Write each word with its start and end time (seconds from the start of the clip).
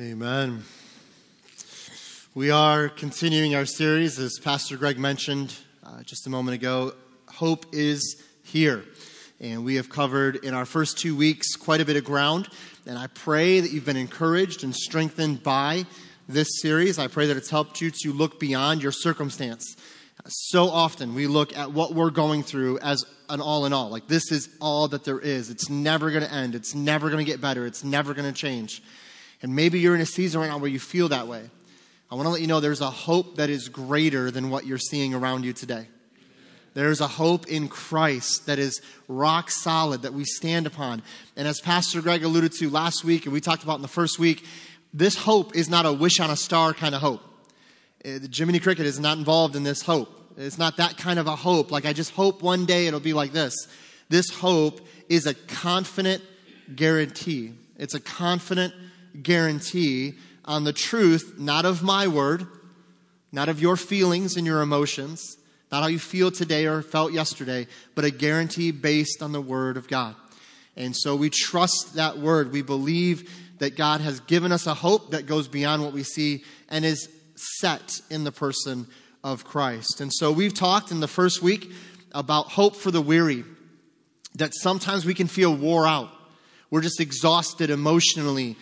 Amen. 0.00 0.64
We 2.34 2.50
are 2.50 2.88
continuing 2.88 3.54
our 3.54 3.64
series, 3.64 4.18
as 4.18 4.40
Pastor 4.42 4.76
Greg 4.76 4.98
mentioned 4.98 5.54
uh, 5.86 6.02
just 6.02 6.26
a 6.26 6.30
moment 6.30 6.56
ago. 6.56 6.94
Hope 7.28 7.66
is 7.70 8.20
here. 8.42 8.82
And 9.40 9.64
we 9.64 9.76
have 9.76 9.88
covered 9.88 10.34
in 10.44 10.52
our 10.52 10.64
first 10.64 10.98
two 10.98 11.14
weeks 11.14 11.54
quite 11.54 11.80
a 11.80 11.84
bit 11.84 11.94
of 11.94 12.02
ground. 12.02 12.48
And 12.86 12.98
I 12.98 13.06
pray 13.06 13.60
that 13.60 13.70
you've 13.70 13.84
been 13.84 13.96
encouraged 13.96 14.64
and 14.64 14.74
strengthened 14.74 15.44
by 15.44 15.86
this 16.28 16.48
series. 16.60 16.98
I 16.98 17.06
pray 17.06 17.28
that 17.28 17.36
it's 17.36 17.50
helped 17.50 17.80
you 17.80 17.92
to 18.02 18.12
look 18.12 18.40
beyond 18.40 18.82
your 18.82 18.90
circumstance. 18.90 19.76
So 20.26 20.70
often 20.70 21.14
we 21.14 21.28
look 21.28 21.56
at 21.56 21.70
what 21.70 21.94
we're 21.94 22.10
going 22.10 22.42
through 22.42 22.80
as 22.80 23.04
an 23.28 23.40
all 23.40 23.64
in 23.64 23.72
all. 23.72 23.90
Like, 23.90 24.08
this 24.08 24.32
is 24.32 24.48
all 24.60 24.88
that 24.88 25.04
there 25.04 25.20
is. 25.20 25.50
It's 25.50 25.70
never 25.70 26.10
going 26.10 26.24
to 26.24 26.32
end. 26.32 26.56
It's 26.56 26.74
never 26.74 27.10
going 27.10 27.24
to 27.24 27.30
get 27.30 27.40
better. 27.40 27.64
It's 27.64 27.84
never 27.84 28.12
going 28.12 28.26
to 28.26 28.36
change. 28.36 28.82
And 29.44 29.54
maybe 29.54 29.78
you're 29.78 29.94
in 29.94 30.00
a 30.00 30.06
season 30.06 30.40
right 30.40 30.48
now 30.48 30.56
where 30.56 30.70
you 30.70 30.80
feel 30.80 31.10
that 31.10 31.28
way. 31.28 31.42
I 32.10 32.14
want 32.14 32.24
to 32.24 32.30
let 32.30 32.40
you 32.40 32.46
know 32.46 32.60
there's 32.60 32.80
a 32.80 32.88
hope 32.88 33.36
that 33.36 33.50
is 33.50 33.68
greater 33.68 34.30
than 34.30 34.48
what 34.48 34.64
you're 34.64 34.78
seeing 34.78 35.12
around 35.12 35.44
you 35.44 35.52
today. 35.52 35.86
There's 36.72 37.02
a 37.02 37.06
hope 37.06 37.46
in 37.46 37.68
Christ 37.68 38.46
that 38.46 38.58
is 38.58 38.80
rock 39.06 39.50
solid 39.50 40.00
that 40.00 40.14
we 40.14 40.24
stand 40.24 40.66
upon. 40.66 41.02
And 41.36 41.46
as 41.46 41.60
Pastor 41.60 42.00
Greg 42.00 42.24
alluded 42.24 42.52
to 42.52 42.70
last 42.70 43.04
week, 43.04 43.26
and 43.26 43.34
we 43.34 43.40
talked 43.42 43.62
about 43.62 43.76
in 43.76 43.82
the 43.82 43.86
first 43.86 44.18
week, 44.18 44.46
this 44.94 45.14
hope 45.14 45.54
is 45.54 45.68
not 45.68 45.84
a 45.84 45.92
wish 45.92 46.20
on 46.20 46.30
a 46.30 46.36
star 46.36 46.72
kind 46.72 46.94
of 46.94 47.02
hope. 47.02 47.20
Uh, 48.02 48.20
Jiminy 48.32 48.60
Cricket 48.60 48.86
is 48.86 48.98
not 48.98 49.18
involved 49.18 49.56
in 49.56 49.62
this 49.62 49.82
hope. 49.82 50.08
It's 50.38 50.56
not 50.56 50.78
that 50.78 50.96
kind 50.96 51.18
of 51.18 51.26
a 51.26 51.36
hope. 51.36 51.70
Like, 51.70 51.84
I 51.84 51.92
just 51.92 52.12
hope 52.12 52.40
one 52.42 52.64
day 52.64 52.86
it'll 52.86 52.98
be 52.98 53.12
like 53.12 53.32
this. 53.32 53.54
This 54.08 54.30
hope 54.30 54.80
is 55.10 55.26
a 55.26 55.34
confident 55.34 56.22
guarantee. 56.74 57.52
It's 57.76 57.92
a 57.92 58.00
confident 58.00 58.72
guarantee 59.22 60.14
on 60.44 60.64
the 60.64 60.72
truth, 60.72 61.34
not 61.38 61.64
of 61.64 61.82
my 61.82 62.06
word, 62.06 62.46
not 63.32 63.48
of 63.48 63.60
your 63.60 63.76
feelings 63.76 64.36
and 64.36 64.46
your 64.46 64.60
emotions, 64.60 65.36
not 65.72 65.82
how 65.82 65.88
you 65.88 65.98
feel 65.98 66.30
today 66.30 66.66
or 66.66 66.82
felt 66.82 67.12
yesterday, 67.12 67.66
but 67.94 68.04
a 68.04 68.10
guarantee 68.10 68.70
based 68.70 69.22
on 69.22 69.32
the 69.32 69.40
word 69.40 69.76
of 69.76 69.88
God. 69.88 70.14
And 70.76 70.94
so 70.96 71.16
we 71.16 71.30
trust 71.30 71.94
that 71.94 72.18
word. 72.18 72.52
We 72.52 72.62
believe 72.62 73.30
that 73.58 73.76
God 73.76 74.00
has 74.00 74.20
given 74.20 74.52
us 74.52 74.66
a 74.66 74.74
hope 74.74 75.12
that 75.12 75.26
goes 75.26 75.48
beyond 75.48 75.82
what 75.82 75.92
we 75.92 76.02
see 76.02 76.44
and 76.68 76.84
is 76.84 77.08
set 77.34 78.00
in 78.10 78.24
the 78.24 78.32
person 78.32 78.86
of 79.22 79.44
Christ. 79.44 80.00
And 80.00 80.12
so 80.12 80.30
we've 80.30 80.54
talked 80.54 80.90
in 80.90 81.00
the 81.00 81.08
first 81.08 81.42
week 81.42 81.72
about 82.12 82.50
hope 82.50 82.76
for 82.76 82.90
the 82.90 83.00
weary, 83.00 83.44
that 84.36 84.52
sometimes 84.54 85.04
we 85.04 85.14
can 85.14 85.26
feel 85.26 85.54
wore 85.56 85.86
out. 85.86 86.10
We're 86.70 86.82
just 86.82 87.00
exhausted 87.00 87.70
emotionally, 87.70 88.56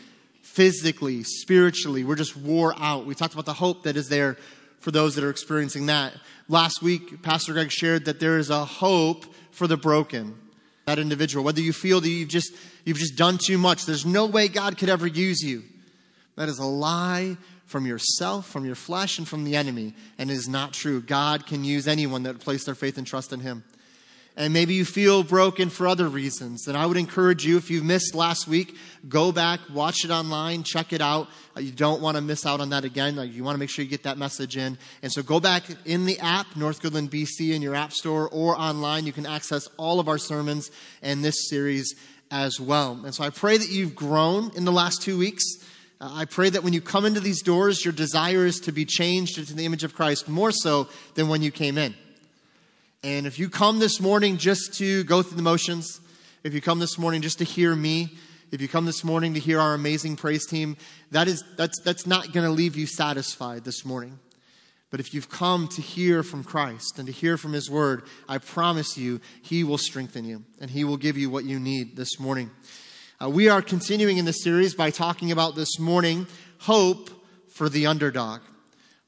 physically, 0.53 1.23
spiritually. 1.23 2.05
We're 2.05 2.17
just 2.17 2.37
wore 2.37 2.75
out. 2.79 3.07
We 3.07 3.15
talked 3.15 3.33
about 3.33 3.47
the 3.47 3.55
hope 3.55 3.85
that 3.85 3.97
is 3.97 4.09
there 4.09 4.37
for 4.81 4.91
those 4.91 5.15
that 5.15 5.25
are 5.25 5.31
experiencing 5.31 5.87
that. 5.87 6.13
Last 6.49 6.83
week, 6.83 7.23
Pastor 7.23 7.55
Greg 7.55 7.71
shared 7.71 8.05
that 8.05 8.21
there 8.21 8.39
is 8.39 8.51
a 8.51 8.65
hope 8.65 9.25
for 9.51 9.67
the 9.67 9.79
broken. 9.79 10.39
That 10.85 10.99
individual, 10.99 11.45
whether 11.45 11.61
you 11.61 11.73
feel 11.73 12.01
that 12.01 12.09
you've 12.09 12.29
just 12.29 12.53
you've 12.85 12.99
just 12.99 13.17
done 13.17 13.39
too 13.39 13.57
much, 13.57 13.87
there's 13.87 14.05
no 14.05 14.27
way 14.27 14.49
God 14.49 14.77
could 14.77 14.89
ever 14.89 15.07
use 15.07 15.41
you. 15.41 15.63
That 16.37 16.49
is 16.49 16.59
a 16.59 16.65
lie 16.65 17.37
from 17.67 17.87
yourself, 17.87 18.49
from 18.49 18.67
your 18.67 18.75
flesh, 18.75 19.19
and 19.19 19.27
from 19.27 19.45
the 19.45 19.57
enemy, 19.57 19.95
and 20.19 20.31
it 20.31 20.35
is 20.35 20.49
not 20.49 20.73
true. 20.73 21.01
God 21.01 21.47
can 21.47 21.65
use 21.65 21.87
anyone 21.87 22.25
that 22.25 22.41
place 22.41 22.65
their 22.65 22.75
faith 22.75 22.99
and 22.99 23.07
trust 23.07 23.33
in 23.33 23.41
Him 23.41 23.63
and 24.37 24.53
maybe 24.53 24.75
you 24.75 24.85
feel 24.85 25.23
broken 25.23 25.69
for 25.69 25.87
other 25.87 26.09
reasons, 26.09 26.65
then 26.65 26.75
I 26.75 26.87
would 26.87 26.97
encourage 26.97 27.45
you, 27.45 27.59
if 27.59 27.71
you 27.71 27.83
missed 27.83 28.15
last 28.15 28.49
week, 28.49 28.77
go 29.09 29.31
back, 29.31 29.61
watch 29.73 30.05
it 30.05 30.11
online, 30.11 30.63
check 30.63 30.93
it 30.95 31.03
out. 31.03 31.29
Uh, 31.55 31.61
you 31.61 31.71
don't 31.71 32.01
want 32.01 32.17
to 32.17 32.23
miss 32.23 32.47
out 32.47 32.61
on 32.61 32.71
that 32.71 32.85
again. 32.85 33.19
You 33.31 33.45
want 33.45 33.57
to 33.57 33.59
make 33.59 33.69
sure 33.69 33.85
you 33.85 33.91
get 33.91 34.05
that 34.05 34.17
message 34.17 34.57
in. 34.57 34.79
And 35.03 35.13
so 35.13 35.23
go 35.23 35.39
back 35.39 35.65
in 35.85 36.07
the 36.07 36.19
app, 36.21 36.57
North 36.57 36.81
Goodland 36.81 37.11
BC, 37.11 37.55
in 37.55 37.61
your 37.61 37.75
app 37.75 37.93
store 37.93 38.29
or 38.31 38.59
online. 38.59 39.05
You 39.05 39.13
can 39.13 39.27
access 39.27 39.69
all 39.77 40.01
of 40.01 40.09
our 40.09 40.19
sermons 40.19 40.71
and 41.03 41.23
this 41.23 41.51
series 41.51 41.95
as 42.31 42.59
well. 42.59 42.99
And 43.05 43.15
so 43.15 43.25
I 43.25 43.31
pray 43.31 43.59
that 43.59 43.69
you've 43.69 43.95
grown 43.95 44.51
in 44.57 44.65
the 44.65 44.73
last 44.73 45.03
two 45.03 45.19
weeks. 45.19 45.45
Uh, 46.01 46.11
I 46.11 46.25
pray 46.25 46.49
that 46.49 46.65
when 46.65 46.73
you 46.73 46.81
come 46.81 47.05
into 47.05 47.21
these 47.21 47.43
doors, 47.43 47.85
your 47.85 47.93
desire 47.93 48.47
is 48.47 48.61
to 48.61 48.73
be 48.73 48.87
changed 48.87 49.37
into 49.37 49.55
the 49.55 49.67
image 49.67 49.85
of 49.85 49.95
Christ 49.95 50.27
more 50.27 50.51
so 50.51 50.89
than 51.17 51.29
when 51.29 51.43
you 51.43 51.51
came 51.51 51.77
in. 51.77 51.95
And 53.05 53.27
if 53.27 53.37
you 53.37 53.49
come 53.49 53.81
this 53.81 54.01
morning 54.01 54.37
just 54.37 54.75
to 54.75 55.03
go 55.03 55.23
through 55.23 55.37
the 55.37 55.43
motions, 55.43 56.01
if 56.45 56.55
you 56.55 56.61
come 56.61 56.79
this 56.79 56.99
morning 56.99 57.21
just 57.21 57.39
to 57.39 57.45
hear 57.45 57.75
me, 57.75 58.17
if 58.53 58.61
you 58.61 58.69
come 58.69 58.85
this 58.87 59.03
morning 59.03 59.35
to 59.35 59.41
hear 59.41 59.59
our 59.59 59.75
amazing 59.75 60.15
praise 60.15 60.47
team, 60.47 60.77
that 61.11 61.27
is, 61.27 61.43
that's, 61.57 61.81
that's 61.81 62.07
not 62.07 62.33
going 62.33 62.47
to 62.47 62.53
leave 62.53 62.77
you 62.77 62.87
satisfied 62.87 63.65
this 63.65 63.85
morning. 63.85 64.21
But 64.91 65.01
if 65.01 65.15
you've 65.15 65.29
come 65.29 65.67
to 65.69 65.83
hear 65.83 66.23
from 66.23 66.45
Christ 66.45 66.97
and 66.99 67.07
to 67.07 67.13
hear 67.13 67.37
from 67.37 67.55
His 67.55 67.69
Word, 67.69 68.05
I 68.29 68.39
promise 68.39 68.97
you, 68.97 69.21
He 69.43 69.65
will 69.65 69.79
strengthen 69.79 70.25
you 70.25 70.45
and 70.61 70.71
He 70.71 70.85
will 70.85 70.97
give 70.97 71.17
you 71.17 71.29
what 71.29 71.45
you 71.45 71.59
need 71.59 71.97
this 71.97 72.21
morning. 72.21 72.53
Uh, 73.21 73.31
we 73.31 73.49
are 73.49 73.63
continuing 73.63 74.19
in 74.19 74.27
this 74.27 74.45
series 74.45 74.77
by 74.77 74.91
talking 74.91 75.33
about 75.33 75.57
this 75.57 75.81
morning 75.81 76.29
hope 76.59 77.11
for 77.49 77.69
the 77.69 77.87
underdog 77.87 78.43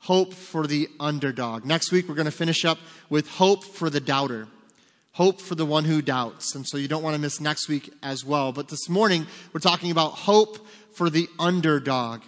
hope 0.05 0.35
for 0.35 0.67
the 0.67 0.87
underdog. 1.01 1.65
Next 1.65 1.91
week, 1.91 2.07
we're 2.07 2.15
going 2.15 2.27
to 2.27 2.31
finish 2.31 2.67
up 2.67 2.79
with 3.09 3.27
hope 3.27 3.65
for 3.65 3.89
the 3.89 4.01
doubter. 4.01 4.47
Hope 5.13 5.41
for 5.41 5.55
the 5.55 5.65
one 5.65 5.85
who 5.85 6.03
doubts. 6.03 6.55
And 6.55 6.67
so 6.69 6.77
you 6.77 6.89
don't 6.89 7.03
want 7.03 7.15
to 7.15 7.21
miss 7.21 7.41
next 7.41 7.71
week 7.71 7.91
as 8.03 8.23
well. 8.23 8.53
But 8.53 8.69
this 8.69 8.87
morning, 8.91 9.27
we're 9.55 9.61
talking 9.61 9.91
about 9.91 10.11
hope 10.11 10.59
for 10.93 11.09
the 11.09 11.27
underdog. 11.39 12.21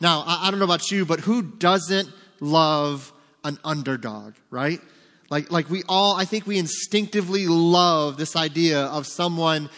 Now, 0.00 0.22
I, 0.24 0.50
don't 0.52 0.60
know 0.60 0.66
about 0.66 0.88
you, 0.92 1.04
but 1.04 1.18
who 1.18 1.42
doesn't 1.42 2.08
love 2.38 3.12
an 3.42 3.58
underdog, 3.64 4.34
right? 4.50 4.80
Like, 5.28 5.50
like 5.50 5.68
we 5.68 5.82
all, 5.88 6.14
I 6.14 6.26
think 6.26 6.46
we 6.46 6.58
instinctively 6.58 7.48
love 7.48 8.18
this 8.18 8.36
idea 8.36 8.82
of 8.82 9.04
someone 9.04 9.68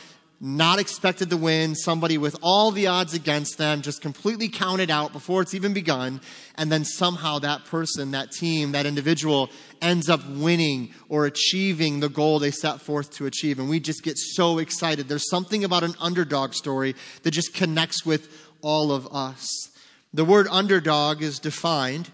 not 0.41 0.78
expected 0.78 1.31
to 1.31 1.37
win, 1.37 1.75
somebody 1.75 2.16
with 2.16 2.37
all 2.43 2.71
the 2.71 2.87
odds 2.87 3.12
against 3.12 3.59
them, 3.59 3.82
just 3.82 4.00
completely 4.00 4.49
counted 4.49 4.91
out 4.91 5.12
before 5.12 5.43
it's 5.43 5.54
even 5.54 5.72
begun, 5.72 6.21
and 6.54 6.71
then 6.71 6.84
somehow 6.84 7.41
that 7.41 7.65
person, 7.65 8.12
that 8.12 8.31
team, 8.31 8.72
that 8.72 8.87
individual 8.87 9.50
ends 9.82 10.09
up 10.09 10.25
winning 10.28 10.94
or 11.09 11.26
achieving 11.26 11.99
the 11.99 12.09
goal 12.09 12.38
they 12.38 12.53
set 12.53 12.81
forth 12.81 13.10
to 13.10 13.26
achieve. 13.26 13.59
And 13.59 13.69
we 13.69 13.81
just 13.81 14.04
get 14.04 14.16
so 14.16 14.59
excited. 14.59 15.09
There's 15.09 15.28
something 15.28 15.65
about 15.65 15.82
an 15.82 15.94
underdog 15.99 16.55
story 16.55 16.94
that 17.25 17.32
just 17.32 17.53
connects 17.53 18.06
with 18.06 18.28
all 18.62 18.93
of 18.93 19.09
us. 19.12 19.70
The 20.15 20.25
word 20.25 20.47
underdog 20.50 21.20
is 21.20 21.41
defined 21.41 22.10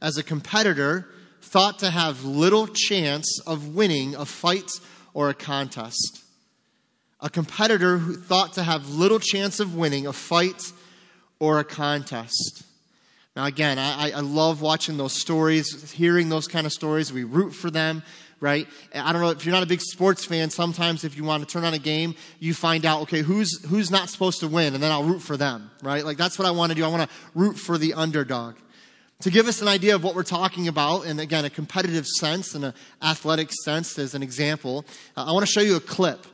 as 0.00 0.16
a 0.16 0.22
competitor 0.22 1.08
thought 1.42 1.80
to 1.80 1.90
have 1.90 2.24
little 2.24 2.68
chance 2.68 3.40
of 3.46 3.74
winning 3.74 4.14
a 4.14 4.24
fight 4.24 4.70
or 5.12 5.28
a 5.28 5.34
contest 5.34 6.23
a 7.20 7.30
competitor 7.30 7.98
who 7.98 8.14
thought 8.14 8.54
to 8.54 8.62
have 8.62 8.90
little 8.90 9.18
chance 9.18 9.60
of 9.60 9.74
winning 9.74 10.06
a 10.06 10.12
fight 10.12 10.72
or 11.38 11.58
a 11.58 11.64
contest. 11.64 12.64
Now, 13.36 13.46
again, 13.46 13.78
I, 13.78 14.12
I 14.12 14.20
love 14.20 14.60
watching 14.62 14.96
those 14.96 15.12
stories, 15.12 15.90
hearing 15.90 16.28
those 16.28 16.46
kind 16.46 16.66
of 16.66 16.72
stories. 16.72 17.12
We 17.12 17.24
root 17.24 17.50
for 17.50 17.68
them, 17.68 18.04
right? 18.38 18.68
I 18.94 19.12
don't 19.12 19.20
know 19.20 19.30
if 19.30 19.44
you're 19.44 19.52
not 19.52 19.64
a 19.64 19.66
big 19.66 19.80
sports 19.80 20.24
fan. 20.24 20.50
Sometimes, 20.50 21.02
if 21.02 21.16
you 21.16 21.24
want 21.24 21.42
to 21.42 21.52
turn 21.52 21.64
on 21.64 21.74
a 21.74 21.78
game, 21.80 22.14
you 22.38 22.54
find 22.54 22.86
out, 22.86 23.02
okay, 23.02 23.22
who's 23.22 23.64
who's 23.64 23.90
not 23.90 24.08
supposed 24.08 24.38
to 24.40 24.48
win, 24.48 24.74
and 24.74 24.82
then 24.82 24.92
I'll 24.92 25.02
root 25.02 25.20
for 25.20 25.36
them, 25.36 25.70
right? 25.82 26.04
Like 26.04 26.16
that's 26.16 26.38
what 26.38 26.46
I 26.46 26.52
want 26.52 26.70
to 26.70 26.76
do. 26.76 26.84
I 26.84 26.88
want 26.88 27.10
to 27.10 27.16
root 27.34 27.54
for 27.54 27.76
the 27.76 27.94
underdog. 27.94 28.54
To 29.22 29.30
give 29.30 29.48
us 29.48 29.62
an 29.62 29.68
idea 29.68 29.96
of 29.96 30.04
what 30.04 30.14
we're 30.14 30.22
talking 30.22 30.68
about, 30.68 31.06
and 31.06 31.18
again, 31.18 31.44
a 31.44 31.50
competitive 31.50 32.06
sense 32.06 32.54
and 32.54 32.66
an 32.66 32.74
athletic 33.02 33.50
sense 33.64 33.98
as 33.98 34.14
an 34.14 34.22
example, 34.22 34.84
uh, 35.16 35.24
I 35.24 35.32
want 35.32 35.46
to 35.46 35.50
show 35.50 35.60
you 35.60 35.76
a 35.76 35.80
clip. 35.80 36.24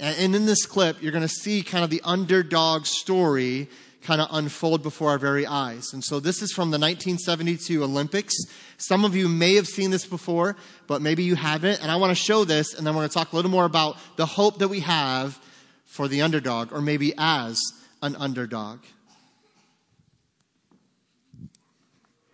And 0.00 0.34
in 0.34 0.46
this 0.46 0.64
clip, 0.64 1.02
you're 1.02 1.12
going 1.12 1.22
to 1.22 1.28
see 1.28 1.62
kind 1.62 1.84
of 1.84 1.90
the 1.90 2.00
underdog 2.04 2.86
story 2.86 3.68
kind 4.02 4.22
of 4.22 4.28
unfold 4.30 4.82
before 4.82 5.10
our 5.10 5.18
very 5.18 5.46
eyes. 5.46 5.92
And 5.92 6.02
so 6.02 6.20
this 6.20 6.40
is 6.40 6.52
from 6.52 6.70
the 6.70 6.78
1972 6.78 7.84
Olympics. 7.84 8.34
Some 8.78 9.04
of 9.04 9.14
you 9.14 9.28
may 9.28 9.56
have 9.56 9.66
seen 9.66 9.90
this 9.90 10.06
before, 10.06 10.56
but 10.86 11.02
maybe 11.02 11.22
you 11.22 11.34
haven't. 11.34 11.82
And 11.82 11.90
I 11.90 11.96
want 11.96 12.10
to 12.10 12.14
show 12.14 12.44
this, 12.44 12.72
and 12.72 12.86
then 12.86 12.94
we're 12.94 13.00
going 13.00 13.10
to 13.10 13.14
talk 13.14 13.32
a 13.32 13.36
little 13.36 13.50
more 13.50 13.66
about 13.66 13.98
the 14.16 14.24
hope 14.24 14.58
that 14.60 14.68
we 14.68 14.80
have 14.80 15.38
for 15.84 16.08
the 16.08 16.22
underdog, 16.22 16.72
or 16.72 16.80
maybe 16.80 17.12
as 17.18 17.60
an 18.02 18.16
underdog. 18.16 18.78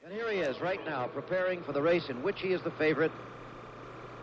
And 0.05 0.15
here 0.15 0.31
he 0.31 0.39
is 0.39 0.61
right 0.61 0.85
now, 0.87 1.09
preparing 1.09 1.65
for 1.65 1.73
the 1.73 1.83
race 1.83 2.09
in 2.09 2.23
which 2.23 2.41
he 2.41 2.53
is 2.53 2.62
the 2.62 2.71
favorite. 2.73 3.11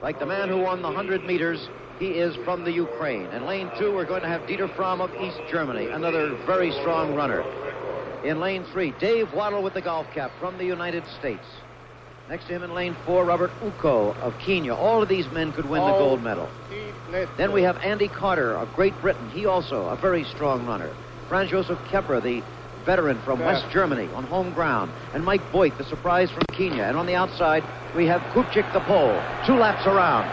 Like 0.04 0.20
the 0.20 0.26
man 0.26 0.50
who 0.50 0.58
won 0.58 0.82
the 0.82 0.90
100 0.90 1.26
meters 1.26 1.70
he 1.98 2.08
is 2.10 2.36
from 2.44 2.66
the 2.66 2.72
Ukraine. 2.74 3.26
In 3.28 3.46
lane 3.46 3.72
two, 3.80 3.94
we're 3.94 4.04
going 4.04 4.22
to 4.22 4.28
have 4.28 4.42
Dieter 4.42 4.68
Fromm 4.76 5.00
of 5.00 5.10
East 5.22 5.40
Germany, 5.50 5.88
another 5.88 6.36
very 6.46 6.72
strong 6.72 7.16
runner. 7.16 7.42
In 8.26 8.42
lane 8.42 8.66
three, 8.74 8.94
Dave 9.00 9.30
Wottle 9.34 9.64
with 9.64 9.74
the 9.74 9.82
golf 9.82 10.06
cap 10.14 10.34
from 10.42 10.58
the 10.58 10.66
United 10.66 11.06
States. 11.20 11.46
Next 12.28 12.48
to 12.48 12.54
him 12.54 12.64
in 12.64 12.74
lane 12.74 12.98
four, 13.06 13.24
Robert 13.24 13.52
Ouko 13.62 14.14
of 14.18 14.38
Kenya. 14.40 14.76
All 14.76 15.02
of 15.02 15.08
these 15.08 15.32
men 15.32 15.54
could 15.54 15.70
win 15.70 15.82
the 15.82 15.92
gold 15.92 16.22
medal. 16.22 16.50
Then 17.38 17.54
we 17.54 17.62
have 17.64 17.78
Andy 17.78 18.10
Carter 18.10 18.58
of 18.58 18.74
Great 18.76 19.00
Britain. 19.02 19.30
He 19.30 19.46
also 19.46 19.88
a 19.88 19.96
very 19.96 20.26
strong 20.26 20.66
runner. 20.66 20.92
Franz 21.30 21.50
Josef 21.50 21.80
Kemper, 21.90 22.20
the 22.20 22.44
veteran 22.86 23.20
from 23.22 23.40
West 23.40 23.66
Germany 23.72 24.10
on 24.14 24.24
home 24.24 24.54
ground, 24.54 24.92
and 25.14 25.24
Mike 25.24 25.42
Boit, 25.52 25.78
the 25.78 25.84
surprise 25.86 26.30
from 26.32 26.44
Kenya. 26.52 26.84
And 26.84 26.98
on 26.98 27.06
the 27.06 27.16
outside, 27.16 27.64
we 27.96 28.06
have 28.08 28.22
Kupczyk 28.34 28.72
the 28.74 28.82
Pole, 28.82 29.16
two 29.46 29.56
laps 29.56 29.86
around. 29.86 30.28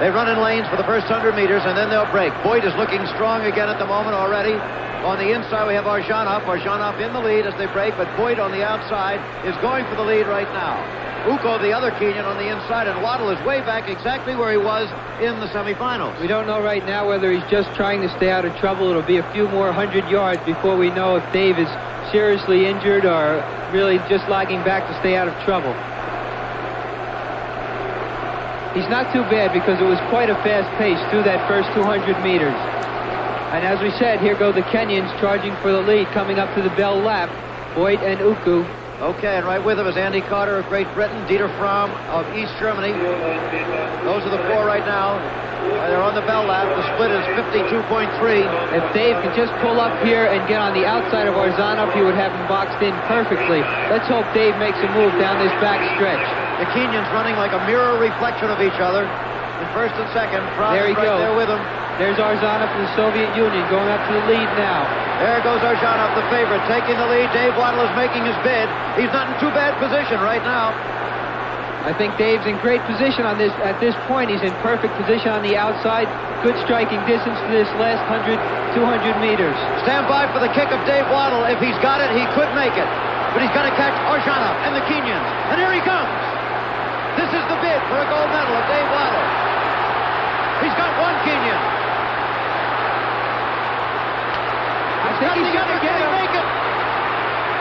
They 0.00 0.10
run 0.10 0.28
in 0.30 0.38
lanes 0.38 0.68
for 0.70 0.76
the 0.76 0.86
first 0.86 1.10
100 1.10 1.34
meters, 1.34 1.62
and 1.66 1.76
then 1.76 1.90
they'll 1.90 2.10
break. 2.14 2.32
Boit 2.46 2.62
is 2.62 2.74
looking 2.78 3.02
strong 3.18 3.42
again 3.42 3.68
at 3.68 3.82
the 3.82 3.86
moment 3.86 4.14
already. 4.14 4.54
On 5.02 5.18
the 5.18 5.34
inside, 5.34 5.66
we 5.66 5.74
have 5.74 5.86
Arzhanov. 5.86 6.46
Arzhanov 6.46 7.02
in 7.02 7.12
the 7.12 7.18
lead 7.18 7.46
as 7.46 7.54
they 7.58 7.66
break, 7.74 7.96
but 7.98 8.06
Boit 8.14 8.38
on 8.38 8.52
the 8.52 8.62
outside 8.62 9.18
is 9.42 9.56
going 9.58 9.84
for 9.86 9.96
the 9.96 10.06
lead 10.06 10.26
right 10.26 10.46
now. 10.54 10.78
Ouko, 11.26 11.60
the 11.60 11.72
other 11.72 11.90
Kenyan, 11.90 12.24
on 12.24 12.36
the 12.38 12.48
inside, 12.48 12.86
and 12.86 12.98
Wottle 13.02 13.34
is 13.34 13.44
way 13.46 13.60
back 13.60 13.88
exactly 13.88 14.36
where 14.36 14.52
he 14.52 14.56
was 14.56 14.88
in 15.20 15.38
the 15.40 15.46
semifinals. 15.48 16.18
We 16.20 16.28
don't 16.28 16.46
know 16.46 16.62
right 16.62 16.84
now 16.86 17.08
whether 17.08 17.32
he's 17.32 17.44
just 17.50 17.74
trying 17.74 18.02
to 18.02 18.08
stay 18.16 18.30
out 18.30 18.44
of 18.44 18.54
trouble. 18.56 18.90
It'll 18.90 19.02
be 19.02 19.18
a 19.18 19.32
few 19.32 19.48
more 19.48 19.72
hundred 19.72 20.08
yards 20.08 20.40
before 20.44 20.76
we 20.76 20.90
know 20.90 21.16
if 21.16 21.32
Dave 21.32 21.58
is 21.58 21.68
seriously 22.12 22.66
injured 22.66 23.04
or 23.04 23.42
really 23.72 23.98
just 24.08 24.28
lagging 24.28 24.62
back 24.64 24.86
to 24.88 24.94
stay 25.00 25.16
out 25.16 25.28
of 25.28 25.34
trouble. 25.44 25.74
He's 28.78 28.88
not 28.88 29.12
too 29.12 29.22
bad 29.26 29.52
because 29.52 29.80
it 29.80 29.88
was 29.88 29.98
quite 30.08 30.30
a 30.30 30.36
fast 30.46 30.70
pace 30.78 31.00
through 31.10 31.24
that 31.24 31.42
first 31.48 31.68
200 31.74 32.22
meters. 32.22 32.54
And 33.50 33.64
as 33.64 33.80
we 33.80 33.90
said, 33.98 34.20
here 34.20 34.38
go 34.38 34.52
the 34.52 34.62
Kenyans 34.70 35.08
charging 35.20 35.56
for 35.56 35.72
the 35.72 35.80
lead 35.80 36.06
coming 36.08 36.38
up 36.38 36.54
to 36.54 36.62
the 36.62 36.70
bell 36.76 36.96
lap. 36.96 37.28
Boit 37.74 37.98
and 38.04 38.20
Ouko. 38.20 38.62
Okay, 38.98 39.38
and 39.38 39.46
right 39.46 39.62
with 39.62 39.78
him 39.78 39.86
is 39.86 39.94
Andy 39.94 40.18
Carter 40.26 40.58
of 40.58 40.66
Great 40.66 40.90
Britain, 40.90 41.22
Dieter 41.30 41.46
Fromm 41.54 41.94
of 42.10 42.26
East 42.34 42.50
Germany. 42.58 42.90
Those 44.02 44.26
are 44.26 44.34
the 44.34 44.42
four 44.50 44.66
right 44.66 44.82
now. 44.82 45.22
They're 45.86 46.02
on 46.02 46.18
the 46.18 46.26
bell 46.26 46.42
lap. 46.42 46.66
The 46.66 46.82
split 46.98 47.14
is 47.14 47.22
52.3. 47.38 47.78
If 48.74 48.82
Dave 48.90 49.14
could 49.22 49.38
just 49.38 49.54
pull 49.62 49.78
up 49.78 49.94
here 50.02 50.26
and 50.26 50.42
get 50.50 50.58
on 50.58 50.74
the 50.74 50.82
outside 50.82 51.30
of 51.30 51.38
Arzhanov, 51.38 51.94
he 51.94 52.02
would 52.02 52.18
have 52.18 52.34
him 52.34 52.42
boxed 52.50 52.82
in 52.82 52.90
perfectly. 53.06 53.62
Let's 53.86 54.10
hope 54.10 54.26
Dave 54.34 54.58
makes 54.58 54.82
a 54.82 54.90
move 54.90 55.14
down 55.22 55.38
this 55.38 55.54
back 55.62 55.78
stretch. 55.94 56.26
The 56.58 56.66
Kenyans 56.74 57.06
running 57.14 57.38
like 57.38 57.54
a 57.54 57.62
mirror 57.70 58.02
reflection 58.02 58.50
of 58.50 58.58
each 58.58 58.82
other. 58.82 59.06
In 59.58 59.66
first 59.74 59.94
and 59.98 60.06
second, 60.14 60.42
Fromm 60.54 60.74
There 60.74 60.86
he 60.86 60.94
right 60.94 61.10
goes. 61.10 61.18
there 61.18 61.34
with 61.34 61.50
him. 61.50 61.58
There's 61.98 62.14
Arzhanov 62.14 62.70
from 62.70 62.82
the 62.86 62.94
Soviet 62.94 63.26
Union 63.34 63.66
going 63.66 63.90
up 63.90 63.98
to 64.06 64.12
the 64.14 64.24
lead 64.30 64.46
now. 64.54 64.86
There 65.18 65.42
goes 65.42 65.58
Arzhanov, 65.66 66.14
the 66.14 66.22
favorite, 66.30 66.62
taking 66.70 66.94
the 66.94 67.10
lead. 67.10 67.26
Dave 67.34 67.58
Wottle 67.58 67.82
is 67.82 67.90
making 67.98 68.22
his 68.22 68.38
bid. 68.46 68.70
He's 68.94 69.10
not 69.10 69.26
in 69.26 69.34
too 69.42 69.50
bad 69.50 69.74
position 69.82 70.22
right 70.22 70.42
now. 70.46 70.70
I 71.82 71.90
think 71.90 72.14
Dave's 72.14 72.46
in 72.46 72.54
great 72.62 72.82
position 72.86 73.26
on 73.26 73.38
this 73.38 73.50
at 73.66 73.82
this 73.82 73.98
point. 74.06 74.30
He's 74.30 74.42
in 74.46 74.54
perfect 74.62 74.94
position 74.94 75.34
on 75.34 75.42
the 75.42 75.58
outside. 75.58 76.06
Good 76.46 76.54
striking 76.62 77.02
distance 77.10 77.34
for 77.42 77.50
this 77.50 77.66
last 77.82 78.02
100, 78.06 78.38
200 78.78 79.18
meters. 79.18 79.58
Stand 79.82 80.06
by 80.06 80.30
for 80.30 80.38
the 80.38 80.50
kick 80.54 80.70
of 80.70 80.78
Dave 80.86 81.06
Wottle. 81.10 81.42
If 81.50 81.58
he's 81.58 81.78
got 81.82 81.98
it, 81.98 82.14
he 82.14 82.22
could 82.38 82.50
make 82.54 82.78
it. 82.78 82.86
But 83.34 83.42
he's 83.42 83.54
got 83.58 83.66
to 83.66 83.74
catch 83.74 83.94
Arzhanov 84.06 84.54
and 84.70 84.78
the 84.78 84.84
Kenyans. 84.86 85.26
And 85.50 85.58
here 85.58 85.74
he 85.74 85.82
comes. 85.82 86.14
This 87.18 87.30
is 87.34 87.44
the 87.50 87.58
bid 87.58 87.82
for 87.90 87.98
a 87.98 88.06
gold 88.06 88.30
medal 88.30 88.54
of 88.54 88.64
Dave 88.70 88.86
Wottle. 88.94 89.47
He's 90.62 90.74
got 90.74 90.90
one 90.98 91.14
Kenyan. 91.22 91.60
I 94.98 95.10
think 95.18 95.30
he's 95.38 95.54
Got 95.54 95.66
going 95.70 95.78
the 95.78 95.78
to 95.78 95.78
other. 95.78 95.86
get 95.86 95.96
him. 96.02 96.10
make 96.14 96.34
it? 96.34 96.46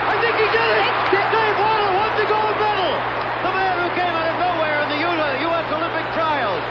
I 0.08 0.16
think 0.22 0.36
he 0.42 0.48
did 0.50 0.70
it. 0.82 0.86
Dave 1.14 1.56
Wottle 1.62 1.92
won 1.94 2.12
the 2.18 2.28
gold 2.28 2.56
medal. 2.58 2.94
The 3.46 3.54
man 3.54 3.76
who 3.86 3.88
came 3.94 4.14
out 4.14 4.28
of 4.34 4.38
nowhere 4.42 4.78
in 4.86 4.90
the 4.98 5.00
U.S. 5.06 5.66
Uh, 5.70 5.78
Olympic 5.78 6.08
trials. 6.18 6.64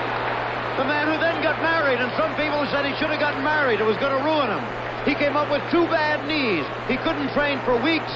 The 0.77 0.85
man 0.85 1.07
who 1.09 1.17
then 1.23 1.41
got 1.43 1.57
married, 1.63 2.01
and 2.03 2.11
some 2.19 2.35
people 2.37 2.67
said 2.69 2.85
he 2.85 2.93
should 2.99 3.09
have 3.09 3.21
gotten 3.23 3.43
married. 3.47 3.81
It 3.81 3.87
was 3.89 3.97
going 3.97 4.13
to 4.13 4.23
ruin 4.27 4.51
him. 4.51 4.61
He 5.09 5.15
came 5.15 5.37
up 5.39 5.49
with 5.49 5.63
two 5.71 5.87
bad 5.89 6.27
knees. 6.29 6.67
He 6.91 6.99
couldn't 7.01 7.31
train 7.33 7.63
for 7.65 7.79
weeks. 7.81 8.11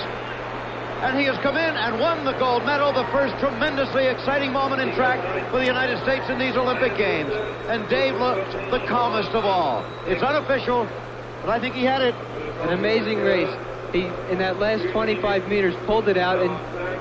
And 1.00 1.18
he 1.18 1.24
has 1.24 1.38
come 1.38 1.56
in 1.56 1.74
and 1.76 1.98
won 1.98 2.24
the 2.24 2.36
gold 2.38 2.64
medal, 2.66 2.92
the 2.92 3.08
first 3.10 3.34
tremendously 3.40 4.06
exciting 4.06 4.52
moment 4.52 4.82
in 4.82 4.94
track 4.94 5.18
for 5.50 5.58
the 5.58 5.64
United 5.64 6.02
States 6.02 6.28
in 6.28 6.38
these 6.38 6.56
Olympic 6.56 6.96
Games. 6.98 7.32
And 7.68 7.88
Dave 7.88 8.16
looked 8.16 8.52
the 8.70 8.84
calmest 8.86 9.30
of 9.30 9.46
all. 9.46 9.82
It's 10.04 10.22
unofficial, 10.22 10.84
but 11.40 11.48
I 11.48 11.58
think 11.58 11.74
he 11.74 11.84
had 11.84 12.02
it. 12.02 12.14
An 12.60 12.78
amazing 12.78 13.20
race. 13.20 13.48
He, 13.92 14.04
in 14.30 14.38
that 14.38 14.58
last 14.60 14.84
25 14.92 15.48
meters, 15.48 15.74
pulled 15.86 16.06
it 16.08 16.18
out 16.18 16.38
and 16.38 16.52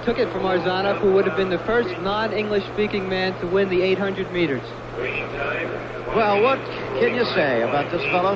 took 0.06 0.18
it 0.18 0.31
from 0.31 0.44
Arzhanov, 0.44 1.02
who 1.02 1.12
would 1.13 1.28
have 1.28 1.36
been 1.36 1.50
the 1.50 1.60
first 1.60 1.90
non-English 2.02 2.63
speaking 2.74 3.10
man 3.10 3.38
to 3.42 3.48
win 3.48 3.69
the 3.69 3.81
800 3.81 4.31
meters. 4.31 4.63
Well, 6.16 6.42
what 6.42 6.57
can 7.00 7.13
you 7.13 7.25
say 7.36 7.62
about 7.62 7.92
this 7.92 8.02
fellow? 8.10 8.36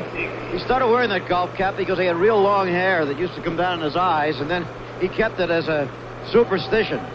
He 0.52 0.60
started 0.60 0.88
wearing 0.88 1.10
that 1.10 1.28
golf 1.30 1.56
cap 1.56 1.78
because 1.78 1.98
he 1.98 2.06
had 2.06 2.18
real 2.18 2.40
long 2.40 2.68
hair 2.68 3.06
that 3.06 3.18
used 3.18 3.34
to 3.36 3.42
come 3.42 3.56
down 3.56 3.80
in 3.80 3.86
his 3.86 3.96
eyes, 3.96 4.40
and 4.40 4.52
then 4.52 4.68
he 5.04 5.10
kept 5.10 5.38
it 5.42 5.50
as 5.50 5.68
a 5.68 5.92
superstition. 6.32 7.06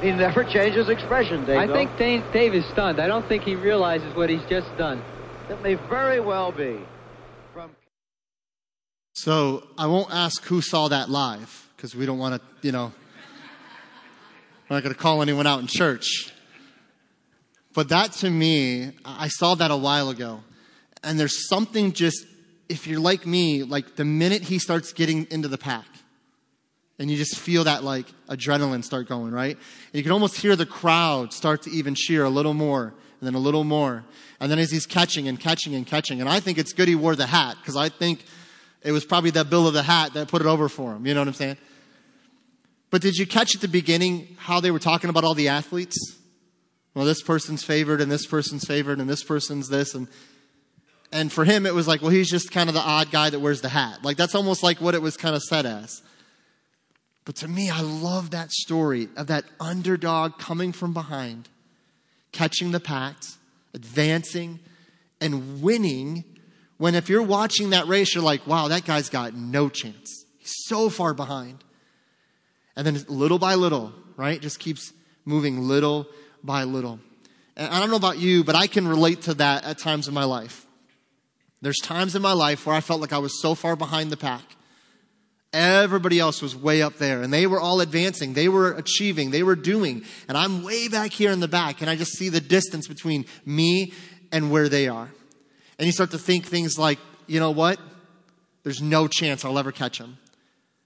He 0.00 0.12
never 0.12 0.44
changes 0.44 0.88
expression, 0.88 1.44
Dave. 1.44 1.58
I 1.58 1.66
though. 1.66 1.74
think 1.74 1.98
Dave, 1.98 2.22
Dave 2.32 2.54
is 2.54 2.64
stunned. 2.66 3.00
I 3.00 3.08
don't 3.08 3.26
think 3.26 3.42
he 3.42 3.56
realizes 3.56 4.14
what 4.14 4.30
he's 4.30 4.44
just 4.48 4.68
done. 4.78 5.02
it 5.50 5.60
may 5.60 5.74
very 5.74 6.20
well 6.20 6.52
be. 6.52 6.78
From 7.52 7.72
So 9.14 9.66
I 9.76 9.88
won't 9.88 10.14
ask 10.14 10.44
who 10.44 10.60
saw 10.60 10.86
that 10.86 11.10
live 11.10 11.68
because 11.76 11.96
we 11.96 12.06
don't 12.06 12.18
want 12.18 12.40
to, 12.40 12.48
you 12.62 12.70
know, 12.70 12.92
we're 14.70 14.76
not 14.76 14.84
going 14.84 14.94
to 14.94 15.00
call 15.00 15.20
anyone 15.20 15.48
out 15.48 15.58
in 15.58 15.66
church. 15.66 16.32
But 17.74 17.88
that 17.88 18.12
to 18.12 18.30
me, 18.30 18.92
I 19.04 19.26
saw 19.26 19.56
that 19.56 19.72
a 19.72 19.76
while 19.76 20.08
ago. 20.10 20.44
And 21.02 21.18
there's 21.18 21.48
something 21.48 21.92
just, 21.94 22.24
if 22.68 22.86
you're 22.86 23.00
like 23.00 23.26
me, 23.26 23.64
like 23.64 23.96
the 23.96 24.04
minute 24.04 24.42
he 24.42 24.60
starts 24.60 24.92
getting 24.92 25.26
into 25.32 25.48
the 25.48 25.58
pack, 25.58 25.86
and 26.98 27.10
you 27.10 27.16
just 27.16 27.38
feel 27.38 27.64
that 27.64 27.84
like 27.84 28.06
adrenaline 28.28 28.82
start 28.84 29.08
going, 29.08 29.32
right? 29.32 29.56
And 29.56 29.94
you 29.94 30.02
can 30.02 30.12
almost 30.12 30.36
hear 30.36 30.56
the 30.56 30.66
crowd 30.66 31.32
start 31.32 31.62
to 31.62 31.70
even 31.70 31.94
cheer 31.94 32.24
a 32.24 32.30
little 32.30 32.54
more, 32.54 32.94
and 33.20 33.26
then 33.26 33.34
a 33.34 33.38
little 33.38 33.64
more. 33.64 34.04
And 34.40 34.50
then 34.50 34.58
as 34.58 34.70
he's 34.70 34.86
catching 34.86 35.28
and 35.28 35.38
catching 35.38 35.74
and 35.74 35.86
catching, 35.86 36.20
and 36.20 36.28
I 36.28 36.40
think 36.40 36.58
it's 36.58 36.72
good 36.72 36.88
he 36.88 36.94
wore 36.94 37.16
the 37.16 37.26
hat, 37.26 37.56
because 37.60 37.76
I 37.76 37.88
think 37.88 38.24
it 38.82 38.92
was 38.92 39.04
probably 39.04 39.30
that 39.30 39.50
bill 39.50 39.66
of 39.66 39.74
the 39.74 39.82
hat 39.82 40.14
that 40.14 40.28
put 40.28 40.40
it 40.42 40.46
over 40.46 40.68
for 40.68 40.94
him. 40.94 41.06
You 41.06 41.14
know 41.14 41.20
what 41.20 41.28
I'm 41.28 41.34
saying? 41.34 41.56
But 42.90 43.02
did 43.02 43.16
you 43.16 43.26
catch 43.26 43.54
at 43.54 43.60
the 43.60 43.68
beginning 43.68 44.36
how 44.38 44.60
they 44.60 44.70
were 44.70 44.78
talking 44.78 45.10
about 45.10 45.24
all 45.24 45.34
the 45.34 45.48
athletes? 45.48 46.16
Well, 46.94 47.04
this 47.04 47.22
person's 47.22 47.62
favored 47.62 48.00
and 48.00 48.10
this 48.10 48.26
person's 48.26 48.64
favored 48.64 48.98
and 48.98 49.08
this 49.08 49.22
person's 49.22 49.68
this 49.68 49.94
and 49.94 50.08
and 51.10 51.32
for 51.32 51.44
him 51.44 51.64
it 51.64 51.74
was 51.74 51.88
like, 51.88 52.02
well, 52.02 52.10
he's 52.10 52.30
just 52.30 52.50
kind 52.50 52.68
of 52.68 52.74
the 52.74 52.80
odd 52.80 53.10
guy 53.10 53.30
that 53.30 53.40
wears 53.40 53.60
the 53.60 53.68
hat. 53.68 54.02
Like 54.02 54.16
that's 54.16 54.34
almost 54.34 54.62
like 54.62 54.80
what 54.80 54.94
it 54.94 55.02
was 55.02 55.16
kind 55.16 55.34
of 55.34 55.42
said 55.42 55.64
as. 55.64 56.02
But 57.28 57.36
to 57.36 57.46
me, 57.46 57.68
I 57.68 57.82
love 57.82 58.30
that 58.30 58.50
story 58.50 59.10
of 59.14 59.26
that 59.26 59.44
underdog 59.60 60.38
coming 60.38 60.72
from 60.72 60.94
behind, 60.94 61.50
catching 62.32 62.70
the 62.70 62.80
pack, 62.80 63.16
advancing, 63.74 64.60
and 65.20 65.60
winning. 65.60 66.24
When 66.78 66.94
if 66.94 67.10
you're 67.10 67.20
watching 67.20 67.68
that 67.68 67.86
race, 67.86 68.14
you're 68.14 68.24
like, 68.24 68.46
wow, 68.46 68.68
that 68.68 68.86
guy's 68.86 69.10
got 69.10 69.34
no 69.34 69.68
chance. 69.68 70.24
He's 70.38 70.54
so 70.64 70.88
far 70.88 71.12
behind. 71.12 71.62
And 72.74 72.86
then 72.86 73.04
little 73.08 73.38
by 73.38 73.56
little, 73.56 73.92
right? 74.16 74.40
Just 74.40 74.58
keeps 74.58 74.94
moving 75.26 75.68
little 75.68 76.06
by 76.42 76.64
little. 76.64 76.98
And 77.58 77.68
I 77.68 77.78
don't 77.78 77.90
know 77.90 77.96
about 77.96 78.16
you, 78.16 78.42
but 78.42 78.54
I 78.54 78.68
can 78.68 78.88
relate 78.88 79.20
to 79.24 79.34
that 79.34 79.64
at 79.64 79.76
times 79.76 80.08
in 80.08 80.14
my 80.14 80.24
life. 80.24 80.64
There's 81.60 81.76
times 81.82 82.16
in 82.16 82.22
my 82.22 82.32
life 82.32 82.64
where 82.64 82.74
I 82.74 82.80
felt 82.80 83.02
like 83.02 83.12
I 83.12 83.18
was 83.18 83.42
so 83.42 83.54
far 83.54 83.76
behind 83.76 84.10
the 84.10 84.16
pack. 84.16 84.56
Everybody 85.52 86.18
else 86.20 86.42
was 86.42 86.54
way 86.54 86.82
up 86.82 86.96
there 86.96 87.22
and 87.22 87.32
they 87.32 87.46
were 87.46 87.60
all 87.60 87.80
advancing. 87.80 88.34
They 88.34 88.48
were 88.48 88.72
achieving. 88.72 89.30
They 89.30 89.42
were 89.42 89.56
doing. 89.56 90.04
And 90.28 90.36
I'm 90.36 90.62
way 90.62 90.88
back 90.88 91.10
here 91.10 91.30
in 91.30 91.40
the 91.40 91.48
back 91.48 91.80
and 91.80 91.88
I 91.88 91.96
just 91.96 92.12
see 92.12 92.28
the 92.28 92.40
distance 92.40 92.86
between 92.86 93.24
me 93.46 93.92
and 94.30 94.50
where 94.50 94.68
they 94.68 94.88
are. 94.88 95.10
And 95.78 95.86
you 95.86 95.92
start 95.92 96.10
to 96.10 96.18
think 96.18 96.44
things 96.44 96.78
like, 96.78 96.98
you 97.26 97.40
know 97.40 97.50
what? 97.50 97.78
There's 98.62 98.82
no 98.82 99.08
chance 99.08 99.44
I'll 99.44 99.58
ever 99.58 99.72
catch 99.72 99.98
them. 99.98 100.18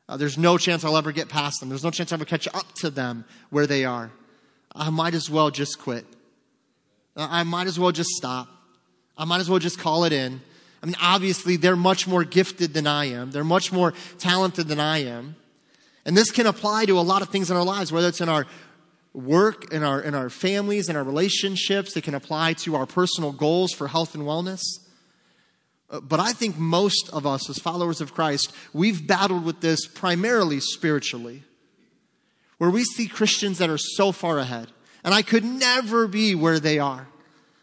Uh, 0.08 0.16
there's 0.16 0.38
no 0.38 0.58
chance 0.58 0.84
I'll 0.84 0.96
ever 0.96 1.10
get 1.10 1.28
past 1.28 1.58
them. 1.60 1.68
There's 1.68 1.82
no 1.82 1.90
chance 1.90 2.12
I'll 2.12 2.16
ever 2.16 2.24
catch 2.24 2.46
up 2.54 2.72
to 2.76 2.90
them 2.90 3.24
where 3.50 3.66
they 3.66 3.84
are. 3.84 4.12
I 4.74 4.90
might 4.90 5.14
as 5.14 5.28
well 5.28 5.50
just 5.50 5.80
quit. 5.80 6.06
I 7.16 7.42
might 7.42 7.66
as 7.66 7.78
well 7.78 7.92
just 7.92 8.10
stop. 8.10 8.48
I 9.16 9.24
might 9.24 9.40
as 9.40 9.50
well 9.50 9.58
just 9.58 9.78
call 9.78 10.04
it 10.04 10.12
in. 10.12 10.40
I 10.82 10.86
mean, 10.86 10.96
obviously, 11.00 11.56
they're 11.56 11.76
much 11.76 12.08
more 12.08 12.24
gifted 12.24 12.74
than 12.74 12.88
I 12.88 13.04
am. 13.06 13.30
They're 13.30 13.44
much 13.44 13.70
more 13.70 13.94
talented 14.18 14.66
than 14.66 14.80
I 14.80 15.04
am. 15.04 15.36
And 16.04 16.16
this 16.16 16.32
can 16.32 16.46
apply 16.46 16.86
to 16.86 16.98
a 16.98 17.00
lot 17.00 17.22
of 17.22 17.28
things 17.28 17.50
in 17.50 17.56
our 17.56 17.64
lives, 17.64 17.92
whether 17.92 18.08
it's 18.08 18.20
in 18.20 18.28
our 18.28 18.46
work, 19.14 19.72
in 19.72 19.84
our, 19.84 20.00
in 20.00 20.14
our 20.14 20.28
families, 20.28 20.88
in 20.88 20.96
our 20.96 21.04
relationships. 21.04 21.96
It 21.96 22.02
can 22.02 22.14
apply 22.14 22.54
to 22.54 22.74
our 22.74 22.86
personal 22.86 23.30
goals 23.30 23.72
for 23.72 23.86
health 23.86 24.16
and 24.16 24.24
wellness. 24.24 24.62
Uh, 25.88 26.00
But 26.00 26.18
I 26.18 26.32
think 26.32 26.58
most 26.58 27.10
of 27.12 27.26
us, 27.26 27.48
as 27.48 27.58
followers 27.58 28.00
of 28.00 28.12
Christ, 28.12 28.52
we've 28.72 29.06
battled 29.06 29.44
with 29.44 29.60
this 29.60 29.86
primarily 29.86 30.58
spiritually, 30.58 31.44
where 32.58 32.70
we 32.70 32.82
see 32.82 33.06
Christians 33.06 33.58
that 33.58 33.70
are 33.70 33.78
so 33.78 34.10
far 34.10 34.38
ahead. 34.38 34.72
And 35.04 35.14
I 35.14 35.22
could 35.22 35.44
never 35.44 36.08
be 36.08 36.34
where 36.34 36.58
they 36.58 36.80
are. 36.80 37.06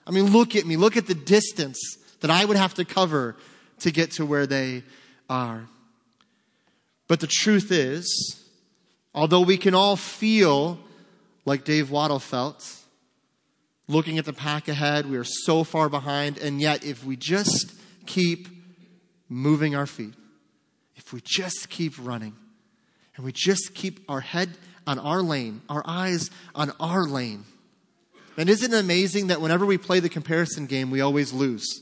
I 0.07 0.11
mean, 0.11 0.31
look 0.31 0.55
at 0.55 0.65
me. 0.65 0.77
Look 0.77 0.95
at 0.95 1.07
the 1.07 1.15
distance 1.15 1.97
that 2.21 2.31
I 2.31 2.45
would 2.45 2.57
have 2.57 2.73
to 2.75 2.85
cover 2.85 3.35
to 3.79 3.91
get 3.91 4.11
to 4.11 4.25
where 4.25 4.45
they 4.45 4.83
are. 5.29 5.67
But 7.07 7.19
the 7.19 7.27
truth 7.27 7.71
is, 7.71 8.43
although 9.13 9.41
we 9.41 9.57
can 9.57 9.73
all 9.73 9.95
feel 9.95 10.79
like 11.45 11.63
Dave 11.63 11.89
Wottle 11.89 12.21
felt, 12.21 12.75
looking 13.87 14.17
at 14.17 14.25
the 14.25 14.33
pack 14.33 14.67
ahead, 14.67 15.09
we 15.09 15.17
are 15.17 15.23
so 15.23 15.63
far 15.63 15.89
behind, 15.89 16.37
and 16.37 16.61
yet 16.61 16.83
if 16.83 17.03
we 17.03 17.15
just 17.15 17.73
keep 18.05 18.47
moving 19.27 19.75
our 19.75 19.87
feet, 19.87 20.13
if 20.95 21.11
we 21.11 21.21
just 21.23 21.69
keep 21.69 21.93
running, 21.99 22.35
and 23.15 23.25
we 23.25 23.31
just 23.31 23.73
keep 23.73 23.99
our 24.07 24.21
head 24.21 24.49
on 24.85 24.99
our 24.99 25.21
lane, 25.21 25.61
our 25.69 25.83
eyes 25.85 26.29
on 26.53 26.71
our 26.79 27.05
lane, 27.05 27.45
and 28.37 28.49
isn't 28.49 28.73
it 28.73 28.79
amazing 28.79 29.27
that 29.27 29.41
whenever 29.41 29.65
we 29.65 29.77
play 29.77 29.99
the 29.99 30.09
comparison 30.09 30.65
game, 30.65 30.91
we 30.91 31.01
always 31.01 31.33
lose? 31.33 31.81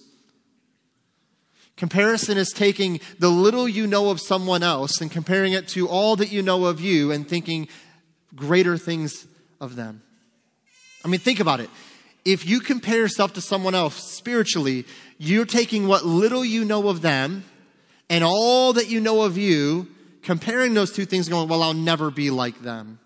Comparison 1.78 2.38
is 2.38 2.50
taking 2.50 3.00
the 3.20 3.30
little 3.30 3.70
you 3.70 3.86
know 3.86 4.10
of 4.10 4.20
someone 4.20 4.64
else 4.64 5.00
and 5.00 5.12
comparing 5.12 5.54
it 5.54 5.68
to 5.70 5.88
all 5.88 6.16
that 6.16 6.32
you 6.32 6.42
know 6.42 6.66
of 6.66 6.82
you 6.82 7.12
and 7.12 7.30
thinking 7.30 7.68
greater 8.36 8.78
things 8.78 9.28
of 9.62 9.76
them. 9.76 10.02
I 11.06 11.08
mean, 11.08 11.20
think 11.20 11.40
about 11.40 11.60
it. 11.60 11.70
If 12.26 12.48
you 12.48 12.60
compare 12.60 12.98
yourself 12.98 13.34
to 13.34 13.42
someone 13.42 13.76
else 13.76 13.96
spiritually, 13.96 14.86
you're 15.20 15.46
taking 15.46 15.88
what 15.88 16.04
little 16.04 16.44
you 16.44 16.66
know 16.66 16.90
of 16.90 17.02
them 17.02 17.46
and 18.10 18.24
all 18.24 18.74
that 18.74 18.90
you 18.90 19.00
know 19.00 19.22
of 19.22 19.38
you, 19.38 19.88
comparing 20.24 20.74
those 20.74 20.92
two 20.92 21.06
things, 21.06 21.30
going, 21.30 21.48
Well, 21.48 21.62
I'll 21.64 21.74
never 21.74 22.10
be 22.10 22.32
like 22.32 22.62
them. 22.62 23.00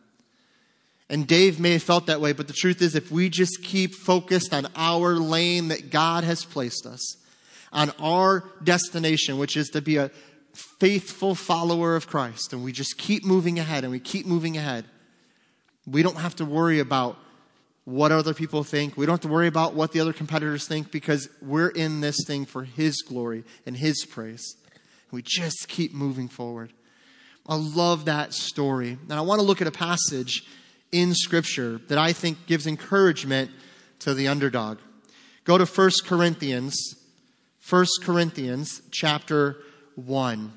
And 1.09 1.27
Dave 1.27 1.59
may 1.59 1.73
have 1.73 1.83
felt 1.83 2.05
that 2.05 2.21
way, 2.21 2.31
but 2.31 2.47
the 2.47 2.53
truth 2.53 2.81
is, 2.81 2.95
if 2.95 3.11
we 3.11 3.29
just 3.29 3.61
keep 3.63 3.93
focused 3.93 4.53
on 4.53 4.67
our 4.77 5.15
lane 5.15 5.67
that 5.67 5.89
God 5.91 6.23
has 6.23 6.45
placed 6.45 6.85
us, 6.85 7.17
on 7.71 7.91
our 7.99 8.43
destination, 8.63 9.37
which 9.37 9.55
is 9.55 9.69
to 9.69 9.81
be 9.81 9.97
a 9.97 10.11
faithful 10.53 11.35
follower 11.35 11.95
of 11.95 12.07
Christ, 12.07 12.53
and 12.53 12.63
we 12.63 12.71
just 12.71 12.97
keep 12.97 13.23
moving 13.23 13.59
ahead 13.59 13.83
and 13.83 13.91
we 13.91 13.99
keep 13.99 14.25
moving 14.25 14.57
ahead, 14.57 14.85
we 15.87 16.03
don't 16.03 16.17
have 16.17 16.35
to 16.37 16.45
worry 16.45 16.79
about 16.79 17.17
what 17.85 18.11
other 18.11 18.33
people 18.33 18.63
think. 18.63 18.95
We 18.95 19.05
don't 19.05 19.13
have 19.13 19.21
to 19.21 19.27
worry 19.27 19.47
about 19.47 19.73
what 19.73 19.91
the 19.91 19.99
other 19.99 20.13
competitors 20.13 20.67
think 20.67 20.91
because 20.91 21.29
we're 21.41 21.69
in 21.69 22.01
this 22.01 22.17
thing 22.27 22.45
for 22.45 22.63
His 22.63 23.01
glory 23.01 23.43
and 23.65 23.75
His 23.75 24.05
praise. 24.05 24.55
We 25.11 25.21
just 25.23 25.67
keep 25.67 25.93
moving 25.93 26.27
forward. 26.27 26.71
I 27.47 27.55
love 27.55 28.05
that 28.05 28.33
story. 28.33 28.97
And 29.09 29.13
I 29.13 29.21
want 29.21 29.39
to 29.39 29.45
look 29.45 29.61
at 29.61 29.67
a 29.67 29.71
passage 29.71 30.43
in 30.91 31.13
Scripture 31.15 31.81
that 31.87 31.97
I 31.97 32.13
think 32.13 32.45
gives 32.45 32.67
encouragement 32.67 33.49
to 33.99 34.13
the 34.13 34.27
underdog. 34.27 34.77
Go 35.43 35.57
to 35.57 35.65
1 35.65 35.89
Corinthians 36.05 36.95
1 37.71 37.85
Corinthians 38.01 38.81
chapter 38.91 39.55
1. 39.95 40.51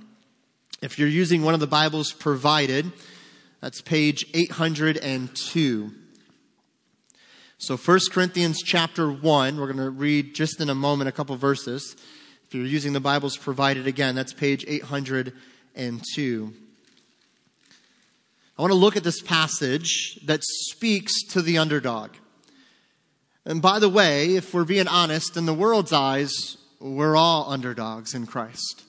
If 0.83 0.99
you're 0.99 1.07
using 1.07 1.45
one 1.45 1.55
of 1.55 1.61
the 1.61 1.67
Bibles 1.69 2.13
provided, 2.13 2.91
that's 3.61 3.81
page 3.81 4.27
802. 4.35 5.93
So 7.59 7.77
1 7.77 8.01
Corinthians 8.11 8.61
chapter 8.65 9.13
1, 9.13 9.57
we're 9.61 9.73
going 9.73 9.77
to 9.77 9.91
read 9.91 10.35
just 10.35 10.61
in 10.61 10.69
a 10.69 10.75
moment 10.75 11.09
a 11.09 11.13
couple 11.13 11.37
verses. 11.37 11.95
If 12.49 12.55
you're 12.55 12.67
using 12.67 12.95
the 12.95 12.99
Bibles 12.99 13.37
provided 13.37 13.87
again, 13.87 14.17
that's 14.17 14.33
page 14.33 14.65
802. 14.67 16.53
I 18.59 18.61
want 18.61 18.73
to 18.73 18.77
look 18.77 18.97
at 18.97 19.05
this 19.05 19.23
passage 19.23 20.19
that 20.25 20.43
speaks 20.43 21.23
to 21.29 21.43
the 21.43 21.59
underdog. 21.59 22.11
And 23.45 23.63
by 23.63 23.79
the 23.79 23.89
way, 23.89 24.35
if 24.35 24.53
we're 24.53 24.65
being 24.65 24.89
honest, 24.89 25.37
in 25.37 25.47
the 25.47 25.55
world's 25.55 25.93
eyes, 25.93 26.57
we're 26.93 27.17
all 27.17 27.51
underdogs 27.51 28.15
in 28.15 28.27
Christ. 28.27 28.83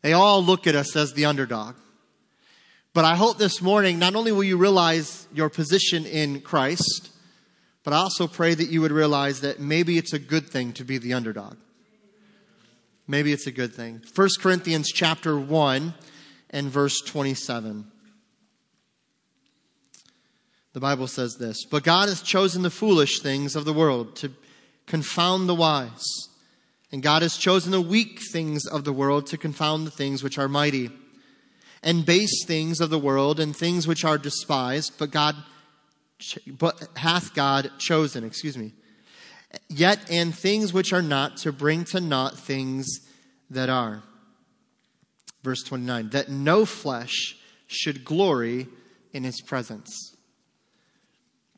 They 0.00 0.14
all 0.14 0.42
look 0.42 0.66
at 0.66 0.74
us 0.74 0.96
as 0.96 1.12
the 1.12 1.26
underdog. 1.26 1.74
But 2.94 3.04
I 3.04 3.14
hope 3.14 3.36
this 3.36 3.60
morning, 3.60 3.98
not 3.98 4.14
only 4.14 4.32
will 4.32 4.42
you 4.42 4.56
realize 4.56 5.28
your 5.34 5.50
position 5.50 6.06
in 6.06 6.40
Christ, 6.40 7.10
but 7.84 7.92
I 7.92 7.98
also 7.98 8.26
pray 8.26 8.54
that 8.54 8.70
you 8.70 8.80
would 8.80 8.90
realize 8.90 9.42
that 9.42 9.60
maybe 9.60 9.98
it's 9.98 10.14
a 10.14 10.18
good 10.18 10.48
thing 10.48 10.72
to 10.74 10.84
be 10.84 10.96
the 10.96 11.12
underdog. 11.12 11.56
Maybe 13.06 13.32
it's 13.32 13.46
a 13.46 13.52
good 13.52 13.74
thing. 13.74 14.02
1 14.14 14.28
Corinthians 14.40 14.88
chapter 14.88 15.38
1 15.38 15.94
and 16.50 16.70
verse 16.70 17.00
27. 17.02 17.84
The 20.72 20.80
Bible 20.80 21.06
says 21.06 21.36
this 21.36 21.66
But 21.66 21.84
God 21.84 22.08
has 22.08 22.22
chosen 22.22 22.62
the 22.62 22.70
foolish 22.70 23.20
things 23.20 23.56
of 23.56 23.66
the 23.66 23.74
world 23.74 24.16
to 24.16 24.32
confound 24.86 25.48
the 25.48 25.54
wise. 25.54 26.29
And 26.92 27.02
God 27.02 27.22
has 27.22 27.36
chosen 27.36 27.70
the 27.70 27.80
weak 27.80 28.20
things 28.32 28.66
of 28.66 28.84
the 28.84 28.92
world 28.92 29.26
to 29.28 29.38
confound 29.38 29.86
the 29.86 29.92
things 29.92 30.22
which 30.22 30.38
are 30.38 30.48
mighty, 30.48 30.90
and 31.82 32.04
base 32.04 32.44
things 32.46 32.80
of 32.80 32.90
the 32.90 32.98
world 32.98 33.40
and 33.40 33.56
things 33.56 33.86
which 33.86 34.04
are 34.04 34.18
despised, 34.18 34.92
but 34.98 35.10
God 35.10 35.36
but 36.46 36.88
hath 36.96 37.34
God 37.34 37.70
chosen, 37.78 38.24
excuse 38.24 38.58
me. 38.58 38.72
Yet 39.68 40.10
and 40.10 40.34
things 40.34 40.72
which 40.72 40.92
are 40.92 41.02
not 41.02 41.38
to 41.38 41.52
bring 41.52 41.84
to 41.86 42.00
naught 42.00 42.38
things 42.38 42.86
that 43.48 43.68
are. 43.68 44.02
Verse 45.42 45.62
29 45.62 46.10
that 46.10 46.28
no 46.28 46.64
flesh 46.64 47.36
should 47.66 48.04
glory 48.04 48.68
in 49.12 49.24
his 49.24 49.40
presence. 49.40 50.16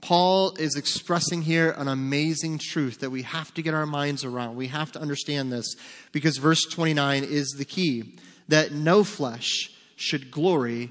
Paul 0.03 0.57
is 0.57 0.75
expressing 0.75 1.43
here 1.43 1.71
an 1.79 1.87
amazing 1.87 2.59
truth 2.59 2.99
that 3.01 3.11
we 3.11 3.23
have 3.23 3.55
to 3.55 3.63
get 3.63 3.73
our 3.73 3.87
minds 3.87 4.25
around. 4.25 4.57
We 4.57 4.67
have 4.67 4.91
to 4.93 5.01
understand 5.01 5.53
this 5.53 5.77
because 6.11 6.39
verse 6.39 6.65
29 6.65 7.23
is 7.23 7.55
the 7.57 7.65
key 7.65 8.19
that 8.49 8.73
no 8.73 9.05
flesh 9.05 9.71
should 9.95 10.33
glory 10.33 10.91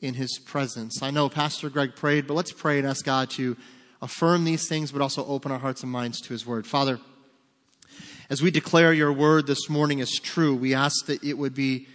in 0.00 0.14
his 0.14 0.38
presence. 0.38 1.02
I 1.02 1.10
know 1.10 1.28
Pastor 1.28 1.70
Greg 1.70 1.96
prayed, 1.96 2.28
but 2.28 2.34
let's 2.34 2.52
pray 2.52 2.78
and 2.78 2.86
ask 2.86 3.04
God 3.04 3.30
to 3.30 3.56
affirm 4.00 4.44
these 4.44 4.68
things, 4.68 4.92
but 4.92 5.02
also 5.02 5.26
open 5.26 5.50
our 5.50 5.58
hearts 5.58 5.82
and 5.82 5.90
minds 5.90 6.20
to 6.20 6.32
his 6.32 6.46
word. 6.46 6.64
Father, 6.64 7.00
as 8.30 8.42
we 8.42 8.52
declare 8.52 8.92
your 8.92 9.12
word 9.12 9.48
this 9.48 9.68
morning 9.68 10.00
as 10.00 10.12
true, 10.12 10.54
we 10.54 10.72
ask 10.72 11.06
that 11.06 11.22
it 11.24 11.36
would 11.36 11.54
be 11.54 11.88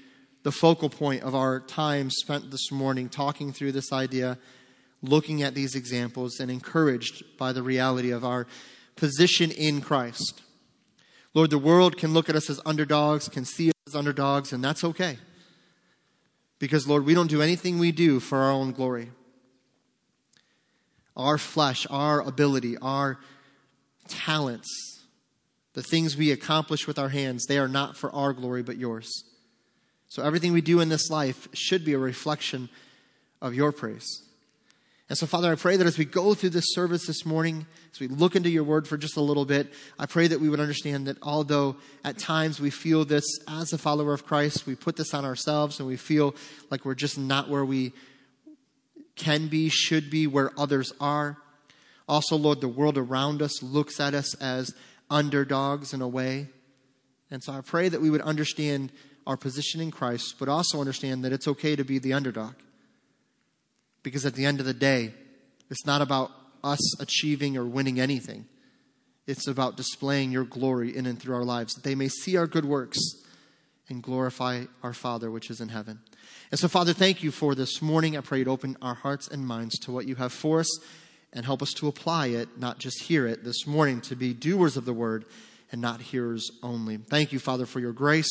the 0.44 0.52
focal 0.52 0.90
point 0.90 1.24
of 1.24 1.34
our 1.34 1.62
time 1.62 2.10
spent 2.10 2.52
this 2.52 2.72
morning 2.74 3.08
talking 3.08 3.54
through 3.54 3.72
this 3.72 3.94
idea 3.94 4.38
looking 5.02 5.44
at 5.44 5.54
these 5.54 5.76
examples 5.76 6.40
and 6.40 6.50
encouraged 6.50 7.24
by 7.38 7.52
the 7.52 7.64
reality 7.64 8.12
of 8.12 8.26
our 8.26 8.48
position 8.96 9.52
in 9.52 9.82
Christ. 9.82 10.42
Lord, 11.34 11.50
the 11.52 11.58
world 11.58 11.98
can 11.98 12.14
look 12.14 12.30
at 12.30 12.36
us 12.36 12.50
as 12.50 12.60
underdogs, 12.66 13.30
can 13.30 13.46
see 13.46 13.70
us 13.70 13.76
as 13.88 13.96
underdogs, 13.96 14.52
and 14.52 14.64
that's 14.64 14.84
okay. 14.84 15.20
Because, 16.60 16.88
Lord, 16.88 17.06
we 17.06 17.14
don't 17.14 17.30
do 17.30 17.42
anything 17.42 17.78
we 17.78 17.92
do 17.92 18.20
for 18.20 18.40
our 18.40 18.52
own 18.52 18.72
glory. 18.72 19.12
Our 21.16 21.38
flesh, 21.38 21.86
our 21.90 22.22
ability, 22.22 22.78
our 22.78 23.20
talents, 24.08 24.68
the 25.74 25.84
things 25.84 26.18
we 26.18 26.32
accomplish 26.32 26.88
with 26.88 26.98
our 26.98 27.10
hands, 27.10 27.46
they 27.46 27.60
are 27.60 27.68
not 27.68 27.96
for 27.96 28.12
our 28.16 28.34
glory 28.34 28.64
but 28.64 28.78
yours. 28.78 29.24
So 30.08 30.24
everything 30.24 30.54
we 30.54 30.62
do 30.62 30.80
in 30.80 30.90
this 30.90 31.12
life 31.12 31.48
should 31.54 31.86
be 31.86 31.94
a 31.94 32.00
reflection 32.00 32.70
of 33.42 33.54
your 33.54 33.72
praise. 33.72 34.27
And 35.10 35.18
so, 35.18 35.26
Father, 35.26 35.50
I 35.50 35.56
pray 35.56 35.78
that 35.78 35.88
as 35.88 35.98
we 35.98 36.04
go 36.04 36.34
through 36.34 36.50
this 36.50 36.74
service 36.74 37.08
this 37.08 37.26
morning, 37.26 37.66
as 37.94 38.00
we 38.00 38.10
look 38.10 38.36
into 38.36 38.50
your 38.50 38.66
word 38.66 38.88
for 38.88 38.98
just 38.98 39.16
a 39.16 39.22
little 39.22 39.46
bit, 39.46 39.72
I 39.98 40.06
pray 40.06 40.28
that 40.28 40.42
we 40.42 40.50
would 40.50 40.60
understand 40.60 41.08
that 41.08 41.18
although 41.22 41.78
at 42.04 42.18
times 42.18 42.60
we 42.60 42.70
feel 42.70 43.06
this 43.06 43.24
as 43.48 43.72
a 43.72 43.78
follower 43.78 44.14
of 44.14 44.26
Christ, 44.26 44.68
we 44.68 44.76
put 44.76 44.98
this 44.98 45.14
on 45.14 45.24
ourselves 45.24 45.80
and 45.80 45.88
we 45.88 45.96
feel 45.96 46.36
like 46.70 46.84
we're 46.84 46.94
just 46.94 47.18
not 47.18 47.50
where 47.50 47.64
we 47.64 47.94
can 49.16 49.48
be, 49.48 49.70
should 49.70 50.10
be, 50.10 50.28
where 50.28 50.52
others 50.60 50.92
are. 51.00 51.38
Also, 52.10 52.36
Lord, 52.36 52.60
the 52.60 52.68
world 52.68 52.98
around 52.98 53.42
us 53.42 53.64
looks 53.64 54.02
at 54.02 54.14
us 54.14 54.36
as 54.36 54.76
underdogs 55.10 55.94
in 55.94 56.02
a 56.02 56.08
way. 56.08 56.50
And 57.32 57.42
so 57.42 57.54
I 57.54 57.62
pray 57.62 57.88
that 57.88 58.02
we 58.02 58.10
would 58.10 58.22
understand 58.22 58.92
our 59.26 59.38
position 59.38 59.80
in 59.80 59.90
Christ, 59.90 60.36
but 60.38 60.50
also 60.50 60.82
understand 60.82 61.24
that 61.24 61.32
it's 61.32 61.48
okay 61.48 61.78
to 61.78 61.86
be 61.86 61.98
the 61.98 62.14
underdog. 62.14 62.56
Because 64.08 64.26
at 64.26 64.36
the 64.36 64.46
end 64.46 64.62
of 64.62 64.66
the 64.66 64.74
day, 64.74 65.14
it's 65.70 65.86
not 65.86 66.02
about 66.02 66.32
us 66.64 66.98
achieving 67.02 67.58
or 67.58 67.66
winning 67.66 68.00
anything. 68.00 68.46
It's 69.26 69.48
about 69.48 69.76
displaying 69.76 70.32
your 70.32 70.46
glory 70.46 70.96
in 70.96 71.06
and 71.06 71.22
through 71.22 71.36
our 71.36 71.44
lives, 71.44 71.74
that 71.74 71.84
they 71.84 71.94
may 71.94 72.08
see 72.08 72.38
our 72.38 72.48
good 72.48 72.64
works 72.64 73.00
and 73.90 74.02
glorify 74.02 74.64
our 74.82 74.94
Father 74.94 75.30
which 75.30 75.50
is 75.50 75.60
in 75.60 75.68
heaven. 75.68 76.00
And 76.52 76.58
so, 76.58 76.70
Father, 76.70 76.94
thank 76.94 77.22
you 77.22 77.32
for 77.32 77.54
this 77.54 77.82
morning. 77.82 78.16
I 78.16 78.22
pray 78.22 78.40
you'd 78.40 78.48
open 78.48 78.78
our 78.82 78.94
hearts 78.94 79.28
and 79.28 79.46
minds 79.46 79.78
to 79.80 79.92
what 79.92 80.08
you 80.08 80.16
have 80.16 80.32
for 80.32 80.62
us 80.62 80.80
and 81.34 81.44
help 81.44 81.62
us 81.62 81.74
to 81.74 81.90
apply 81.90 82.28
it, 82.28 82.58
not 82.58 82.80
just 82.80 83.04
hear 83.04 83.28
it 83.28 83.44
this 83.44 83.68
morning, 83.68 84.00
to 84.00 84.16
be 84.16 84.34
doers 84.34 84.78
of 84.78 84.86
the 84.86 84.94
word 84.94 85.26
and 85.70 85.82
not 85.82 86.00
hearers 86.00 86.50
only. 86.64 86.96
Thank 86.96 87.34
you, 87.34 87.40
Father, 87.40 87.66
for 87.66 87.82
your 87.82 87.92
grace. 87.92 88.30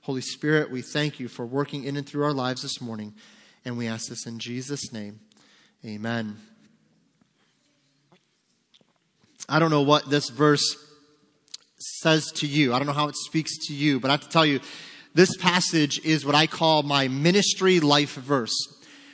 Holy 0.00 0.22
Spirit, 0.22 0.72
we 0.72 0.82
thank 0.82 1.20
you 1.20 1.28
for 1.28 1.46
working 1.46 1.84
in 1.84 1.96
and 1.96 2.04
through 2.04 2.24
our 2.24 2.32
lives 2.32 2.62
this 2.62 2.80
morning. 2.80 3.14
And 3.64 3.78
we 3.78 3.86
ask 3.86 4.08
this 4.08 4.26
in 4.26 4.38
Jesus' 4.38 4.92
name. 4.92 5.20
Amen. 5.84 6.36
I 9.48 9.58
don't 9.58 9.70
know 9.70 9.82
what 9.82 10.08
this 10.08 10.30
verse 10.30 10.76
says 11.78 12.30
to 12.32 12.46
you. 12.46 12.72
I 12.72 12.78
don't 12.78 12.86
know 12.86 12.92
how 12.92 13.08
it 13.08 13.16
speaks 13.16 13.66
to 13.66 13.74
you, 13.74 14.00
but 14.00 14.10
I 14.10 14.14
have 14.14 14.22
to 14.22 14.28
tell 14.28 14.46
you, 14.46 14.60
this 15.14 15.36
passage 15.36 16.04
is 16.04 16.24
what 16.24 16.34
I 16.34 16.46
call 16.46 16.82
my 16.82 17.08
ministry 17.08 17.80
life 17.80 18.14
verse. 18.14 18.54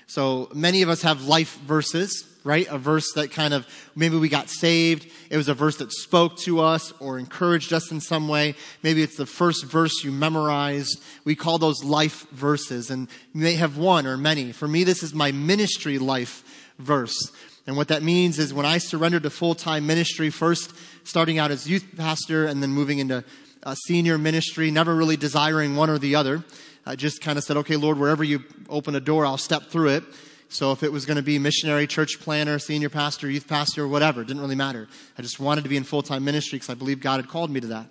So 0.06 0.48
many 0.54 0.82
of 0.82 0.88
us 0.88 1.02
have 1.02 1.24
life 1.24 1.58
verses, 1.60 2.26
right? 2.44 2.66
A 2.70 2.78
verse 2.78 3.12
that 3.12 3.30
kind 3.30 3.52
of, 3.52 3.66
maybe 3.94 4.16
we 4.16 4.28
got 4.28 4.48
saved. 4.48 5.06
It 5.30 5.36
was 5.36 5.48
a 5.48 5.54
verse 5.54 5.76
that 5.76 5.92
spoke 5.92 6.38
to 6.38 6.60
us 6.60 6.92
or 7.00 7.18
encouraged 7.18 7.72
us 7.72 7.90
in 7.90 8.00
some 8.00 8.28
way. 8.28 8.54
Maybe 8.82 9.02
it's 9.02 9.16
the 9.16 9.26
first 9.26 9.64
verse 9.64 10.02
you 10.02 10.12
memorized. 10.12 11.02
We 11.24 11.36
call 11.36 11.58
those 11.58 11.84
life 11.84 12.28
verses 12.30 12.90
and 12.90 13.08
you 13.32 13.42
may 13.42 13.54
have 13.54 13.76
one 13.76 14.06
or 14.06 14.16
many. 14.16 14.52
For 14.52 14.68
me, 14.68 14.84
this 14.84 15.02
is 15.02 15.12
my 15.14 15.32
ministry 15.32 15.98
life 15.98 16.44
verse. 16.78 17.30
And 17.66 17.76
what 17.76 17.88
that 17.88 18.02
means 18.02 18.38
is 18.38 18.54
when 18.54 18.66
I 18.66 18.78
surrendered 18.78 19.22
to 19.24 19.30
full-time 19.30 19.86
ministry, 19.86 20.30
first 20.30 20.72
starting 21.04 21.38
out 21.38 21.50
as 21.50 21.68
youth 21.68 21.86
pastor 21.96 22.46
and 22.46 22.62
then 22.62 22.70
moving 22.70 22.98
into 22.98 23.22
uh, 23.62 23.74
senior 23.74 24.16
ministry, 24.16 24.70
never 24.70 24.94
really 24.94 25.16
desiring 25.16 25.76
one 25.76 25.90
or 25.90 25.98
the 25.98 26.14
other. 26.14 26.42
I 26.86 26.96
just 26.96 27.20
kind 27.20 27.36
of 27.36 27.44
said, 27.44 27.58
okay, 27.58 27.76
Lord, 27.76 27.98
wherever 27.98 28.24
you 28.24 28.42
open 28.68 28.94
a 28.94 29.00
door, 29.00 29.26
I'll 29.26 29.36
step 29.36 29.64
through 29.64 29.90
it. 29.90 30.04
So 30.52 30.72
if 30.72 30.82
it 30.82 30.90
was 30.90 31.06
going 31.06 31.16
to 31.16 31.22
be 31.22 31.38
missionary, 31.38 31.86
church 31.86 32.18
planner, 32.20 32.58
senior 32.58 32.88
pastor, 32.88 33.30
youth 33.30 33.46
pastor, 33.46 33.86
whatever, 33.86 34.22
it 34.22 34.26
didn't 34.26 34.42
really 34.42 34.56
matter. 34.56 34.88
I 35.16 35.22
just 35.22 35.38
wanted 35.38 35.62
to 35.62 35.70
be 35.70 35.76
in 35.76 35.84
full-time 35.84 36.24
ministry 36.24 36.56
because 36.58 36.70
I 36.70 36.74
believe 36.74 37.00
God 37.00 37.20
had 37.20 37.28
called 37.28 37.50
me 37.52 37.60
to 37.60 37.68
that. 37.68 37.86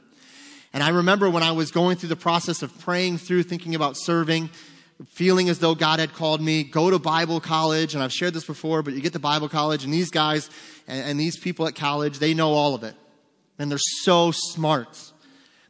And 0.74 0.84
I 0.84 0.90
remember 0.90 1.30
when 1.30 1.42
I 1.42 1.54
was 1.54 1.72
going 1.72 1.96
through 1.96 2.10
the 2.10 2.18
process 2.18 2.62
of 2.62 2.78
praying 2.80 3.20
through, 3.20 3.44
thinking 3.44 3.76
about 3.76 3.96
serving, 3.96 4.50
feeling 5.08 5.48
as 5.48 5.60
though 5.60 5.74
God 5.74 6.00
had 6.00 6.14
called 6.14 6.42
me, 6.42 6.64
go 6.64 6.90
to 6.90 7.00
Bible 7.00 7.40
college. 7.40 7.94
And 7.94 8.04
I've 8.04 8.12
shared 8.12 8.34
this 8.34 8.46
before, 8.46 8.84
but 8.84 8.94
you 8.94 9.00
get 9.00 9.14
to 9.14 9.20
Bible 9.20 9.48
college 9.48 9.86
and 9.86 9.94
these 9.94 10.10
guys 10.10 10.50
and, 10.86 11.12
and 11.12 11.20
these 11.20 11.40
people 11.40 11.66
at 11.66 11.76
college, 11.76 12.20
they 12.20 12.34
know 12.34 12.50
all 12.50 12.76
of 12.76 12.84
it. 12.84 12.94
And 13.58 13.72
they're 13.72 13.80
so 13.80 14.32
smart. 14.32 15.14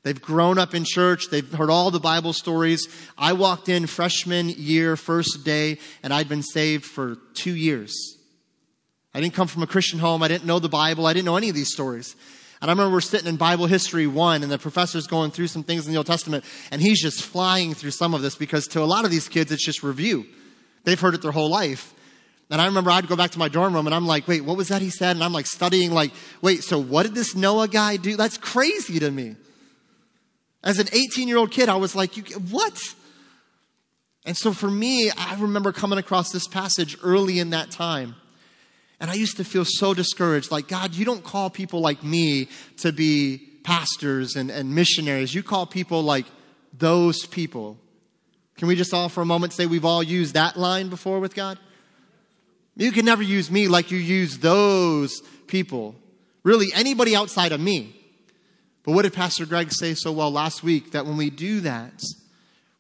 They've 0.04 0.22
grown 0.22 0.58
up 0.58 0.74
in 0.74 0.86
church. 0.86 1.30
They've 1.30 1.52
heard 1.52 1.70
all 1.70 1.92
the 1.92 2.00
Bible 2.00 2.34
stories. 2.34 2.88
I 3.18 3.34
walked 3.34 3.68
in 3.68 3.86
freshman 3.86 4.50
year, 4.50 4.96
first 4.96 5.44
day, 5.44 5.80
and 6.04 6.14
I'd 6.14 6.30
been 6.30 6.44
saved 6.44 6.86
for 6.86 7.18
two 7.34 7.54
years. 7.54 8.18
I 9.14 9.20
didn't 9.20 9.34
come 9.34 9.48
from 9.48 9.64
a 9.64 9.68
Christian 9.68 10.00
home. 10.00 10.24
I 10.24 10.28
didn't 10.28 10.46
know 10.46 10.60
the 10.60 10.70
Bible. 10.70 11.06
I 11.06 11.14
didn't 11.14 11.26
know 11.26 11.36
any 11.36 11.50
of 11.50 11.56
these 11.56 11.72
stories. 11.72 12.16
And 12.62 12.70
I 12.70 12.74
remember 12.74 12.94
we're 12.94 13.02
sitting 13.02 13.28
in 13.28 13.38
Bible 13.38 13.68
History 13.68 14.06
1 14.06 14.44
and 14.44 14.52
the 14.52 14.58
professor's 14.58 15.08
going 15.08 15.32
through 15.32 15.48
some 15.48 15.64
things 15.64 15.86
in 15.86 15.94
the 15.94 15.98
Old 15.98 16.08
Testament 16.08 16.44
and 16.72 16.82
he's 16.82 17.02
just 17.02 17.24
flying 17.24 17.74
through 17.74 17.92
some 17.92 18.14
of 18.14 18.22
this 18.22 18.36
because 18.36 18.68
to 18.68 18.82
a 18.82 18.84
lot 18.84 19.06
of 19.06 19.12
these 19.12 19.30
kids 19.30 19.52
it's 19.52 19.66
just 19.66 19.82
review. 19.82 20.26
They've 20.84 21.00
heard 21.00 21.14
it 21.14 21.22
their 21.22 21.32
whole 21.32 21.50
life. 21.50 21.94
And 22.50 22.60
I 22.60 22.66
remember 22.66 22.92
I'd 22.92 23.08
go 23.08 23.16
back 23.16 23.32
to 23.32 23.40
my 23.40 23.48
dorm 23.48 23.74
room 23.74 23.86
and 23.86 23.96
I'm 23.96 24.08
like, 24.08 24.28
wait, 24.28 24.44
what 24.44 24.58
was 24.58 24.70
that 24.70 24.82
he 24.82 24.90
said? 24.90 25.16
And 25.16 25.24
I'm 25.24 25.32
like 25.32 25.46
studying 25.46 25.92
like, 25.92 26.12
wait, 26.42 26.64
so 26.64 26.80
what 26.80 27.04
did 27.04 27.16
this 27.16 27.34
Noah 27.34 27.68
guy 27.70 27.96
do? 27.96 28.18
That's 28.18 28.38
crazy 28.38 29.00
to 29.00 29.10
me. 29.10 29.36
As 30.64 30.80
an 30.80 30.88
18 30.92 31.28
year 31.28 31.38
old 31.38 31.52
kid, 31.52 31.70
I 31.70 31.76
was 31.76 31.96
like, 31.96 32.16
what? 32.34 32.82
And 34.26 34.36
so 34.38 34.54
for 34.54 34.70
me, 34.70 35.10
I 35.12 35.36
remember 35.40 35.72
coming 35.72 35.98
across 35.98 36.32
this 36.32 36.48
passage 36.48 36.98
early 37.04 37.40
in 37.40 37.52
that 37.52 37.72
time. 37.72 38.16
And 39.00 39.10
I 39.10 39.14
used 39.14 39.38
to 39.38 39.46
feel 39.46 39.64
so 39.66 39.94
discouraged. 39.94 40.52
Like, 40.52 40.68
God, 40.68 40.94
you 40.94 41.06
don't 41.06 41.24
call 41.24 41.50
people 41.50 41.80
like 41.80 42.04
me 42.04 42.50
to 42.78 42.92
be 42.92 43.38
pastors 43.64 44.36
and, 44.36 44.52
and 44.52 44.76
missionaries. 44.76 45.34
You 45.34 45.42
call 45.42 45.66
people 45.66 46.04
like 46.04 46.26
those 46.78 47.26
people. 47.26 47.78
Can 48.58 48.68
we 48.68 48.76
just 48.76 48.94
all 48.94 49.08
for 49.08 49.22
a 49.22 49.26
moment 49.26 49.54
say 49.54 49.66
we've 49.66 49.86
all 49.86 50.04
used 50.04 50.34
that 50.34 50.58
line 50.58 50.90
before 50.90 51.22
with 51.22 51.34
God? 51.34 51.58
You 52.76 52.92
can 52.92 53.06
never 53.06 53.24
use 53.24 53.50
me 53.50 53.68
like 53.70 53.90
you 53.90 53.98
use 53.98 54.40
those 54.40 55.22
people. 55.48 55.96
Really, 56.44 56.68
anybody 56.74 57.16
outside 57.16 57.52
of 57.52 57.62
me. 57.62 57.99
But 58.84 58.94
what 58.94 59.04
did 59.04 59.14
Pastor 59.14 59.46
Greg 59.46 59.72
say 59.72 59.94
so 59.94 60.12
well 60.12 60.32
last 60.32 60.64
week? 60.64 60.92
That 60.92 61.06
when 61.06 61.18
we 61.18 61.30
do 61.30 61.60
that, 61.62 62.02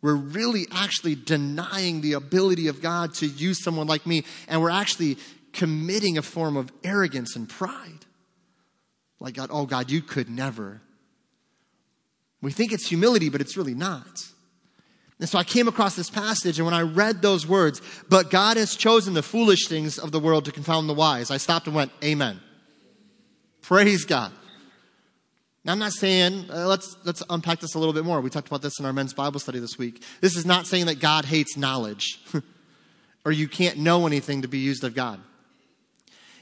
we're 0.02 0.16
really 0.16 0.66
actually 0.72 1.16
denying 1.16 2.02
the 2.02 2.14
ability 2.14 2.68
of 2.68 2.82
God 2.82 3.14
to 3.16 3.28
use 3.28 3.64
someone 3.64 3.88
like 3.88 4.06
me, 4.06 4.24
and 4.48 4.62
we're 4.62 4.70
actually 4.70 5.18
committing 5.52 6.18
a 6.18 6.22
form 6.22 6.56
of 6.56 6.72
arrogance 6.84 7.36
and 7.36 7.50
pride. 7.50 8.06
Like, 9.20 9.36
God, 9.36 9.50
oh 9.52 9.66
God, 9.66 9.92
you 9.92 10.02
could 10.02 10.30
never. 10.30 10.82
We 12.42 12.52
think 12.52 12.72
it's 12.72 12.88
humility, 12.88 13.30
but 13.30 13.42
it's 13.42 13.58
really 13.58 13.76
not. 13.76 14.26
And 15.20 15.28
so 15.28 15.38
I 15.38 15.44
came 15.44 15.68
across 15.68 15.98
this 15.98 16.10
passage, 16.10 16.60
and 16.60 16.66
when 16.66 16.74
I 16.74 16.82
read 16.82 17.22
those 17.22 17.46
words, 17.46 17.82
but 18.08 18.30
God 18.30 18.56
has 18.56 18.76
chosen 18.76 19.14
the 19.14 19.22
foolish 19.22 19.68
things 19.68 20.00
of 20.00 20.14
the 20.14 20.20
world 20.20 20.46
to 20.46 20.52
confound 20.54 20.88
the 20.88 20.94
wise, 20.94 21.30
I 21.30 21.38
stopped 21.38 21.68
and 21.68 21.76
went, 21.76 21.92
Amen. 22.02 22.40
Praise 23.62 24.06
God. 24.06 24.32
Now, 25.66 25.74
I'm 25.74 25.80
not 25.80 25.92
saying, 25.92 26.46
uh, 26.50 26.68
let's, 26.68 26.96
let's 27.04 27.22
unpack 27.30 27.60
this 27.60 27.76
a 27.76 27.80
little 27.80 27.94
bit 27.94 28.06
more. 28.06 28.22
We 28.22 28.30
talked 28.30 28.48
about 28.48 28.62
this 28.62 28.80
in 28.80 28.86
our 28.86 28.94
men's 28.94 29.14
Bible 29.14 29.40
study 29.40 29.60
this 29.60 29.78
week. 29.78 30.02
This 30.22 30.38
is 30.38 30.46
not 30.46 30.68
saying 30.68 30.86
that 30.86 31.00
God 31.00 31.26
hates 31.26 31.58
knowledge 31.58 32.20
or 33.26 33.32
you 33.32 33.48
can't 33.48 33.78
know 33.78 34.08
anything 34.08 34.42
to 34.44 34.48
be 34.48 34.60
used 34.60 34.84
of 34.84 34.96
God. 34.96 35.20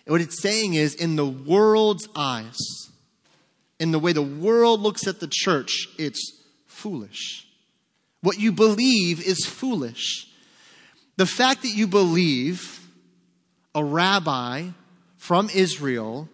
What 0.06 0.22
it's 0.22 0.42
saying 0.42 0.76
is, 0.76 0.96
in 0.96 1.16
the 1.18 1.26
world's 1.26 2.08
eyes, 2.16 2.58
in 3.80 3.92
the 3.92 4.00
way 4.00 4.14
the 4.14 4.22
world 4.22 4.80
looks 4.80 5.06
at 5.06 5.20
the 5.20 5.28
church, 5.30 5.88
it's 5.98 6.44
foolish. 6.66 7.46
What 8.22 8.40
you 8.40 8.52
believe 8.52 9.26
is 9.26 9.46
foolish. 9.46 10.28
The 11.18 11.26
fact 11.26 11.64
that 11.64 11.76
you 11.76 11.88
believe 11.88 12.88
a 13.76 13.84
rabbi 13.84 14.70
from 15.18 15.50
Israel 15.54 16.30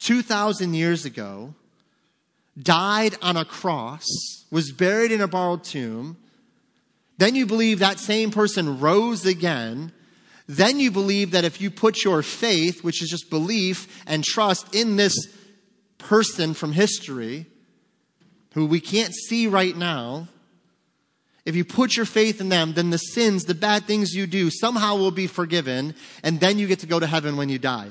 2,000 0.00 0.74
years 0.74 1.04
ago 1.04 1.54
died 2.60 3.16
on 3.20 3.36
a 3.36 3.44
cross, 3.44 4.06
was 4.50 4.72
buried 4.72 5.12
in 5.12 5.20
a 5.20 5.28
borrowed 5.28 5.64
tomb, 5.64 6.16
then 7.18 7.34
you 7.34 7.46
believe 7.46 7.78
that 7.78 7.98
same 7.98 8.30
person 8.30 8.80
rose 8.80 9.24
again 9.26 9.92
then 10.46 10.78
you 10.78 10.90
believe 10.90 11.30
that 11.30 11.44
if 11.44 11.60
you 11.60 11.70
put 11.70 12.04
your 12.04 12.22
faith, 12.22 12.84
which 12.84 13.02
is 13.02 13.08
just 13.08 13.30
belief 13.30 14.02
and 14.06 14.22
trust 14.22 14.74
in 14.74 14.96
this 14.96 15.14
person 15.96 16.52
from 16.52 16.72
history, 16.72 17.46
who 18.52 18.66
we 18.66 18.80
can't 18.80 19.14
see 19.14 19.46
right 19.46 19.76
now, 19.76 20.28
if 21.46 21.56
you 21.56 21.64
put 21.64 21.96
your 21.96 22.06
faith 22.06 22.40
in 22.40 22.50
them, 22.50 22.74
then 22.74 22.90
the 22.90 22.98
sins, 22.98 23.44
the 23.44 23.54
bad 23.54 23.84
things 23.84 24.14
you 24.14 24.26
do, 24.26 24.50
somehow 24.50 24.96
will 24.96 25.10
be 25.10 25.26
forgiven, 25.26 25.94
and 26.22 26.40
then 26.40 26.58
you 26.58 26.66
get 26.66 26.80
to 26.80 26.86
go 26.86 27.00
to 27.00 27.06
heaven 27.06 27.36
when 27.36 27.48
you 27.48 27.58
die. 27.58 27.90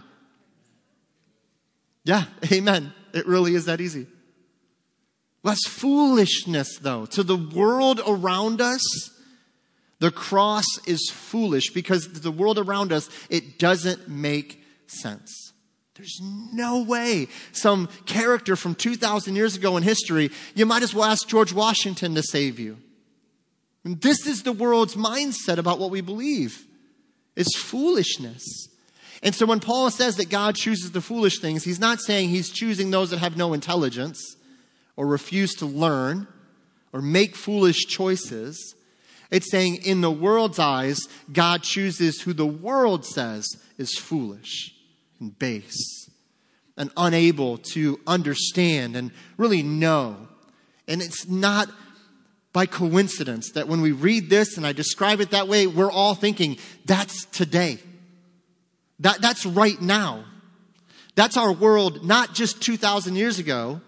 Yeah, 2.04 2.26
amen. 2.52 2.94
It 3.14 3.28
really 3.28 3.56
is 3.56 3.66
that 3.66 3.82
easy. 3.82 4.08
That's 5.44 5.68
foolishness, 5.68 6.78
though. 6.78 7.06
To 7.08 7.24
the 7.24 7.36
world 7.36 8.02
around 8.08 8.62
us, 8.62 8.82
the 10.00 10.12
cross 10.12 10.66
is 10.88 11.10
foolish 11.12 11.72
because 11.72 12.08
the 12.08 12.32
world 12.32 12.58
around 12.58 12.92
us, 12.92 13.10
it 13.30 13.60
doesn't 13.60 14.08
make 14.08 14.64
sense. 14.88 15.54
There's 15.96 16.20
no 16.22 16.82
way 16.84 17.28
some 17.52 17.88
character 18.06 18.56
from 18.56 18.74
2,000 18.74 19.36
years 19.36 19.56
ago 19.56 19.78
in 19.78 19.84
history, 19.84 20.32
you 20.56 20.66
might 20.66 20.82
as 20.82 20.94
well 20.94 21.06
ask 21.06 21.28
George 21.28 21.54
Washington 21.54 22.16
to 22.16 22.24
save 22.24 22.60
you. 22.60 22.78
And 23.86 24.02
this 24.02 24.26
is 24.26 24.44
the 24.44 24.54
world's 24.54 24.96
mindset 24.96 25.58
about 25.58 25.78
what 25.78 25.92
we 25.92 26.02
believe. 26.02 26.66
It's 27.36 27.58
foolishness. 27.58 28.44
And 29.22 29.36
so 29.36 29.46
when 29.46 29.60
Paul 29.60 29.92
says 29.92 30.16
that 30.18 30.30
God 30.30 30.56
chooses 30.56 30.92
the 30.92 31.02
foolish 31.02 31.40
things, 31.40 31.64
he's 31.64 31.80
not 31.80 32.02
saying 32.02 32.30
he's 32.30 32.50
choosing 32.50 32.92
those 32.92 33.10
that 33.12 33.20
have 33.20 33.38
no 33.38 33.54
intelligence 33.54 34.36
or 34.96 35.08
refuse 35.08 35.54
to 35.56 35.66
learn 35.66 36.28
or 36.92 37.02
make 37.02 37.36
foolish 37.36 37.86
choices. 37.88 38.76
It's 39.32 39.50
saying, 39.50 39.78
in 39.78 40.02
the 40.02 40.12
world's 40.12 40.60
eyes, 40.60 41.08
God 41.32 41.64
chooses 41.64 42.22
who 42.22 42.34
the 42.34 42.46
world 42.46 43.06
says 43.06 43.48
is 43.78 43.98
foolish 43.98 44.74
and 45.20 45.38
base 45.38 46.10
and 46.78 46.92
unable 46.98 47.58
to 47.58 48.00
understand 48.06 48.96
and 48.96 49.12
really 49.38 49.64
know. 49.64 50.28
And 50.88 51.02
it's 51.02 51.28
not 51.28 51.70
by 52.52 52.68
coincidence 52.68 53.52
that 53.54 53.68
when 53.68 53.82
we 53.82 53.92
read 53.92 54.30
this 54.30 54.58
and 54.58 54.66
I 54.66 54.74
describe 54.74 55.20
it 55.20 55.32
that 55.32 55.48
way, 55.48 55.66
we're 55.66 55.92
all 55.92 56.14
thinking, 56.14 56.58
that's 56.86 57.26
today. 57.26 57.80
That, 59.00 59.22
that's 59.22 59.46
right 59.46 59.80
now. 59.82 60.26
That's 61.16 61.38
our 61.38 61.52
world, 61.52 62.06
not 62.06 62.34
just 62.34 62.62
2,000 62.62 63.16
years 63.16 63.40
ago. 63.40 63.82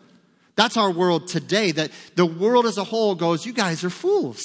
That's 0.56 0.78
our 0.78 0.91
world 0.91 1.28
today. 1.28 1.72
That 1.72 1.91
the 2.15 2.26
world 2.26 2.65
as 2.65 2.78
a 2.78 2.84
whole 2.84 3.15
goes, 3.15 3.46
you 3.46 3.54
guys 3.54 3.84
are 3.84 3.89
fools. 3.89 4.41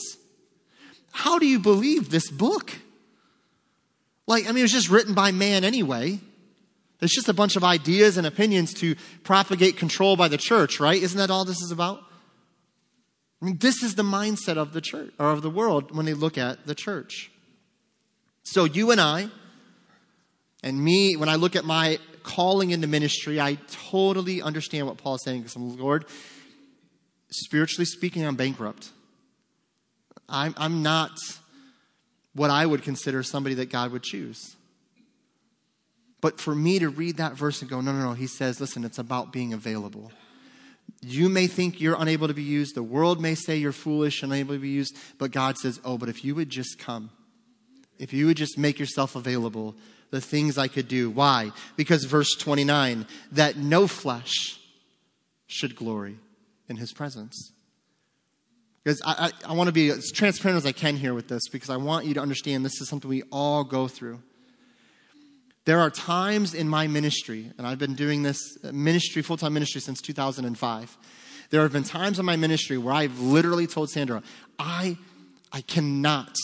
How 1.13 1.39
do 1.39 1.47
you 1.47 1.59
believe 1.59 2.11
this 2.11 2.31
book? 2.31 2.73
Like, 4.27 4.45
I 4.45 4.49
mean, 4.49 4.59
it 4.59 4.63
was 4.63 4.73
just 4.73 4.91
written 4.91 5.15
by 5.15 5.33
man 5.33 5.65
anyway. 5.65 6.21
It's 7.01 7.15
just 7.15 7.29
a 7.29 7.35
bunch 7.35 7.57
of 7.57 7.65
ideas 7.65 8.17
and 8.17 8.27
opinions 8.27 8.75
to 8.75 8.95
propagate 9.25 9.77
control 9.77 10.17
by 10.17 10.29
the 10.29 10.37
church, 10.37 10.79
right? 10.79 11.03
Isn't 11.03 11.19
that 11.19 11.31
all 11.31 11.45
this 11.45 11.63
is 11.63 11.71
about? 11.71 12.03
I 13.41 13.47
mean, 13.47 13.57
this 13.59 13.83
is 13.83 13.95
the 13.95 14.03
mindset 14.03 14.59
of 14.59 14.73
the 14.75 14.83
church 14.83 15.13
or 15.19 15.31
of 15.31 15.43
the 15.43 15.51
world 15.51 15.97
when 15.97 16.05
they 16.05 16.13
look 16.13 16.37
at 16.37 16.67
the 16.67 16.75
church. 16.75 17.31
So 18.43 18.65
you 18.65 18.91
and 18.91 19.01
I, 19.01 19.31
and 20.63 20.83
me, 20.83 21.17
when 21.17 21.31
I 21.31 21.37
look 21.37 21.57
at 21.57 21.65
my 21.65 21.99
calling 22.23 22.71
into 22.71 22.87
ministry, 22.87 23.41
I 23.41 23.57
totally 23.91 24.43
understand 24.43 24.87
what 24.87 24.97
Paul 24.97 25.17
is 25.17 25.23
saying 25.25 25.41
because 25.41 25.57
I'm 25.57 25.77
Lord, 25.79 26.05
spiritually 27.31 27.85
speaking, 27.85 28.25
I'm 28.25 28.37
bankrupt. 28.37 28.91
I'm, 30.29 30.55
I'm 30.57 30.83
not 30.83 31.11
what 32.35 32.51
I 32.51 32.65
would 32.65 32.83
consider 32.83 33.23
somebody 33.23 33.55
that 33.57 33.71
God 33.71 33.93
would 33.93 34.03
choose. 34.03 34.57
But 36.21 36.41
for 36.41 36.55
me 36.55 36.79
to 36.79 36.89
read 36.89 37.17
that 37.17 37.35
verse 37.35 37.63
and 37.63 37.71
go, 37.71 37.81
no, 37.81 37.93
no, 37.93 38.03
no, 38.03 38.13
he 38.13 38.27
says, 38.27 38.61
listen, 38.61 38.85
it's 38.85 38.99
about 38.99 39.33
being 39.33 39.53
available. 39.53 40.13
You 41.01 41.29
may 41.29 41.47
think 41.47 41.81
you're 41.81 41.97
unable 41.99 42.29
to 42.29 42.35
be 42.35 42.43
used. 42.43 42.75
The 42.75 42.83
world 42.83 43.21
may 43.21 43.35
say 43.35 43.57
you're 43.57 43.73
foolish 43.73 44.23
and 44.23 44.33
unable 44.33 44.55
to 44.55 44.61
be 44.61 44.69
used. 44.69 44.97
But 45.19 45.31
God 45.31 45.57
says, 45.57 45.81
oh, 45.85 45.97
but 45.97 46.09
if 46.09 46.25
you 46.25 46.35
would 46.35 46.51
just 46.51 46.79
come, 46.79 47.11
if 47.99 48.13
you 48.13 48.27
would 48.27 48.37
just 48.37 48.59
make 48.59 48.79
yourself 48.79 49.17
available, 49.17 49.77
the 50.11 50.21
things 50.21 50.59
I 50.59 50.69
could 50.69 50.89
do. 50.89 51.11
Why? 51.11 51.53
Because 51.77 52.05
verse 52.05 52.35
29, 52.37 53.07
that 53.33 53.57
no 53.57 53.87
flesh 53.87 54.59
should 55.47 55.77
glory 55.77 56.19
in 56.69 56.77
his 56.77 56.93
presence. 56.93 57.53
Because 58.83 59.03
I, 59.05 59.31
I, 59.45 59.51
I 59.51 59.53
want 59.55 59.69
to 59.69 59.73
be 59.73 59.91
as 59.91 60.11
transparent 60.11 60.57
as 60.57 60.67
I 60.67 60.73
can 60.73 60.97
here 60.97 61.15
with 61.15 61.29
this 61.29 61.49
because 61.49 61.71
I 61.71 61.77
want 61.77 62.07
you 62.07 62.15
to 62.15 62.21
understand 62.21 62.65
this 62.65 62.81
is 62.81 62.89
something 62.89 63.09
we 63.09 63.23
all 63.31 63.65
go 63.65 63.89
through. 63.89 64.21
There 65.67 65.81
are 65.81 65.91
times 65.91 66.55
in 66.55 66.69
my 66.69 66.87
ministry, 66.87 67.53
and 67.59 67.67
I've 67.67 67.79
been 67.79 67.95
doing 67.95 68.23
this 68.23 68.41
uh, 68.65 68.73
ministry, 68.73 69.23
full 69.23 69.37
time 69.37 69.53
ministry 69.53 69.81
since 69.81 70.01
2005. 70.01 70.97
There 71.51 71.63
have 71.63 71.73
been 71.73 71.85
times 71.85 72.19
in 72.19 72.25
my 72.25 72.37
ministry 72.37 72.79
where 72.79 72.95
I've 72.95 73.21
literally 73.21 73.67
told 73.67 73.91
Sandra, 73.91 74.23
I, 74.59 74.97
I 75.53 75.61
cannot 75.61 76.35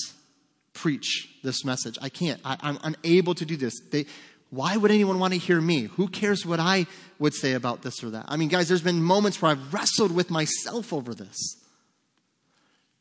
preach 0.87 1.29
this 1.43 1.65
message. 1.65 1.99
I 2.01 2.09
can't. 2.09 2.41
I, 2.45 2.57
am 2.63 2.79
unable 2.85 3.35
to 3.35 3.45
do 3.45 3.57
this. 3.57 3.75
They, 3.91 4.07
why 4.51 4.77
would 4.77 4.93
anyone 4.93 5.19
want 5.19 5.33
to 5.33 5.39
hear 5.41 5.61
me? 5.61 5.87
Who 5.97 6.07
cares 6.07 6.47
what 6.47 6.61
I 6.61 6.87
would 7.19 7.35
say 7.35 7.55
about 7.55 7.83
this 7.83 8.05
or 8.05 8.11
that? 8.11 8.27
I 8.29 8.37
mean, 8.37 8.49
guys, 8.49 8.69
there's 8.69 8.83
been 8.83 9.03
moments 9.03 9.43
where 9.43 9.51
I've 9.51 9.75
wrestled 9.75 10.13
with 10.13 10.31
myself 10.31 10.93
over 10.93 11.13
this. 11.13 11.57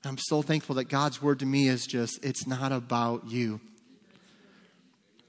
And 0.01 0.09
I'm 0.09 0.17
so 0.17 0.41
thankful 0.41 0.73
that 0.77 0.85
God's 0.85 1.21
word 1.21 1.37
to 1.41 1.45
me 1.45 1.67
is 1.67 1.85
just, 1.85 2.25
it's 2.25 2.47
not 2.47 2.71
about 2.71 3.27
you. 3.27 3.61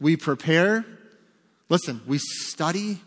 We 0.00 0.16
prepare. 0.16 0.86
Listen, 1.68 2.00
we 2.06 2.16
study, 2.16 3.02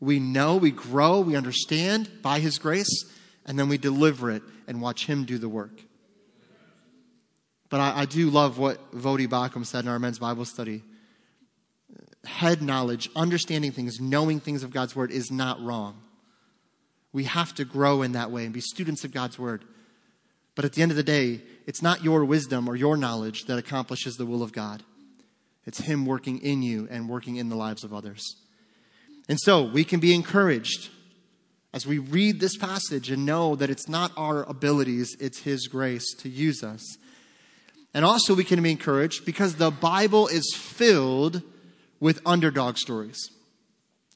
we 0.00 0.18
know, 0.18 0.56
we 0.56 0.72
grow, 0.72 1.20
we 1.20 1.36
understand 1.36 2.10
by 2.20 2.40
His 2.40 2.58
grace, 2.58 3.04
and 3.46 3.56
then 3.56 3.68
we 3.68 3.78
deliver 3.78 4.28
it 4.32 4.42
and 4.66 4.82
watch 4.82 5.06
Him 5.06 5.24
do 5.24 5.38
the 5.38 5.48
work. 5.48 5.84
But 7.70 7.80
I, 7.80 8.00
I 8.00 8.04
do 8.06 8.30
love 8.30 8.58
what 8.58 8.92
Vodi 8.92 9.26
Bakum 9.26 9.64
said 9.64 9.84
in 9.84 9.90
our 9.90 9.98
men's 9.98 10.18
Bible 10.18 10.44
study. 10.44 10.82
Head 12.24 12.62
knowledge, 12.62 13.10
understanding 13.14 13.72
things, 13.72 14.00
knowing 14.00 14.40
things 14.40 14.62
of 14.62 14.70
God's 14.70 14.96
Word 14.96 15.10
is 15.10 15.30
not 15.30 15.62
wrong. 15.62 16.00
We 17.12 17.24
have 17.24 17.54
to 17.54 17.64
grow 17.64 18.02
in 18.02 18.12
that 18.12 18.30
way 18.30 18.44
and 18.44 18.52
be 18.52 18.60
students 18.60 19.04
of 19.04 19.12
God's 19.12 19.38
Word. 19.38 19.64
But 20.54 20.64
at 20.64 20.72
the 20.72 20.82
end 20.82 20.90
of 20.90 20.96
the 20.96 21.02
day, 21.02 21.42
it's 21.66 21.82
not 21.82 22.02
your 22.02 22.24
wisdom 22.24 22.68
or 22.68 22.74
your 22.74 22.96
knowledge 22.96 23.44
that 23.44 23.58
accomplishes 23.58 24.16
the 24.16 24.26
will 24.26 24.42
of 24.42 24.52
God. 24.52 24.82
It's 25.66 25.80
Him 25.80 26.06
working 26.06 26.38
in 26.38 26.62
you 26.62 26.88
and 26.90 27.08
working 27.08 27.36
in 27.36 27.48
the 27.48 27.56
lives 27.56 27.84
of 27.84 27.94
others. 27.94 28.36
And 29.28 29.38
so 29.38 29.62
we 29.62 29.84
can 29.84 30.00
be 30.00 30.14
encouraged 30.14 30.90
as 31.72 31.86
we 31.86 31.98
read 31.98 32.40
this 32.40 32.56
passage 32.56 33.10
and 33.10 33.26
know 33.26 33.54
that 33.54 33.70
it's 33.70 33.88
not 33.88 34.10
our 34.16 34.42
abilities, 34.44 35.14
it's 35.20 35.40
His 35.40 35.68
grace 35.68 36.14
to 36.14 36.28
use 36.28 36.64
us. 36.64 36.82
And 37.94 38.04
also, 38.04 38.34
we 38.34 38.44
can 38.44 38.62
be 38.62 38.70
encouraged 38.70 39.24
because 39.24 39.56
the 39.56 39.70
Bible 39.70 40.28
is 40.28 40.54
filled 40.54 41.42
with 42.00 42.20
underdog 42.24 42.76
stories, 42.76 43.30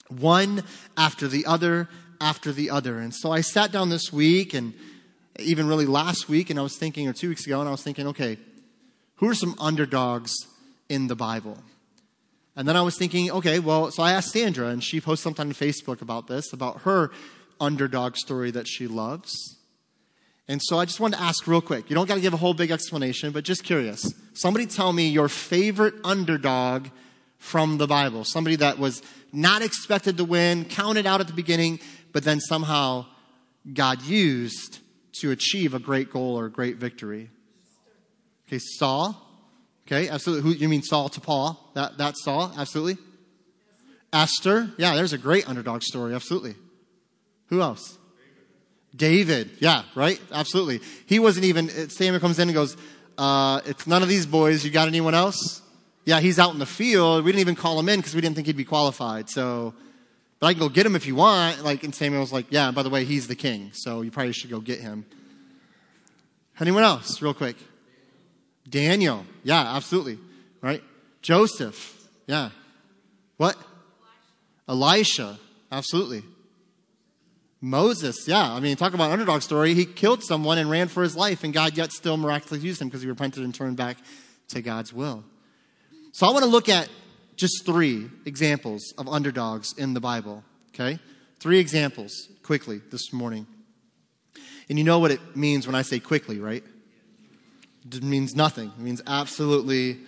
one 0.09 0.63
after 0.97 1.27
the 1.27 1.47
other 1.47 1.89
after 2.21 2.53
the 2.53 2.71
other. 2.71 2.99
And 3.01 3.13
so 3.13 3.33
I 3.33 3.41
sat 3.41 3.73
down 3.73 3.89
this 3.89 4.13
week 4.13 4.55
and 4.55 4.75
even 5.39 5.67
really 5.67 5.87
last 5.87 6.29
week, 6.29 6.51
and 6.51 6.59
I 6.59 6.63
was 6.63 6.77
thinking, 6.79 7.09
or 7.09 7.13
two 7.13 7.29
weeks 7.29 7.47
ago, 7.47 7.59
and 7.59 7.69
I 7.69 7.73
was 7.73 7.83
thinking, 7.83 8.07
okay, 8.09 8.39
who 9.17 9.29
are 9.29 9.35
some 9.35 9.57
underdogs 9.59 10.33
in 10.89 11.09
the 11.09 11.17
Bible? 11.17 11.59
And 12.55 12.69
then 12.69 12.77
I 12.77 12.83
was 12.83 12.97
thinking, 12.97 13.31
okay, 13.31 13.59
well, 13.59 13.91
so 13.91 14.03
I 14.03 14.13
asked 14.13 14.31
Sandra, 14.31 14.69
and 14.69 14.85
she 14.85 15.01
posted 15.01 15.25
something 15.25 15.49
on 15.49 15.53
Facebook 15.55 16.03
about 16.03 16.29
this, 16.29 16.53
about 16.53 16.83
her 16.83 17.11
underdog 17.61 18.17
story 18.17 18.51
that 18.51 18.69
she 18.69 18.87
loves. 18.87 19.59
And 20.49 20.61
so 20.63 20.79
I 20.79 20.85
just 20.85 21.01
wanted 21.01 21.17
to 21.17 21.23
ask 21.23 21.47
real 21.47 21.61
quick. 21.61 21.89
You 21.89 21.95
don't 21.95 22.09
got 22.09 22.17
to 22.17 22.21
give 22.21 22.35
a 22.35 22.37
whole 22.37 22.55
big 22.55 22.71
explanation, 22.71 23.33
but 23.33 23.45
just 23.45 23.65
curious. 23.65 24.13
Somebody 24.35 24.67
tell 24.67 24.93
me 24.93 25.09
your 25.09 25.29
favorite 25.29 25.95
underdog 26.05 26.89
from 27.39 27.79
the 27.79 27.87
Bible. 27.87 28.25
Somebody 28.25 28.57
that 28.57 28.79
was 28.79 29.03
not 29.33 29.63
expected 29.63 30.17
to 30.17 30.25
win, 30.25 30.65
counted 30.65 31.07
out 31.07 31.21
at 31.21 31.27
the 31.27 31.33
beginning, 31.33 31.81
but 32.13 32.25
then 32.25 32.41
somehow 32.41 33.07
God 33.73 34.03
used 34.03 34.81
to 35.21 35.31
achieve 35.31 35.75
a 35.75 35.79
great 35.79 36.11
goal 36.11 36.39
or 36.39 36.47
a 36.47 36.51
great 36.51 36.77
victory. 36.77 37.31
Okay, 38.49 38.59
Saul. 38.59 39.17
Okay, 39.87 40.09
absolutely. 40.09 40.51
Who 40.51 40.57
you 40.57 40.69
mean 40.69 40.83
Saul 40.83 41.09
to 41.11 41.21
Paul? 41.21 41.71
That 41.75 41.99
that's 41.99 42.23
Saul, 42.25 42.53
absolutely. 42.57 42.99
Esther. 44.13 44.71
Yeah, 44.77 44.95
there's 44.95 45.13
a 45.13 45.19
great 45.19 45.49
underdog 45.49 45.83
story, 45.83 46.15
absolutely. 46.15 46.55
Who 47.47 47.61
else? 47.61 47.99
David. 48.95 49.51
Yeah, 49.61 49.85
right? 49.95 50.21
Absolutely. 50.33 50.81
He 51.07 51.19
wasn't 51.19 51.47
even 51.47 51.69
Samuel 51.91 52.21
comes 52.21 52.39
in 52.39 52.49
and 52.49 52.55
goes, 52.55 52.77
uh, 53.19 53.61
it's 53.65 53.87
none 53.87 54.03
of 54.03 54.09
these 54.09 54.27
boys. 54.27 54.65
You 54.65 54.71
got 54.71 54.89
anyone 54.89 55.15
else? 55.15 55.63
Yeah, 56.05 56.21
he's 56.21 56.39
out 56.39 56.53
in 56.53 56.59
the 56.59 56.67
field. 56.67 57.25
We 57.25 57.33
didn't 57.33 57.41
even 57.41 57.55
call 57.55 57.79
him 57.79 57.89
in 57.89 58.01
because 58.01 58.15
we 58.15 58.21
didn't 58.21 58.35
think 58.35 58.47
he'd 58.47 58.57
be 58.57 58.65
qualified. 58.65 59.31
So 59.31 59.75
but 60.43 60.49
I 60.49 60.55
can 60.55 60.61
go 60.61 60.69
get 60.69 60.85
him 60.85 60.97
if 60.97 61.07
you 61.07 61.15
want. 61.15 61.63
Like, 61.63 61.85
and 61.85 61.95
Samuel 61.95 62.21
was 62.21 62.33
like, 62.33 62.47
yeah, 62.51 62.73
by 62.73 62.83
the 62.83 62.91
way, 62.91 63.05
he's 63.05 63.29
the 63.29 63.37
king. 63.37 63.71
So 63.75 64.03
you 64.03 64.11
probably 64.11 64.33
should 64.33 64.51
go 64.51 64.59
get 64.59 64.81
him. 64.81 65.07
Anyone 66.59 66.83
else, 66.83 67.23
real 67.23 67.33
quick? 67.33 67.55
Daniel. 68.69 69.25
Yeah, 69.45 69.77
absolutely. 69.77 70.19
Right? 70.61 70.83
Joseph. 71.21 71.97
Yeah. 72.27 72.51
What? 73.37 73.57
Elisha. 74.69 75.39
Absolutely. 75.71 76.25
Moses, 77.65 78.27
yeah. 78.27 78.53
I 78.53 78.59
mean, 78.59 78.77
talk 78.77 78.93
about 78.93 79.13
underdog 79.13 79.41
story. 79.41 79.73
He 79.73 79.87
killed 79.87 80.25
someone 80.25 80.59
and 80.59 80.69
ran 80.69 80.89
for 80.89 81.05
his 81.05 81.15
life, 81.15 81.45
and 81.45 81.55
God 81.55 81.77
yet 81.77 81.93
still 81.93 82.17
miraculously 82.17 82.67
used 82.67 82.83
him 82.83 82.89
because 82.89 83.03
he 83.03 83.09
repented 83.09 83.45
and 83.45 83.55
turned 83.55 83.77
back 83.77 83.99
to 84.49 84.61
God's 84.61 84.93
will. 84.93 85.23
So 86.11 86.27
I 86.27 86.33
want 86.33 86.45
to 86.45 86.51
look 86.51 86.69
at 86.69 86.89
just 87.37 87.65
three 87.65 88.11
examples 88.27 88.93
of 88.99 89.09
underdogs 89.09 89.75
in 89.79 89.95
the 89.95 90.01
Bible, 90.01 90.43
okay? 90.75 90.99
Three 91.39 91.61
examples 91.61 92.29
quickly 92.43 92.81
this 92.91 93.13
morning. 93.13 93.47
And 94.69 94.77
you 94.77 94.85
know 94.85 94.99
what 94.99 95.13
it 95.13 95.37
means 95.37 95.65
when 95.65 95.77
I 95.77 95.83
say 95.83 96.01
quickly, 96.01 96.41
right? 96.41 96.65
It 97.87 98.03
means 98.03 98.35
nothing. 98.35 98.73
It 98.77 98.83
means 98.83 99.03
absolutely. 99.07 99.99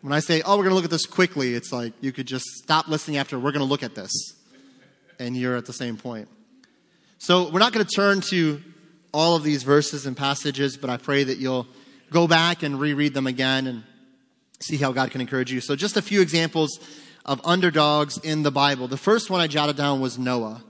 When 0.00 0.12
I 0.12 0.18
say, 0.18 0.42
oh, 0.42 0.56
we're 0.56 0.64
going 0.64 0.70
to 0.70 0.74
look 0.74 0.84
at 0.84 0.90
this 0.90 1.06
quickly, 1.06 1.54
it's 1.54 1.72
like 1.72 1.92
you 2.00 2.10
could 2.10 2.26
just 2.26 2.46
stop 2.46 2.88
listening 2.88 3.16
after 3.16 3.38
we're 3.38 3.52
going 3.52 3.64
to 3.64 3.70
look 3.70 3.84
at 3.84 3.94
this. 3.94 4.10
And 5.20 5.36
you're 5.36 5.56
at 5.56 5.66
the 5.66 5.72
same 5.72 5.96
point. 5.96 6.28
So 7.22 7.50
we're 7.50 7.58
not 7.58 7.74
going 7.74 7.84
to 7.84 7.94
turn 7.94 8.22
to 8.30 8.62
all 9.12 9.36
of 9.36 9.42
these 9.42 9.62
verses 9.62 10.06
and 10.06 10.16
passages, 10.16 10.78
but 10.78 10.88
I 10.88 10.96
pray 10.96 11.22
that 11.22 11.36
you'll 11.36 11.66
go 12.10 12.26
back 12.26 12.62
and 12.62 12.80
reread 12.80 13.12
them 13.12 13.26
again 13.26 13.66
and 13.66 13.84
see 14.58 14.78
how 14.78 14.92
God 14.92 15.10
can 15.10 15.20
encourage 15.20 15.52
you. 15.52 15.60
So, 15.60 15.76
just 15.76 15.98
a 15.98 16.02
few 16.02 16.22
examples 16.22 16.80
of 17.26 17.38
underdogs 17.44 18.16
in 18.16 18.42
the 18.42 18.50
Bible. 18.50 18.88
The 18.88 18.96
first 18.96 19.28
one 19.28 19.38
I 19.38 19.48
jotted 19.48 19.76
down 19.76 20.00
was 20.00 20.18
Noah. 20.18 20.64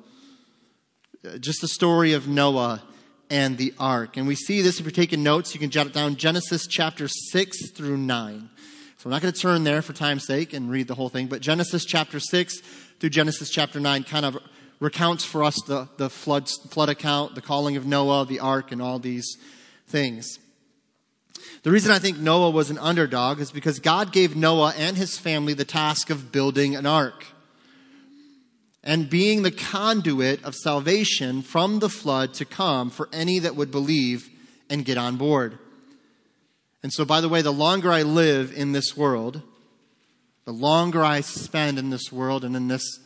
Uh, 1.25 1.39
just 1.39 1.61
the 1.61 1.69
story 1.69 2.15
of 2.15 2.27
Noah 2.27 2.83
and 3.31 3.57
the 3.57 3.73
ark. 3.79 4.17
And 4.17 4.27
we 4.27 4.35
see 4.35 4.61
this 4.61 4.81
if 4.81 4.85
you're 4.85 4.91
taking 4.91 5.23
notes, 5.23 5.55
you 5.55 5.61
can 5.61 5.71
jot 5.71 5.87
it 5.87 5.93
down 5.93 6.17
Genesis 6.17 6.67
chapter 6.67 7.07
6 7.07 7.71
through 7.71 7.97
9. 7.97 8.51
So 8.97 9.07
I'm 9.07 9.13
not 9.13 9.23
going 9.23 9.33
to 9.33 9.41
turn 9.41 9.63
there 9.63 9.83
for 9.83 9.93
time's 9.93 10.27
sake 10.27 10.53
and 10.53 10.69
read 10.69 10.89
the 10.89 10.97
whole 10.97 11.11
thing, 11.11 11.29
but 11.29 11.43
Genesis 11.43 11.85
chapter 11.85 12.19
6 12.19 12.59
through 12.99 13.11
Genesis 13.11 13.51
chapter 13.51 13.79
9 13.79 14.03
kind 14.03 14.27
of 14.27 14.37
recounts 14.81 15.25
for 15.25 15.45
us 15.45 15.55
the, 15.67 15.89
the 15.99 16.11
flood, 16.11 16.49
flood 16.71 16.89
account, 16.89 17.35
the 17.35 17.43
calling 17.43 17.77
of 17.77 17.87
Noah, 17.87 18.27
the 18.27 18.41
ark, 18.41 18.73
and 18.73 18.83
all 18.83 18.99
these 18.99 19.37
things. 19.87 20.39
The 21.63 21.71
reason 21.71 21.93
I 21.93 21.99
think 21.99 22.19
Noah 22.19 22.51
was 22.51 22.71
an 22.71 22.79
underdog 22.79 23.41
is 23.41 23.53
because 23.53 23.79
God 23.79 24.13
gave 24.13 24.35
Noah 24.35 24.73
and 24.77 24.97
his 24.97 25.19
family 25.19 25.53
the 25.53 25.65
task 25.65 26.11
of 26.11 26.33
building 26.33 26.75
an 26.75 26.87
ark 26.87 27.27
and 28.83 29.11
being 29.11 29.43
the 29.43 29.51
conduit 29.51 30.43
of 30.43 30.55
salvation 30.55 31.43
from 31.43 31.81
the 31.81 31.91
flood 31.91 32.33
to 32.35 32.47
come 32.47 32.89
for 32.89 33.09
any 33.13 33.39
that 33.39 33.57
would 33.57 33.71
believe 33.71 34.31
and 34.71 34.85
get 34.85 34.97
on 34.97 35.17
board. 35.17 35.59
And 36.83 36.91
so, 36.93 37.05
by 37.05 37.21
the 37.21 37.29
way, 37.29 37.43
the 37.43 37.53
longer 37.53 37.93
I 37.93 38.03
live 38.03 38.53
in 38.53 38.73
this 38.73 38.97
world, 38.97 39.43
the 40.47 40.53
longer 40.53 41.05
I 41.05 41.21
spend 41.21 41.79
in 41.79 41.91
this 41.91 42.11
world 42.11 42.43
and 42.43 42.57
in 42.57 42.69
this 42.69 43.01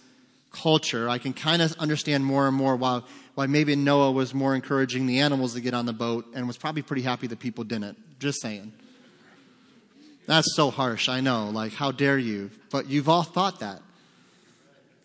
culture, 0.54 1.08
I 1.08 1.18
can 1.18 1.32
kind 1.32 1.60
of 1.60 1.72
understand 1.74 2.24
more 2.24 2.46
and 2.46 2.56
more 2.56 2.76
why, 2.76 3.02
why 3.34 3.46
maybe 3.46 3.76
Noah 3.76 4.12
was 4.12 4.32
more 4.32 4.54
encouraging 4.54 5.06
the 5.06 5.20
animals 5.20 5.54
to 5.54 5.60
get 5.60 5.74
on 5.74 5.84
the 5.84 5.92
boat 5.92 6.26
and 6.34 6.46
was 6.46 6.56
probably 6.56 6.82
pretty 6.82 7.02
happy 7.02 7.26
that 7.26 7.40
people 7.40 7.64
didn't. 7.64 7.98
Just 8.18 8.40
saying. 8.40 8.72
That's 10.26 10.54
so 10.56 10.70
harsh, 10.70 11.08
I 11.08 11.20
know. 11.20 11.50
Like, 11.50 11.72
how 11.72 11.90
dare 11.92 12.16
you? 12.16 12.50
But 12.70 12.88
you've 12.88 13.08
all 13.08 13.24
thought 13.24 13.60
that. 13.60 13.82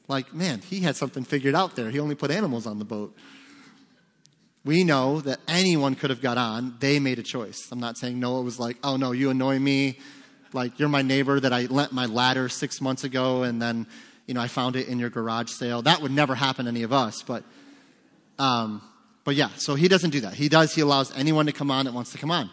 Like, 0.07 0.33
man, 0.33 0.62
he 0.62 0.79
had 0.79 0.95
something 0.95 1.23
figured 1.23 1.55
out 1.55 1.75
there. 1.75 1.89
He 1.89 1.99
only 1.99 2.15
put 2.15 2.31
animals 2.31 2.65
on 2.65 2.79
the 2.79 2.85
boat. 2.85 3.15
We 4.63 4.83
know 4.83 5.19
that 5.21 5.39
anyone 5.47 5.95
could 5.95 6.09
have 6.09 6.21
got 6.21 6.38
on. 6.38 6.75
They 6.79 6.99
made 6.99 7.19
a 7.19 7.23
choice. 7.23 7.67
I'm 7.71 7.79
not 7.79 7.97
saying 7.97 8.19
Noah 8.19 8.41
was 8.41 8.59
like, 8.59 8.77
oh 8.83 8.97
no, 8.97 9.12
you 9.12 9.29
annoy 9.29 9.59
me. 9.59 9.99
Like, 10.53 10.79
you're 10.79 10.89
my 10.89 11.01
neighbor 11.01 11.39
that 11.39 11.53
I 11.53 11.65
lent 11.65 11.91
my 11.91 12.05
ladder 12.05 12.49
six 12.49 12.81
months 12.81 13.03
ago 13.03 13.43
and 13.43 13.62
then, 13.62 13.88
you 14.30 14.36
know, 14.36 14.42
I 14.42 14.48
found 14.48 14.76
it 14.76 14.88
in 14.88 15.00
your 15.00 15.10
garage 15.10 15.50
sale. 15.50 15.82
That 15.82 16.04
would 16.04 16.12
never 16.12 16.36
happen 16.36 16.65
to 16.65 16.70
any 16.70 16.84
of 16.84 16.94
us. 16.94 17.24
But, 17.24 17.44
um, 18.38 18.80
but 19.24 19.34
yeah, 19.34 19.50
so 19.56 19.74
he 19.74 19.88
doesn't 19.88 20.12
do 20.12 20.20
that. 20.20 20.36
He 20.36 20.50
does, 20.50 20.76
he 20.76 20.82
allows 20.82 21.12
anyone 21.18 21.48
to 21.48 21.52
come 21.52 21.72
on 21.72 21.86
that 21.86 21.96
wants 21.96 22.12
to 22.12 22.20
come 22.20 22.30
on. 22.30 22.48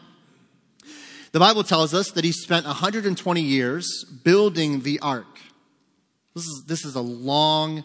The 1.33 1.39
Bible 1.39 1.65
tells 1.65 1.93
us 1.93 2.13
that 2.13 2.25
he 2.25 2.33
spent 2.33 2.65
120 2.65 3.43
years 3.43 4.07
building 4.25 4.81
the 4.81 5.01
ark. 5.01 5.27
This 6.35 6.45
is, 6.45 6.65
this 6.67 6.85
is 6.87 6.95
a 6.95 7.03
long, 7.03 7.85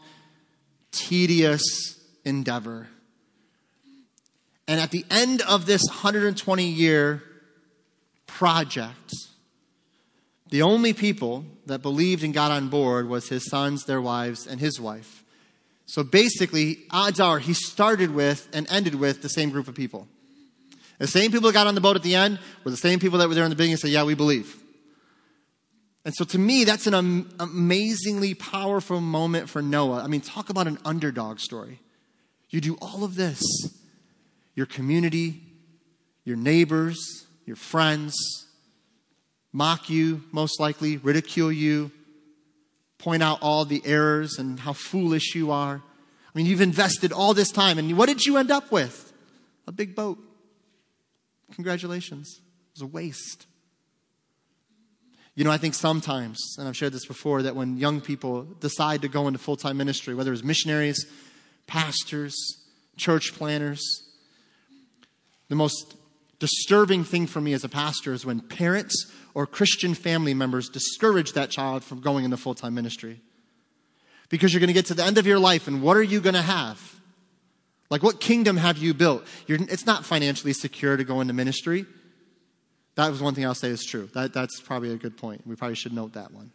tedious 0.93 1.99
endeavor. 2.23 2.87
And 4.69 4.79
at 4.79 4.91
the 4.91 5.03
end 5.11 5.41
of 5.41 5.65
this 5.65 5.81
120 5.89 6.65
year 6.65 7.23
project, 8.25 9.15
the 10.51 10.61
only 10.61 10.91
people 10.91 11.45
that 11.65 11.81
believed 11.81 12.23
and 12.23 12.33
got 12.33 12.51
on 12.51 12.67
board 12.67 13.07
was 13.07 13.29
his 13.29 13.49
sons, 13.49 13.85
their 13.85 14.01
wives, 14.01 14.45
and 14.45 14.59
his 14.59 14.79
wife. 14.79 15.23
So 15.85 16.03
basically, 16.03 16.79
odds 16.91 17.21
are 17.21 17.39
he 17.39 17.53
started 17.53 18.13
with 18.13 18.49
and 18.53 18.67
ended 18.69 18.95
with 18.95 19.21
the 19.21 19.29
same 19.29 19.49
group 19.49 19.69
of 19.69 19.75
people. 19.75 20.07
The 20.99 21.07
same 21.07 21.31
people 21.31 21.47
that 21.47 21.53
got 21.53 21.67
on 21.67 21.75
the 21.75 21.81
boat 21.81 21.95
at 21.95 22.03
the 22.03 22.15
end 22.15 22.37
were 22.63 22.71
the 22.71 22.77
same 22.77 22.99
people 22.99 23.17
that 23.19 23.29
were 23.29 23.33
there 23.33 23.45
in 23.45 23.49
the 23.49 23.55
beginning 23.55 23.73
and 23.73 23.79
said, 23.79 23.91
Yeah, 23.91 24.03
we 24.03 24.13
believe. 24.13 24.61
And 26.03 26.13
so 26.13 26.25
to 26.25 26.37
me, 26.37 26.65
that's 26.65 26.85
an 26.85 26.95
am- 26.95 27.29
amazingly 27.39 28.33
powerful 28.33 28.99
moment 28.99 29.49
for 29.49 29.61
Noah. 29.61 30.03
I 30.03 30.07
mean, 30.07 30.21
talk 30.21 30.49
about 30.49 30.67
an 30.67 30.79
underdog 30.83 31.39
story. 31.39 31.79
You 32.49 32.59
do 32.59 32.77
all 32.81 33.05
of 33.05 33.15
this 33.15 33.41
your 34.53 34.65
community, 34.65 35.41
your 36.25 36.35
neighbors, 36.35 37.25
your 37.45 37.55
friends 37.55 38.13
mock 39.53 39.89
you, 39.89 40.23
most 40.31 40.59
likely, 40.59 40.97
ridicule 40.97 41.51
you, 41.51 41.91
point 42.97 43.23
out 43.23 43.39
all 43.41 43.65
the 43.65 43.81
errors 43.85 44.37
and 44.37 44.59
how 44.59 44.73
foolish 44.73 45.35
you 45.35 45.51
are. 45.51 45.81
I 46.33 46.37
mean, 46.37 46.45
you've 46.45 46.61
invested 46.61 47.11
all 47.11 47.33
this 47.33 47.51
time, 47.51 47.77
and 47.77 47.97
what 47.97 48.07
did 48.07 48.25
you 48.25 48.37
end 48.37 48.51
up 48.51 48.71
with? 48.71 49.11
A 49.67 49.71
big 49.71 49.95
boat. 49.95 50.17
Congratulations. 51.53 52.39
It 52.39 52.79
was 52.79 52.81
a 52.83 52.87
waste. 52.87 53.47
You 55.35 55.43
know, 55.43 55.51
I 55.51 55.57
think 55.57 55.73
sometimes, 55.73 56.55
and 56.57 56.67
I've 56.67 56.75
shared 56.75 56.93
this 56.93 57.05
before, 57.05 57.41
that 57.41 57.55
when 57.55 57.77
young 57.77 58.01
people 58.01 58.43
decide 58.43 59.01
to 59.01 59.07
go 59.07 59.27
into 59.27 59.39
full 59.39 59.55
time 59.55 59.77
ministry, 59.77 60.13
whether 60.13 60.31
it's 60.31 60.43
missionaries, 60.43 61.05
pastors, 61.67 62.35
church 62.97 63.33
planners, 63.33 63.81
the 65.49 65.55
most 65.55 65.95
disturbing 66.39 67.03
thing 67.03 67.27
for 67.27 67.39
me 67.39 67.53
as 67.53 67.63
a 67.63 67.69
pastor 67.69 68.13
is 68.13 68.25
when 68.25 68.41
parents 68.41 69.11
or 69.33 69.45
Christian 69.45 69.93
family 69.93 70.33
members 70.33 70.69
discourage 70.69 71.33
that 71.33 71.49
child 71.49 71.83
from 71.83 72.01
going 72.01 72.25
into 72.25 72.37
full 72.37 72.55
time 72.55 72.73
ministry. 72.73 73.21
Because 74.29 74.53
you're 74.53 74.59
going 74.59 74.67
to 74.67 74.73
get 74.73 74.85
to 74.87 74.93
the 74.93 75.03
end 75.03 75.17
of 75.17 75.27
your 75.27 75.39
life, 75.39 75.67
and 75.67 75.81
what 75.81 75.97
are 75.97 76.03
you 76.03 76.21
going 76.21 76.35
to 76.35 76.41
have? 76.41 76.95
Like, 77.89 78.01
what 78.01 78.21
kingdom 78.21 78.55
have 78.55 78.77
you 78.77 78.93
built? 78.93 79.25
You're, 79.47 79.59
it's 79.61 79.85
not 79.85 80.05
financially 80.05 80.53
secure 80.53 80.95
to 80.95 81.03
go 81.03 81.19
into 81.19 81.33
ministry. 81.33 81.85
That 82.95 83.09
was 83.09 83.21
one 83.21 83.35
thing 83.35 83.45
I'll 83.45 83.53
say 83.53 83.69
is 83.69 83.83
true. 83.83 84.09
That, 84.13 84.33
that's 84.33 84.61
probably 84.61 84.93
a 84.93 84.95
good 84.95 85.17
point. 85.17 85.45
We 85.45 85.55
probably 85.55 85.75
should 85.75 85.93
note 85.93 86.13
that 86.13 86.31
one. 86.33 86.51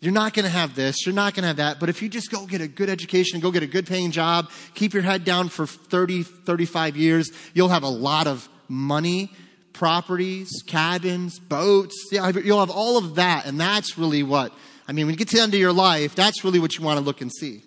You're 0.00 0.12
not 0.12 0.32
going 0.32 0.44
to 0.44 0.50
have 0.50 0.74
this, 0.74 1.04
you're 1.04 1.14
not 1.14 1.34
going 1.34 1.42
to 1.42 1.48
have 1.48 1.56
that, 1.58 1.78
but 1.78 1.90
if 1.90 2.00
you 2.00 2.08
just 2.08 2.30
go 2.30 2.46
get 2.46 2.62
a 2.62 2.68
good 2.68 2.88
education, 2.88 3.38
go 3.40 3.50
get 3.50 3.62
a 3.62 3.66
good 3.66 3.86
paying 3.86 4.12
job, 4.12 4.50
keep 4.74 4.94
your 4.94 5.02
head 5.02 5.24
down 5.24 5.50
for 5.50 5.66
30, 5.66 6.22
35 6.22 6.96
years, 6.96 7.30
you'll 7.52 7.68
have 7.68 7.82
a 7.82 7.88
lot 7.88 8.26
of 8.26 8.48
money, 8.66 9.30
properties, 9.72 10.62
cabins, 10.66 11.38
boats. 11.38 12.08
Yeah, 12.12 12.30
you'll 12.30 12.60
have 12.60 12.70
all 12.70 12.98
of 12.98 13.16
that, 13.16 13.46
and 13.46 13.60
that's 13.60 13.96
really 13.96 14.22
what, 14.22 14.52
I 14.88 14.92
mean, 14.92 15.06
when 15.06 15.14
you 15.14 15.18
get 15.18 15.28
to 15.28 15.36
the 15.36 15.42
end 15.42 15.54
of 15.54 15.60
your 15.60 15.72
life, 15.72 16.14
that's 16.14 16.44
really 16.44 16.58
what 16.58 16.76
you 16.76 16.84
want 16.84 16.98
to 16.98 17.04
look 17.04 17.20
and 17.20 17.32
see. 17.32 17.62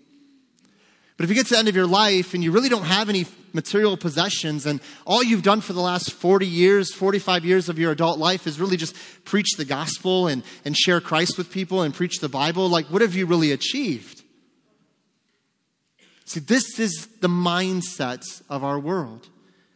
But 1.17 1.25
if 1.25 1.29
you 1.29 1.35
get 1.35 1.45
to 1.47 1.53
the 1.53 1.59
end 1.59 1.67
of 1.67 1.75
your 1.75 1.87
life 1.87 2.33
and 2.33 2.43
you 2.43 2.51
really 2.51 2.69
don't 2.69 2.85
have 2.85 3.07
any 3.07 3.25
material 3.53 3.95
possessions 3.95 4.65
and 4.65 4.81
all 5.05 5.23
you've 5.23 5.43
done 5.43 5.61
for 5.61 5.73
the 5.73 5.79
last 5.79 6.11
40 6.11 6.47
years, 6.47 6.91
45 6.91 7.45
years 7.45 7.69
of 7.69 7.77
your 7.77 7.91
adult 7.91 8.17
life 8.17 8.47
is 8.47 8.59
really 8.59 8.77
just 8.77 8.95
preach 9.23 9.55
the 9.55 9.65
gospel 9.65 10.27
and, 10.27 10.43
and 10.65 10.75
share 10.75 10.99
Christ 10.99 11.37
with 11.37 11.51
people 11.51 11.83
and 11.83 11.93
preach 11.93 12.19
the 12.19 12.29
Bible, 12.29 12.67
like 12.67 12.87
what 12.87 13.01
have 13.01 13.15
you 13.15 13.27
really 13.27 13.51
achieved? 13.51 14.23
See, 16.25 16.39
this 16.39 16.79
is 16.79 17.07
the 17.21 17.27
mindset 17.27 18.23
of 18.49 18.63
our 18.63 18.79
world. 18.79 19.27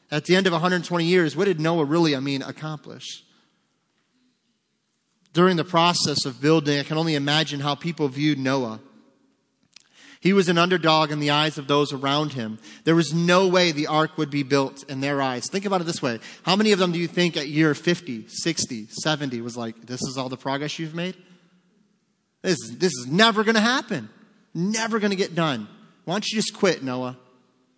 At 0.10 0.26
the 0.26 0.36
end 0.36 0.48
of 0.48 0.54
120 0.54 1.04
years, 1.06 1.36
what 1.36 1.46
did 1.46 1.60
Noah 1.60 1.86
really, 1.86 2.16
I 2.16 2.20
mean, 2.20 2.42
accomplish? 2.42 3.24
During 5.34 5.58
the 5.58 5.66
process 5.66 6.26
of 6.26 6.42
building, 6.42 6.80
I 6.80 6.84
can 6.84 6.98
only 6.98 7.16
imagine 7.16 7.60
how 7.60 7.76
people 7.76 8.08
viewed 8.08 8.40
Noah. 8.40 8.80
He 10.20 10.34
was 10.34 10.50
an 10.50 10.58
underdog 10.58 11.12
in 11.12 11.20
the 11.20 11.30
eyes 11.30 11.58
of 11.58 11.68
those 11.68 11.94
around 11.94 12.34
him. 12.34 12.58
There 12.86 12.96
was 12.96 13.14
no 13.14 13.48
way 13.48 13.72
the 13.72 13.88
ark 13.88 14.18
would 14.18 14.32
be 14.32 14.44
built 14.44 14.84
in 14.90 15.00
their 15.00 15.22
eyes. 15.22 15.48
Think 15.50 15.66
about 15.66 15.82
it 15.82 15.84
this 15.84 16.02
way. 16.02 16.20
How 16.44 16.56
many 16.56 16.72
of 16.72 16.80
them 16.80 16.92
do 16.92 17.00
you 17.00 17.08
think 17.08 17.38
at 17.38 17.48
year 17.48 17.76
50, 17.76 18.26
60, 18.28 18.88
70 18.88 19.42
was 19.42 19.56
like, 19.56 19.86
this 19.86 20.02
is 20.02 20.18
all 20.18 20.30
the 20.30 20.38
progress 20.38 20.80
you've 20.80 20.96
made? 20.96 21.16
This, 22.42 22.58
this 22.72 22.94
is 22.94 23.08
never 23.08 23.44
going 23.44 23.56
to 23.56 23.62
happen. 23.62 24.10
Never 24.54 25.00
going 25.00 25.12
to 25.12 25.18
get 25.18 25.36
done. 25.36 25.68
Why 26.06 26.16
don't 26.16 26.28
you 26.28 26.38
just 26.38 26.56
quit, 26.56 26.82
Noah? 26.82 27.18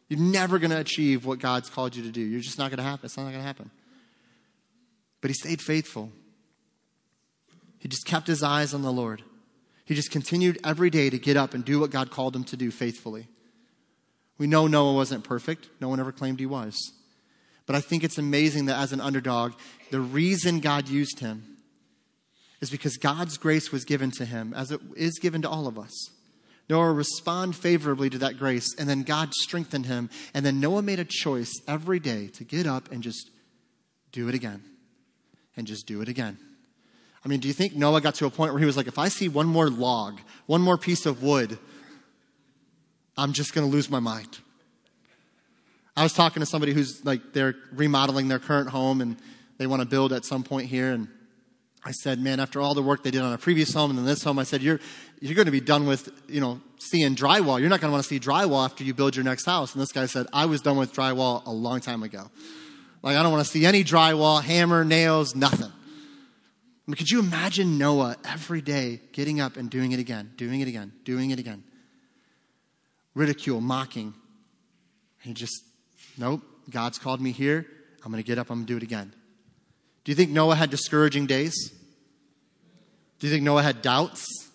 You're 0.10 0.20
never 0.20 0.58
going 0.58 0.72
to 0.72 0.80
achieve 0.80 1.26
what 1.26 1.40
God's 1.40 1.70
called 1.70 1.96
you 1.96 2.04
to 2.04 2.12
do. 2.12 2.22
You're 2.22 2.42
just 2.42 2.58
not 2.58 2.72
going 2.72 2.78
to 2.78 2.84
happen. 2.84 3.06
It's 3.06 3.16
not 3.16 3.24
going 3.24 3.36
to 3.36 3.42
happen. 3.42 3.70
But 5.22 5.30
he 5.30 5.36
stayed 5.36 5.62
faithful. 5.62 6.12
He 7.78 7.88
just 7.88 8.06
kept 8.06 8.28
his 8.28 8.42
eyes 8.42 8.74
on 8.74 8.82
the 8.82 8.92
Lord. 8.92 9.24
He 9.86 9.96
just 9.96 10.12
continued 10.12 10.60
every 10.64 10.90
day 10.90 11.10
to 11.10 11.18
get 11.18 11.38
up 11.38 11.54
and 11.54 11.64
do 11.64 11.80
what 11.80 11.92
God 11.92 12.12
called 12.12 12.36
him 12.36 12.44
to 12.46 12.58
do 12.58 12.72
faithfully. 12.72 13.28
We 14.38 14.48
know 14.48 14.68
Noah 14.68 14.94
wasn't 14.94 15.24
perfect. 15.24 15.70
No 15.80 15.90
one 15.90 16.00
ever 16.00 16.12
claimed 16.12 16.40
he 16.40 16.46
was. 16.46 16.76
But 17.66 17.76
I 17.76 17.82
think 17.82 18.04
it's 18.04 18.18
amazing 18.18 18.66
that 18.66 18.80
as 18.80 18.94
an 18.94 19.02
underdog, 19.02 19.54
the 19.92 20.00
reason 20.00 20.60
God 20.60 20.90
used 20.90 21.20
him 21.20 21.58
is 22.62 22.70
because 22.70 22.98
God's 22.98 23.38
grace 23.38 23.72
was 23.72 23.86
given 23.86 24.12
to 24.12 24.26
him, 24.26 24.54
as 24.56 24.72
it 24.72 24.82
is 24.96 25.20
given 25.20 25.42
to 25.44 25.50
all 25.50 25.68
of 25.68 25.78
us. 25.78 26.10
Noah 26.70 26.94
responded 26.94 27.58
favorably 27.58 28.10
to 28.12 28.20
that 28.20 28.38
grace, 28.38 28.76
and 28.78 28.88
then 28.88 29.02
God 29.04 29.34
strengthened 29.34 29.88
him. 29.88 30.10
And 30.34 30.46
then 30.46 30.60
Noah 30.60 30.84
made 30.84 31.00
a 31.00 31.06
choice 31.06 31.52
every 31.68 32.00
day 32.00 32.28
to 32.28 32.44
get 32.44 32.68
up 32.68 32.92
and 32.92 33.02
just 33.02 33.32
do 34.12 34.30
it 34.30 34.36
again. 34.36 34.64
And 35.58 35.66
just 35.66 35.88
do 35.88 36.02
it 36.02 36.08
again. 36.08 36.38
I 37.26 37.28
mean, 37.28 37.40
do 37.40 37.48
you 37.48 37.54
think 37.54 37.76
Noah 37.76 38.00
got 38.00 38.16
to 38.16 38.26
a 38.28 38.30
point 38.30 38.54
where 38.54 38.60
he 38.60 38.66
was 38.66 38.78
like, 38.78 38.88
if 38.88 38.98
I 38.98 39.10
see 39.10 39.28
one 39.28 39.48
more 39.48 39.70
log, 39.70 40.22
one 40.46 40.62
more 40.62 40.78
piece 40.78 41.06
of 41.06 41.22
wood, 41.22 41.58
I'm 43.18 43.34
just 43.34 43.54
going 43.54 43.68
to 43.68 43.72
lose 43.72 43.90
my 43.90 44.00
mind? 44.00 44.40
I 45.98 46.04
was 46.04 46.14
talking 46.14 46.40
to 46.40 46.46
somebody 46.46 46.72
who's 46.72 47.04
like, 47.04 47.34
they're 47.34 47.56
remodeling 47.74 48.30
their 48.30 48.40
current 48.40 48.70
home 48.70 49.02
and 49.02 49.18
they 49.58 49.68
want 49.68 49.82
to 49.82 49.88
build 49.88 50.14
at 50.14 50.24
some 50.24 50.44
point 50.44 50.70
here. 50.70 50.92
And 50.92 51.10
I 51.84 51.92
said, 51.92 52.20
man, 52.20 52.40
after 52.40 52.62
all 52.62 52.74
the 52.74 52.82
work 52.82 53.04
they 53.04 53.12
did 53.12 53.22
on 53.22 53.34
a 53.34 53.38
previous 53.38 53.74
home 53.74 53.90
and 53.90 54.00
then 54.00 54.06
this 54.06 54.24
home, 54.24 54.40
I 54.40 54.44
said, 54.44 54.62
you're, 54.62 54.80
you're 55.20 55.36
going 55.36 55.46
to 55.46 55.52
be 55.52 55.62
done 55.62 55.86
with, 55.86 56.10
you 56.28 56.40
know, 56.40 56.62
seeing 56.78 57.16
drywall. 57.16 57.60
You're 57.60 57.70
not 57.70 57.82
going 57.82 57.90
to 57.90 57.92
want 57.92 58.04
to 58.04 58.08
see 58.08 58.20
drywall 58.20 58.64
after 58.64 58.84
you 58.84 58.94
build 58.94 59.16
your 59.16 59.26
next 59.26 59.46
house. 59.46 59.74
And 59.74 59.82
this 59.82 59.92
guy 59.92 60.06
said, 60.06 60.28
I 60.32 60.46
was 60.46 60.62
done 60.62 60.78
with 60.78 60.94
drywall 60.94 61.46
a 61.46 61.52
long 61.52 61.82
time 61.82 62.04
ago. 62.04 62.30
Like, 63.02 63.18
I 63.18 63.24
don't 63.24 63.32
want 63.32 63.46
to 63.46 63.52
see 63.52 63.66
any 63.66 63.84
drywall, 63.84 64.42
hammer, 64.42 64.84
nails, 64.84 65.36
nothing. 65.36 65.68
I 65.68 66.92
mean, 66.92 66.96
could 66.96 67.10
you 67.10 67.20
imagine 67.20 67.78
Noah 67.78 68.18
every 68.26 68.62
day 68.62 69.02
getting 69.12 69.40
up 69.40 69.58
and 69.58 69.70
doing 69.70 69.92
it 69.92 70.00
again, 70.00 70.32
doing 70.38 70.62
it 70.62 70.68
again, 70.68 70.92
doing 71.04 71.32
it 71.32 71.40
again? 71.40 71.64
Ridicule, 73.14 73.62
mocking. 73.62 74.14
He 75.22 75.34
just, 75.34 75.64
nope, 76.18 76.42
God's 76.70 76.98
called 76.98 77.22
me 77.22 77.32
here. 77.32 77.66
I'm 78.04 78.12
going 78.12 78.24
to 78.24 78.28
get 78.28 78.38
up, 78.38 78.50
I'm 78.50 78.60
going 78.60 78.68
to 78.68 78.74
do 78.74 78.78
it 78.78 78.84
again. 78.84 79.14
Do 80.04 80.12
you 80.12 80.16
think 80.16 80.32
Noah 80.32 80.56
had 80.56 80.70
discouraging 80.70 81.26
days? 81.26 81.74
Do 83.20 83.28
you 83.28 83.34
think 83.34 83.44
Noah 83.44 83.62
had 83.62 83.82
doubts? 83.82 84.49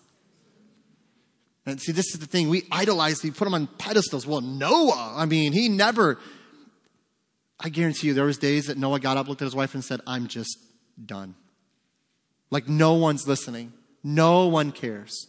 And 1.65 1.81
see, 1.81 1.91
this 1.91 2.13
is 2.13 2.19
the 2.19 2.27
thing. 2.27 2.49
We 2.49 2.67
idolize, 2.71 3.23
we 3.23 3.31
put 3.31 3.45
them 3.45 3.55
on 3.55 3.67
pedestals. 3.67 4.27
Well, 4.27 4.41
Noah, 4.41 5.13
I 5.15 5.25
mean, 5.25 5.51
he 5.51 5.67
never, 5.67 6.19
I 7.59 7.69
guarantee 7.69 8.07
you, 8.07 8.13
there 8.13 8.25
was 8.25 8.37
days 8.37 8.67
that 8.67 8.77
Noah 8.77 8.99
got 8.99 9.17
up, 9.17 9.27
looked 9.27 9.41
at 9.41 9.45
his 9.45 9.55
wife, 9.55 9.73
and 9.73 9.83
said, 9.83 10.01
I'm 10.05 10.27
just 10.27 10.57
done. 11.03 11.35
Like 12.51 12.67
no 12.67 12.93
one's 12.93 13.27
listening, 13.27 13.73
no 14.03 14.47
one 14.47 14.71
cares. 14.71 15.27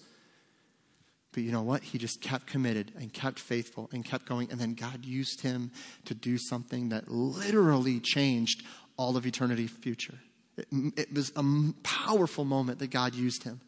But 1.32 1.42
you 1.42 1.52
know 1.52 1.62
what? 1.62 1.82
He 1.82 1.98
just 1.98 2.22
kept 2.22 2.46
committed 2.46 2.92
and 2.98 3.12
kept 3.12 3.38
faithful 3.38 3.90
and 3.92 4.04
kept 4.04 4.26
going. 4.26 4.50
And 4.50 4.58
then 4.58 4.74
God 4.74 5.04
used 5.04 5.42
him 5.42 5.70
to 6.06 6.14
do 6.14 6.38
something 6.38 6.88
that 6.90 7.08
literally 7.08 8.00
changed 8.00 8.64
all 8.96 9.18
of 9.18 9.26
eternity 9.26 9.66
future. 9.66 10.18
It, 10.56 10.66
it 10.96 11.14
was 11.14 11.32
a 11.36 11.44
powerful 11.82 12.46
moment 12.46 12.78
that 12.78 12.90
God 12.90 13.14
used 13.14 13.42
him 13.42 13.60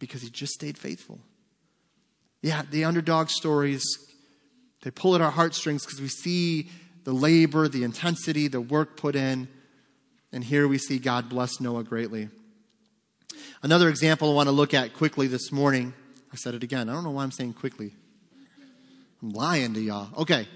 because 0.00 0.22
he 0.22 0.30
just 0.30 0.52
stayed 0.52 0.76
faithful. 0.76 1.20
Yeah, 2.42 2.62
the 2.70 2.84
underdog 2.84 3.28
stories, 3.28 3.84
they 4.82 4.90
pull 4.90 5.14
at 5.14 5.20
our 5.20 5.30
heartstrings 5.30 5.84
because 5.84 6.00
we 6.00 6.08
see 6.08 6.70
the 7.04 7.12
labor, 7.12 7.68
the 7.68 7.84
intensity, 7.84 8.48
the 8.48 8.60
work 8.60 8.96
put 8.96 9.14
in. 9.14 9.48
And 10.32 10.44
here 10.44 10.68
we 10.68 10.78
see 10.78 10.98
God 10.98 11.28
bless 11.28 11.60
Noah 11.60 11.84
greatly. 11.84 12.28
Another 13.62 13.88
example 13.88 14.30
I 14.30 14.34
want 14.34 14.46
to 14.48 14.52
look 14.52 14.72
at 14.72 14.94
quickly 14.94 15.26
this 15.26 15.52
morning. 15.52 15.92
I 16.32 16.36
said 16.36 16.54
it 16.54 16.62
again. 16.62 16.88
I 16.88 16.92
don't 16.92 17.04
know 17.04 17.10
why 17.10 17.24
I'm 17.24 17.30
saying 17.30 17.54
quickly. 17.54 17.92
I'm 19.22 19.30
lying 19.30 19.74
to 19.74 19.80
y'all. 19.80 20.08
Okay. 20.16 20.48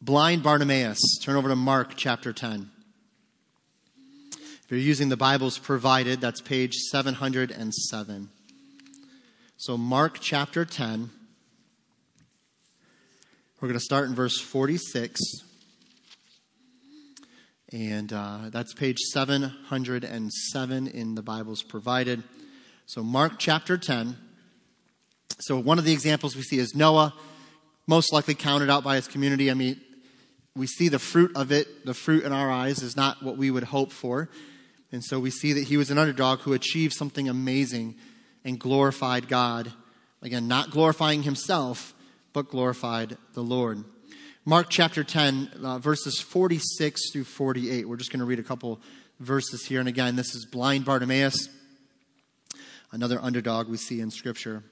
Blind 0.00 0.42
Bartimaeus. 0.42 1.18
Turn 1.22 1.36
over 1.36 1.48
to 1.48 1.56
Mark 1.56 1.94
chapter 1.96 2.32
10. 2.32 2.70
If 4.32 4.70
you're 4.70 4.80
using 4.80 5.10
the 5.10 5.16
Bibles 5.16 5.58
provided, 5.58 6.20
that's 6.20 6.40
page 6.40 6.74
707. 6.90 8.30
So, 9.56 9.78
Mark 9.78 10.18
chapter 10.20 10.64
10. 10.64 11.10
We're 13.60 13.68
going 13.68 13.78
to 13.78 13.84
start 13.84 14.08
in 14.08 14.14
verse 14.14 14.40
46. 14.40 15.20
And 17.72 18.12
uh, 18.12 18.38
that's 18.50 18.74
page 18.74 18.98
707 18.98 20.88
in 20.88 21.14
the 21.14 21.22
Bibles 21.22 21.62
provided. 21.62 22.24
So, 22.86 23.04
Mark 23.04 23.34
chapter 23.38 23.78
10. 23.78 24.16
So, 25.38 25.60
one 25.60 25.78
of 25.78 25.84
the 25.84 25.92
examples 25.92 26.34
we 26.34 26.42
see 26.42 26.58
is 26.58 26.74
Noah, 26.74 27.14
most 27.86 28.12
likely 28.12 28.34
counted 28.34 28.68
out 28.68 28.82
by 28.82 28.96
his 28.96 29.06
community. 29.06 29.52
I 29.52 29.54
mean, 29.54 29.80
we 30.56 30.66
see 30.66 30.88
the 30.88 30.98
fruit 30.98 31.30
of 31.36 31.52
it. 31.52 31.86
The 31.86 31.94
fruit 31.94 32.24
in 32.24 32.32
our 32.32 32.50
eyes 32.50 32.82
is 32.82 32.96
not 32.96 33.22
what 33.22 33.36
we 33.36 33.52
would 33.52 33.64
hope 33.64 33.92
for. 33.92 34.28
And 34.90 35.04
so 35.04 35.20
we 35.20 35.30
see 35.30 35.52
that 35.52 35.68
he 35.68 35.76
was 35.76 35.92
an 35.92 35.98
underdog 35.98 36.40
who 36.40 36.54
achieved 36.54 36.92
something 36.92 37.28
amazing 37.28 37.94
and 38.44 38.58
glorified 38.58 39.28
God. 39.28 39.72
Again, 40.22 40.48
not 40.48 40.70
glorifying 40.70 41.22
himself, 41.22 41.94
but 42.32 42.48
glorified 42.48 43.16
the 43.34 43.42
Lord. 43.42 43.84
Mark 44.44 44.66
chapter 44.68 45.02
10, 45.02 45.50
uh, 45.62 45.78
verses 45.78 46.20
46 46.20 47.12
through 47.12 47.24
48. 47.24 47.88
We're 47.88 47.96
just 47.96 48.12
going 48.12 48.20
to 48.20 48.26
read 48.26 48.38
a 48.38 48.42
couple 48.42 48.80
verses 49.18 49.64
here. 49.66 49.80
And 49.80 49.88
again, 49.88 50.16
this 50.16 50.34
is 50.34 50.44
blind 50.44 50.84
Bartimaeus, 50.84 51.48
another 52.92 53.18
underdog 53.22 53.68
we 53.68 53.78
see 53.78 54.00
in 54.00 54.10
Scripture. 54.10 54.62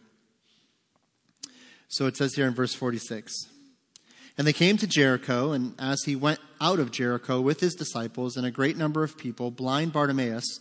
So 1.88 2.06
it 2.06 2.16
says 2.16 2.34
here 2.34 2.46
in 2.46 2.54
verse 2.54 2.74
46 2.74 3.34
And 4.36 4.46
they 4.46 4.52
came 4.52 4.76
to 4.78 4.86
Jericho, 4.86 5.52
and 5.52 5.74
as 5.78 6.02
he 6.04 6.16
went 6.16 6.40
out 6.60 6.78
of 6.78 6.90
Jericho 6.90 7.40
with 7.40 7.60
his 7.60 7.74
disciples 7.74 8.36
and 8.36 8.44
a 8.44 8.50
great 8.50 8.76
number 8.76 9.02
of 9.02 9.16
people, 9.16 9.50
blind 9.50 9.92
Bartimaeus, 9.92 10.60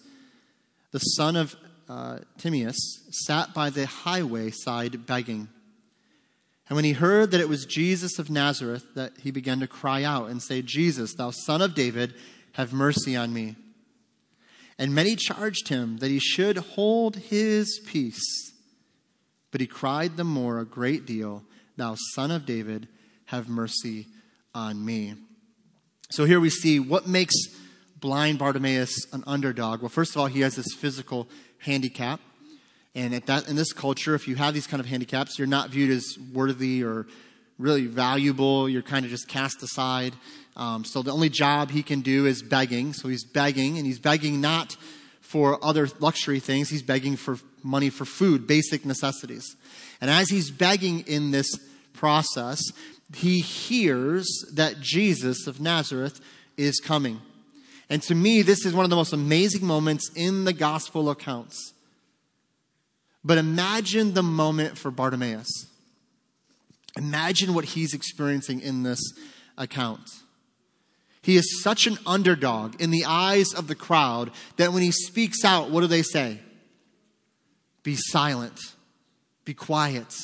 the 0.91 0.99
son 0.99 1.35
of 1.35 1.55
uh, 1.91 2.19
Timaeus, 2.37 2.77
sat 3.11 3.53
by 3.53 3.69
the 3.69 3.85
highway 3.85 4.49
side 4.49 5.05
begging. 5.05 5.49
And 6.69 6.77
when 6.77 6.85
he 6.85 6.93
heard 6.93 7.31
that 7.31 7.41
it 7.41 7.49
was 7.49 7.65
Jesus 7.65 8.17
of 8.17 8.29
Nazareth, 8.29 8.85
that 8.95 9.11
he 9.21 9.29
began 9.29 9.59
to 9.59 9.67
cry 9.67 10.03
out 10.03 10.29
and 10.29 10.41
say, 10.41 10.61
Jesus, 10.61 11.15
thou 11.15 11.31
son 11.31 11.61
of 11.61 11.75
David, 11.75 12.13
have 12.53 12.71
mercy 12.71 13.17
on 13.17 13.33
me. 13.33 13.57
And 14.79 14.95
many 14.95 15.17
charged 15.17 15.67
him 15.67 15.97
that 15.97 16.09
he 16.09 16.19
should 16.19 16.57
hold 16.57 17.17
his 17.17 17.81
peace. 17.85 18.23
But 19.51 19.59
he 19.59 19.67
cried 19.67 20.15
the 20.15 20.23
more 20.23 20.59
a 20.59 20.65
great 20.65 21.05
deal, 21.05 21.43
Thou 21.75 21.97
son 22.15 22.31
of 22.31 22.45
David, 22.45 22.87
have 23.25 23.49
mercy 23.49 24.07
on 24.55 24.83
me. 24.83 25.15
So 26.09 26.23
here 26.23 26.39
we 26.39 26.49
see 26.49 26.79
what 26.79 27.05
makes 27.05 27.35
blind 27.99 28.39
Bartimaeus 28.39 29.11
an 29.13 29.23
underdog. 29.27 29.81
Well, 29.81 29.89
first 29.89 30.11
of 30.11 30.17
all, 30.17 30.27
he 30.27 30.41
has 30.41 30.55
this 30.55 30.73
physical 30.73 31.27
handicap. 31.61 32.19
And 32.93 33.13
at 33.15 33.25
that, 33.27 33.47
in 33.47 33.55
this 33.55 33.71
culture, 33.71 34.15
if 34.15 34.27
you 34.27 34.35
have 34.35 34.53
these 34.53 34.67
kind 34.67 34.81
of 34.81 34.85
handicaps, 34.87 35.39
you're 35.39 35.47
not 35.47 35.69
viewed 35.69 35.91
as 35.91 36.17
worthy 36.33 36.83
or 36.83 37.07
really 37.57 37.85
valuable. 37.85 38.67
You're 38.67 38.81
kind 38.81 39.05
of 39.05 39.11
just 39.11 39.27
cast 39.27 39.63
aside. 39.63 40.13
Um, 40.57 40.83
so 40.83 41.01
the 41.01 41.11
only 41.11 41.29
job 41.29 41.71
he 41.71 41.83
can 41.83 42.01
do 42.01 42.25
is 42.25 42.41
begging. 42.41 42.93
So 42.93 43.07
he's 43.07 43.23
begging, 43.23 43.77
and 43.77 43.85
he's 43.85 43.99
begging 43.99 44.41
not 44.41 44.75
for 45.21 45.63
other 45.63 45.87
luxury 45.99 46.39
things. 46.39 46.69
He's 46.69 46.83
begging 46.83 47.15
for 47.15 47.37
money 47.63 47.89
for 47.89 48.03
food, 48.03 48.47
basic 48.47 48.85
necessities. 48.85 49.55
And 50.01 50.09
as 50.09 50.29
he's 50.29 50.51
begging 50.51 51.01
in 51.01 51.31
this 51.31 51.49
process, 51.93 52.61
he 53.15 53.39
hears 53.39 54.27
that 54.53 54.81
Jesus 54.81 55.47
of 55.47 55.61
Nazareth 55.61 56.19
is 56.57 56.79
coming. 56.79 57.21
And 57.91 58.01
to 58.03 58.15
me, 58.15 58.41
this 58.41 58.65
is 58.65 58.73
one 58.73 58.85
of 58.85 58.89
the 58.89 58.95
most 58.95 59.11
amazing 59.11 59.65
moments 59.65 60.09
in 60.15 60.45
the 60.45 60.53
gospel 60.53 61.09
accounts. 61.09 61.73
But 63.21 63.37
imagine 63.37 64.13
the 64.13 64.23
moment 64.23 64.77
for 64.77 64.91
Bartimaeus. 64.91 65.67
Imagine 66.95 67.53
what 67.53 67.65
he's 67.65 67.93
experiencing 67.93 68.61
in 68.61 68.83
this 68.83 69.01
account. 69.57 70.09
He 71.21 71.35
is 71.35 71.61
such 71.61 71.85
an 71.85 71.97
underdog 72.07 72.81
in 72.81 72.91
the 72.91 73.03
eyes 73.03 73.53
of 73.53 73.67
the 73.67 73.75
crowd 73.75 74.31
that 74.55 74.71
when 74.71 74.83
he 74.83 74.91
speaks 74.91 75.43
out, 75.43 75.69
what 75.69 75.81
do 75.81 75.87
they 75.87 76.01
say? 76.01 76.39
Be 77.83 77.97
silent, 77.97 78.57
be 79.43 79.53
quiet, 79.53 80.15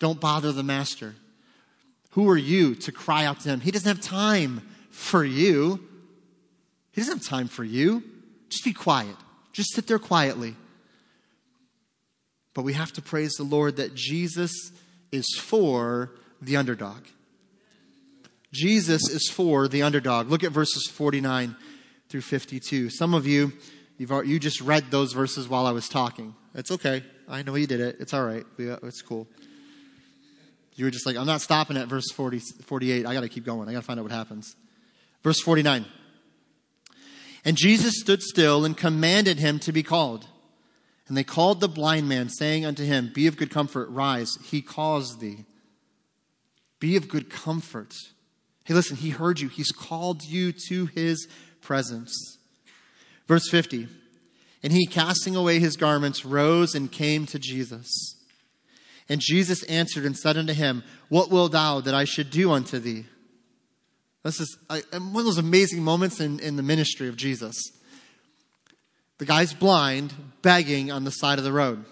don't 0.00 0.20
bother 0.20 0.52
the 0.52 0.62
master. 0.62 1.14
Who 2.10 2.28
are 2.28 2.36
you 2.36 2.74
to 2.74 2.92
cry 2.92 3.24
out 3.24 3.40
to 3.40 3.48
him? 3.48 3.60
He 3.60 3.70
doesn't 3.70 3.88
have 3.88 4.04
time 4.04 4.68
for 4.90 5.24
you. 5.24 5.86
He 7.00 7.06
doesn't 7.06 7.20
have 7.20 7.26
time 7.26 7.48
for 7.48 7.64
you. 7.64 8.02
Just 8.50 8.62
be 8.62 8.74
quiet. 8.74 9.16
Just 9.54 9.72
sit 9.72 9.86
there 9.86 9.98
quietly. 9.98 10.54
But 12.52 12.60
we 12.60 12.74
have 12.74 12.92
to 12.92 13.00
praise 13.00 13.32
the 13.36 13.42
Lord 13.42 13.76
that 13.76 13.94
Jesus 13.94 14.52
is 15.10 15.34
for 15.40 16.10
the 16.42 16.58
underdog. 16.58 17.06
Jesus 18.52 19.08
is 19.08 19.30
for 19.30 19.66
the 19.66 19.80
underdog. 19.80 20.28
Look 20.28 20.44
at 20.44 20.52
verses 20.52 20.90
49 20.92 21.56
through 22.10 22.20
52. 22.20 22.90
Some 22.90 23.14
of 23.14 23.26
you, 23.26 23.54
you've, 23.96 24.12
you 24.26 24.38
just 24.38 24.60
read 24.60 24.90
those 24.90 25.14
verses 25.14 25.48
while 25.48 25.64
I 25.64 25.72
was 25.72 25.88
talking. 25.88 26.34
It's 26.54 26.70
okay. 26.70 27.02
I 27.26 27.42
know 27.42 27.54
you 27.54 27.66
did 27.66 27.80
it. 27.80 27.96
It's 27.98 28.12
all 28.12 28.26
right. 28.26 28.44
Uh, 28.58 28.76
it's 28.82 29.00
cool. 29.00 29.26
You 30.74 30.84
were 30.84 30.90
just 30.90 31.06
like, 31.06 31.16
I'm 31.16 31.26
not 31.26 31.40
stopping 31.40 31.78
at 31.78 31.88
verse 31.88 32.10
40, 32.10 32.40
48. 32.40 33.06
I 33.06 33.14
got 33.14 33.20
to 33.20 33.30
keep 33.30 33.46
going. 33.46 33.70
I 33.70 33.72
got 33.72 33.80
to 33.80 33.86
find 33.86 33.98
out 33.98 34.02
what 34.02 34.12
happens. 34.12 34.54
Verse 35.22 35.40
49. 35.40 35.86
And 37.44 37.56
Jesus 37.56 37.98
stood 38.00 38.22
still 38.22 38.64
and 38.64 38.76
commanded 38.76 39.38
him 39.38 39.58
to 39.60 39.72
be 39.72 39.82
called. 39.82 40.26
And 41.08 41.16
they 41.16 41.24
called 41.24 41.60
the 41.60 41.68
blind 41.68 42.08
man, 42.08 42.28
saying 42.28 42.64
unto 42.64 42.84
him, 42.84 43.10
Be 43.14 43.26
of 43.26 43.36
good 43.36 43.50
comfort, 43.50 43.88
rise, 43.90 44.30
he 44.44 44.62
calls 44.62 45.18
thee. 45.18 45.44
Be 46.78 46.96
of 46.96 47.08
good 47.08 47.30
comfort. 47.30 47.94
Hey, 48.64 48.74
listen, 48.74 48.96
he 48.96 49.10
heard 49.10 49.40
you. 49.40 49.48
He's 49.48 49.72
called 49.72 50.22
you 50.24 50.52
to 50.68 50.86
his 50.86 51.26
presence. 51.60 52.38
Verse 53.26 53.48
50 53.50 53.88
And 54.62 54.72
he, 54.72 54.86
casting 54.86 55.34
away 55.34 55.58
his 55.58 55.76
garments, 55.76 56.24
rose 56.24 56.74
and 56.74 56.92
came 56.92 57.26
to 57.26 57.38
Jesus. 57.38 58.16
And 59.08 59.20
Jesus 59.20 59.64
answered 59.64 60.04
and 60.04 60.16
said 60.16 60.36
unto 60.36 60.52
him, 60.52 60.84
What 61.08 61.30
wilt 61.30 61.52
thou 61.52 61.80
that 61.80 61.94
I 61.94 62.04
should 62.04 62.30
do 62.30 62.52
unto 62.52 62.78
thee? 62.78 63.06
This 64.22 64.40
is 64.40 64.58
one 64.68 64.82
of 64.92 65.24
those 65.24 65.38
amazing 65.38 65.82
moments 65.82 66.20
in, 66.20 66.40
in 66.40 66.56
the 66.56 66.62
ministry 66.62 67.08
of 67.08 67.16
Jesus. 67.16 67.56
The 69.18 69.24
guy's 69.24 69.52
blind, 69.54 70.14
begging 70.42 70.90
on 70.90 71.04
the 71.04 71.10
side 71.10 71.38
of 71.38 71.44
the 71.44 71.52
road. 71.52 71.84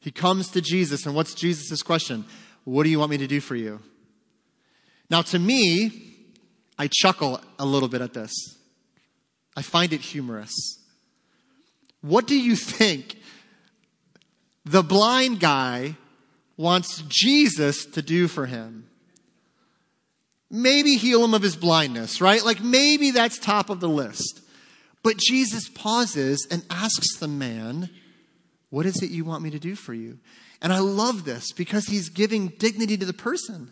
He 0.00 0.10
comes 0.10 0.48
to 0.50 0.60
Jesus, 0.60 1.04
and 1.04 1.14
what's 1.14 1.34
Jesus' 1.34 1.82
question? 1.82 2.24
What 2.64 2.84
do 2.84 2.90
you 2.90 2.98
want 2.98 3.10
me 3.10 3.18
to 3.18 3.26
do 3.26 3.40
for 3.40 3.56
you? 3.56 3.80
Now, 5.10 5.22
to 5.22 5.38
me, 5.38 6.16
I 6.78 6.88
chuckle 6.90 7.40
a 7.58 7.66
little 7.66 7.88
bit 7.88 8.00
at 8.00 8.14
this. 8.14 8.32
I 9.56 9.62
find 9.62 9.92
it 9.92 10.00
humorous. 10.00 10.54
What 12.00 12.26
do 12.26 12.38
you 12.38 12.56
think 12.56 13.18
the 14.64 14.82
blind 14.82 15.40
guy 15.40 15.96
wants 16.56 17.02
Jesus 17.08 17.84
to 17.86 18.02
do 18.02 18.28
for 18.28 18.46
him? 18.46 18.89
Maybe 20.50 20.96
heal 20.96 21.24
him 21.24 21.34
of 21.34 21.42
his 21.42 21.56
blindness, 21.56 22.20
right? 22.20 22.44
Like 22.44 22.60
maybe 22.60 23.12
that's 23.12 23.38
top 23.38 23.70
of 23.70 23.80
the 23.80 23.88
list. 23.88 24.40
But 25.02 25.16
Jesus 25.16 25.68
pauses 25.68 26.46
and 26.50 26.64
asks 26.68 27.16
the 27.18 27.28
man, 27.28 27.88
What 28.68 28.86
is 28.86 29.02
it 29.02 29.10
you 29.10 29.24
want 29.24 29.42
me 29.42 29.50
to 29.50 29.58
do 29.58 29.74
for 29.74 29.94
you? 29.94 30.18
And 30.60 30.72
I 30.72 30.80
love 30.80 31.24
this 31.24 31.52
because 31.52 31.86
he's 31.86 32.08
giving 32.08 32.48
dignity 32.48 32.96
to 32.98 33.06
the 33.06 33.12
person. 33.12 33.70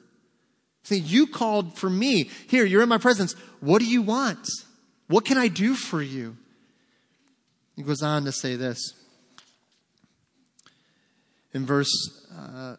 Saying, 0.84 1.02
You 1.06 1.26
called 1.26 1.76
for 1.76 1.90
me. 1.90 2.30
Here, 2.48 2.64
you're 2.64 2.82
in 2.82 2.88
my 2.88 2.98
presence. 2.98 3.34
What 3.60 3.80
do 3.80 3.86
you 3.86 4.00
want? 4.00 4.48
What 5.08 5.24
can 5.24 5.36
I 5.36 5.48
do 5.48 5.74
for 5.74 6.00
you? 6.00 6.36
He 7.76 7.82
goes 7.82 8.02
on 8.02 8.24
to 8.24 8.32
say 8.32 8.56
this. 8.56 8.78
In 11.52 11.66
verse 11.66 11.90
uh, 12.36 12.76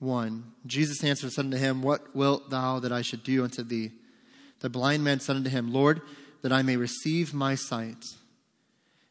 51, 0.00 0.52
Jesus 0.66 1.02
answered 1.02 1.26
and 1.26 1.32
said 1.32 1.44
unto 1.46 1.56
him, 1.56 1.82
What 1.82 2.14
wilt 2.14 2.50
thou 2.50 2.78
that 2.80 2.92
I 2.92 3.02
should 3.02 3.24
do 3.24 3.44
unto 3.44 3.62
thee? 3.62 3.92
The 4.60 4.68
blind 4.68 5.04
man 5.04 5.20
said 5.20 5.36
unto 5.36 5.50
him, 5.50 5.72
Lord, 5.72 6.02
that 6.42 6.52
I 6.52 6.62
may 6.62 6.76
receive 6.76 7.32
my 7.32 7.54
sight. 7.54 8.04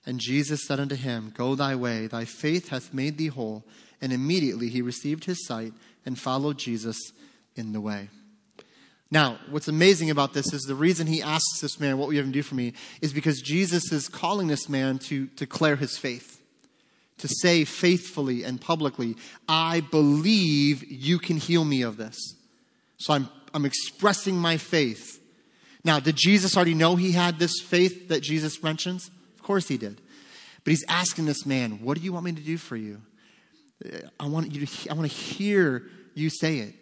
And 0.06 0.20
Jesus 0.20 0.66
said 0.68 0.80
unto 0.80 0.96
him, 0.96 1.34
Go 1.36 1.56
thy 1.56 1.76
way, 1.76 2.06
thy 2.06 2.26
faith 2.26 2.70
hath 2.70 2.94
made 2.94 3.18
thee 3.18 3.28
whole. 3.28 3.64
And 4.00 4.14
immediately 4.14 4.70
he 4.70 4.82
received 4.82 5.26
his 5.26 5.46
sight 5.48 5.74
and 6.06 6.20
followed 6.20 6.60
Jesus 6.60 6.98
in 7.56 7.74
the 7.74 7.82
way. 7.82 8.10
Now, 9.10 9.40
what's 9.50 9.68
amazing 9.68 10.12
about 10.12 10.34
this 10.34 10.54
is 10.54 10.64
the 10.64 10.76
reason 10.76 11.08
he 11.08 11.22
asks 11.22 11.62
this 11.62 11.80
man, 11.80 11.98
What 11.98 12.08
will 12.08 12.14
you 12.14 12.20
have 12.20 12.28
him 12.28 12.32
do 12.32 12.44
for 12.44 12.56
me? 12.56 12.74
is 13.02 13.14
because 13.14 13.42
Jesus 13.42 13.92
is 13.92 14.08
calling 14.08 14.48
this 14.48 14.70
man 14.70 15.00
to 15.00 15.28
declare 15.36 15.78
his 15.78 15.98
faith, 15.98 16.42
to 17.18 17.28
say 17.28 17.64
faithfully 17.64 18.44
and 18.44 18.60
publicly, 18.60 19.16
I 19.48 19.82
believe 19.82 20.84
you 20.84 21.20
can 21.20 21.38
heal 21.38 21.64
me 21.64 21.82
of 21.82 21.98
this. 21.98 22.36
So 22.98 23.14
I'm, 23.14 23.30
I'm 23.54 23.66
expressing 23.66 24.38
my 24.38 24.58
faith. 24.58 25.22
Now, 25.84 26.00
did 26.00 26.16
Jesus 26.16 26.56
already 26.56 26.74
know 26.74 26.96
he 26.96 27.12
had 27.12 27.40
this 27.40 27.62
faith 27.64 28.10
that 28.10 28.22
Jesus 28.22 28.62
mentions? 28.64 29.10
Of 29.36 29.44
course 29.44 29.68
he 29.68 29.78
did. 29.78 30.02
But 30.64 30.72
he's 30.72 30.86
asking 30.90 31.26
this 31.26 31.46
man, 31.46 31.84
What 31.84 31.98
do 31.98 32.04
you 32.04 32.12
want 32.12 32.26
me 32.26 32.32
to 32.34 32.42
do 32.42 32.58
for 32.58 32.76
you? 32.76 33.02
Uh, 33.86 34.00
I 34.20 34.28
want 34.28 34.52
you 34.52 34.66
to, 34.66 34.90
I 34.90 34.94
want 34.94 35.10
to 35.10 35.16
hear 35.16 35.84
you 36.16 36.30
say 36.30 36.58
it. 36.58 36.74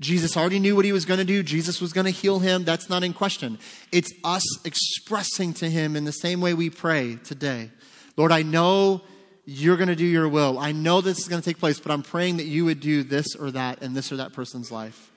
Jesus 0.00 0.36
already 0.36 0.58
knew 0.58 0.74
what 0.74 0.84
he 0.84 0.92
was 0.92 1.04
going 1.04 1.18
to 1.18 1.24
do. 1.24 1.42
Jesus 1.42 1.80
was 1.80 1.92
going 1.92 2.04
to 2.06 2.10
heal 2.10 2.40
him. 2.40 2.64
That's 2.64 2.88
not 2.88 3.04
in 3.04 3.12
question. 3.12 3.58
It's 3.92 4.12
us 4.24 4.42
expressing 4.64 5.54
to 5.54 5.70
him 5.70 5.96
in 5.96 6.04
the 6.04 6.12
same 6.12 6.40
way 6.40 6.54
we 6.54 6.70
pray 6.70 7.16
today. 7.16 7.70
Lord, 8.16 8.32
I 8.32 8.42
know 8.42 9.02
you're 9.44 9.76
going 9.76 9.88
to 9.88 9.96
do 9.96 10.06
your 10.06 10.28
will. 10.28 10.58
I 10.58 10.72
know 10.72 11.00
this 11.00 11.18
is 11.18 11.28
going 11.28 11.42
to 11.42 11.44
take 11.48 11.58
place, 11.58 11.80
but 11.80 11.90
I'm 11.90 12.02
praying 12.02 12.36
that 12.36 12.46
you 12.46 12.64
would 12.64 12.80
do 12.80 13.02
this 13.02 13.34
or 13.34 13.50
that 13.50 13.82
in 13.82 13.94
this 13.94 14.12
or 14.12 14.16
that 14.16 14.32
person's 14.32 14.70
life. 14.70 15.10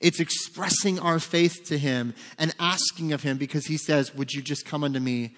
It's 0.00 0.20
expressing 0.20 0.98
our 0.98 1.18
faith 1.18 1.64
to 1.66 1.78
him 1.78 2.14
and 2.36 2.54
asking 2.58 3.12
of 3.12 3.22
him 3.22 3.38
because 3.38 3.66
he 3.66 3.76
says, 3.76 4.14
Would 4.14 4.32
you 4.32 4.42
just 4.42 4.66
come 4.66 4.84
unto 4.84 5.00
me? 5.00 5.34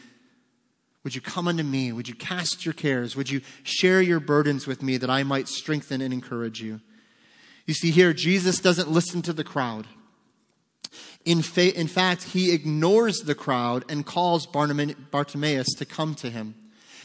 Would 1.05 1.14
you 1.14 1.21
come 1.21 1.47
unto 1.47 1.62
me? 1.62 1.93
Would 1.93 2.09
you 2.09 2.14
cast 2.14 2.64
your 2.64 2.75
cares? 2.75 3.14
Would 3.14 3.31
you 3.31 3.43
share 3.62 4.03
your 4.03 4.19
burdens 4.19 4.67
with 4.67 4.83
me 4.83 4.97
that 4.97 5.11
I 5.11 5.23
might 5.23 5.47
strengthen 5.47 6.01
and 6.01 6.12
encourage 6.12 6.61
you? 6.61 6.81
You 7.67 7.75
see, 7.75 7.91
here, 7.91 8.12
Jesus 8.12 8.59
doesn't 8.59 8.91
listen 8.91 9.23
to 9.23 9.33
the 9.33 9.45
crowd. 9.45 9.87
In, 11.25 11.43
fa- 11.43 11.79
in 11.79 11.87
fact, 11.87 12.23
he 12.25 12.53
ignores 12.53 13.19
the 13.19 13.35
crowd 13.35 13.85
and 13.89 14.07
calls 14.07 14.47
Bartimaeus 14.47 15.75
to 15.75 15.85
come 15.85 16.14
to 16.17 16.31
him. 16.31 16.55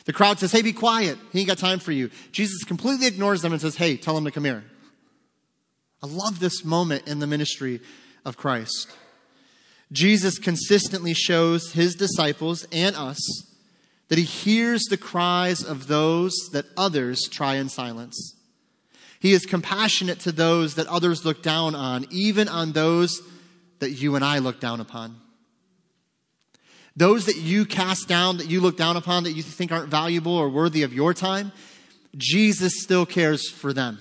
The 0.06 0.14
crowd 0.14 0.40
says, 0.40 0.52
Hey, 0.52 0.62
be 0.62 0.74
quiet. 0.74 1.18
He 1.32 1.40
ain't 1.40 1.48
got 1.48 1.58
time 1.58 1.80
for 1.80 1.92
you. 1.92 2.10
Jesus 2.32 2.64
completely 2.64 3.08
ignores 3.08 3.42
them 3.42 3.54
and 3.54 3.62
says, 3.62 3.76
Hey, 3.76 3.98
tell 3.98 4.18
him 4.18 4.26
to 4.26 4.32
come 4.32 4.46
here. 4.46 4.64
I 6.04 6.08
love 6.08 6.40
this 6.40 6.66
moment 6.66 7.08
in 7.08 7.20
the 7.20 7.28
ministry 7.28 7.80
of 8.26 8.38
Christ. 8.38 8.92
Jesus 9.92 10.40
consistently 10.40 11.14
shows 11.14 11.74
his 11.74 11.96
disciples 11.96 12.66
and 12.72 12.96
us 12.96 13.20
that 14.08 14.18
he 14.18 14.24
hears 14.26 14.84
the 14.90 14.98
cries 14.98 15.64
of 15.64 15.88
those 15.88 16.34
that 16.54 16.66
others 16.76 17.30
try 17.30 17.56
in 17.56 17.70
silence. 17.70 18.36
He 19.20 19.34
is 19.34 19.46
compassionate 19.46 20.20
to 20.22 20.32
those 20.32 20.76
that 20.76 20.88
others 20.88 21.24
look 21.24 21.44
down 21.44 21.76
on, 21.76 22.06
even 22.10 22.48
on 22.48 22.72
those 22.72 23.22
that 23.80 23.92
you 23.92 24.16
and 24.16 24.26
I 24.26 24.40
look 24.40 24.60
down 24.60 24.82
upon. 24.82 25.21
Those 26.96 27.26
that 27.28 27.38
you 27.38 27.66
cast 27.66 28.08
down, 28.08 28.38
that 28.38 28.50
you 28.50 28.60
look 28.60 28.78
down 28.78 28.98
upon, 28.98 29.24
that 29.24 29.32
you 29.32 29.44
think 29.44 29.72
aren't 29.72 29.90
valuable 29.90 30.36
or 30.36 30.50
worthy 30.50 30.84
of 30.84 30.94
your 30.94 31.14
time, 31.14 31.52
Jesus 32.18 32.82
still 32.82 33.06
cares 33.06 33.50
for 33.50 33.72
them. 33.72 34.00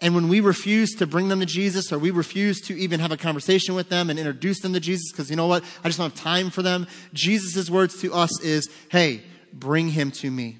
And 0.00 0.14
when 0.14 0.28
we 0.28 0.40
refuse 0.40 0.94
to 0.96 1.06
bring 1.06 1.28
them 1.28 1.40
to 1.40 1.46
Jesus 1.46 1.92
or 1.92 1.98
we 1.98 2.10
refuse 2.10 2.60
to 2.62 2.78
even 2.78 3.00
have 3.00 3.10
a 3.10 3.16
conversation 3.16 3.74
with 3.74 3.88
them 3.88 4.10
and 4.10 4.18
introduce 4.18 4.60
them 4.60 4.72
to 4.74 4.80
Jesus 4.80 5.10
because 5.10 5.28
you 5.28 5.36
know 5.36 5.48
what? 5.48 5.64
I 5.82 5.88
just 5.88 5.98
don't 5.98 6.10
have 6.10 6.20
time 6.20 6.50
for 6.50 6.62
them. 6.62 6.86
Jesus' 7.12 7.68
words 7.68 8.00
to 8.02 8.12
us 8.14 8.40
is, 8.40 8.68
hey, 8.90 9.22
bring 9.52 9.88
him 9.88 10.12
to 10.12 10.30
me. 10.30 10.58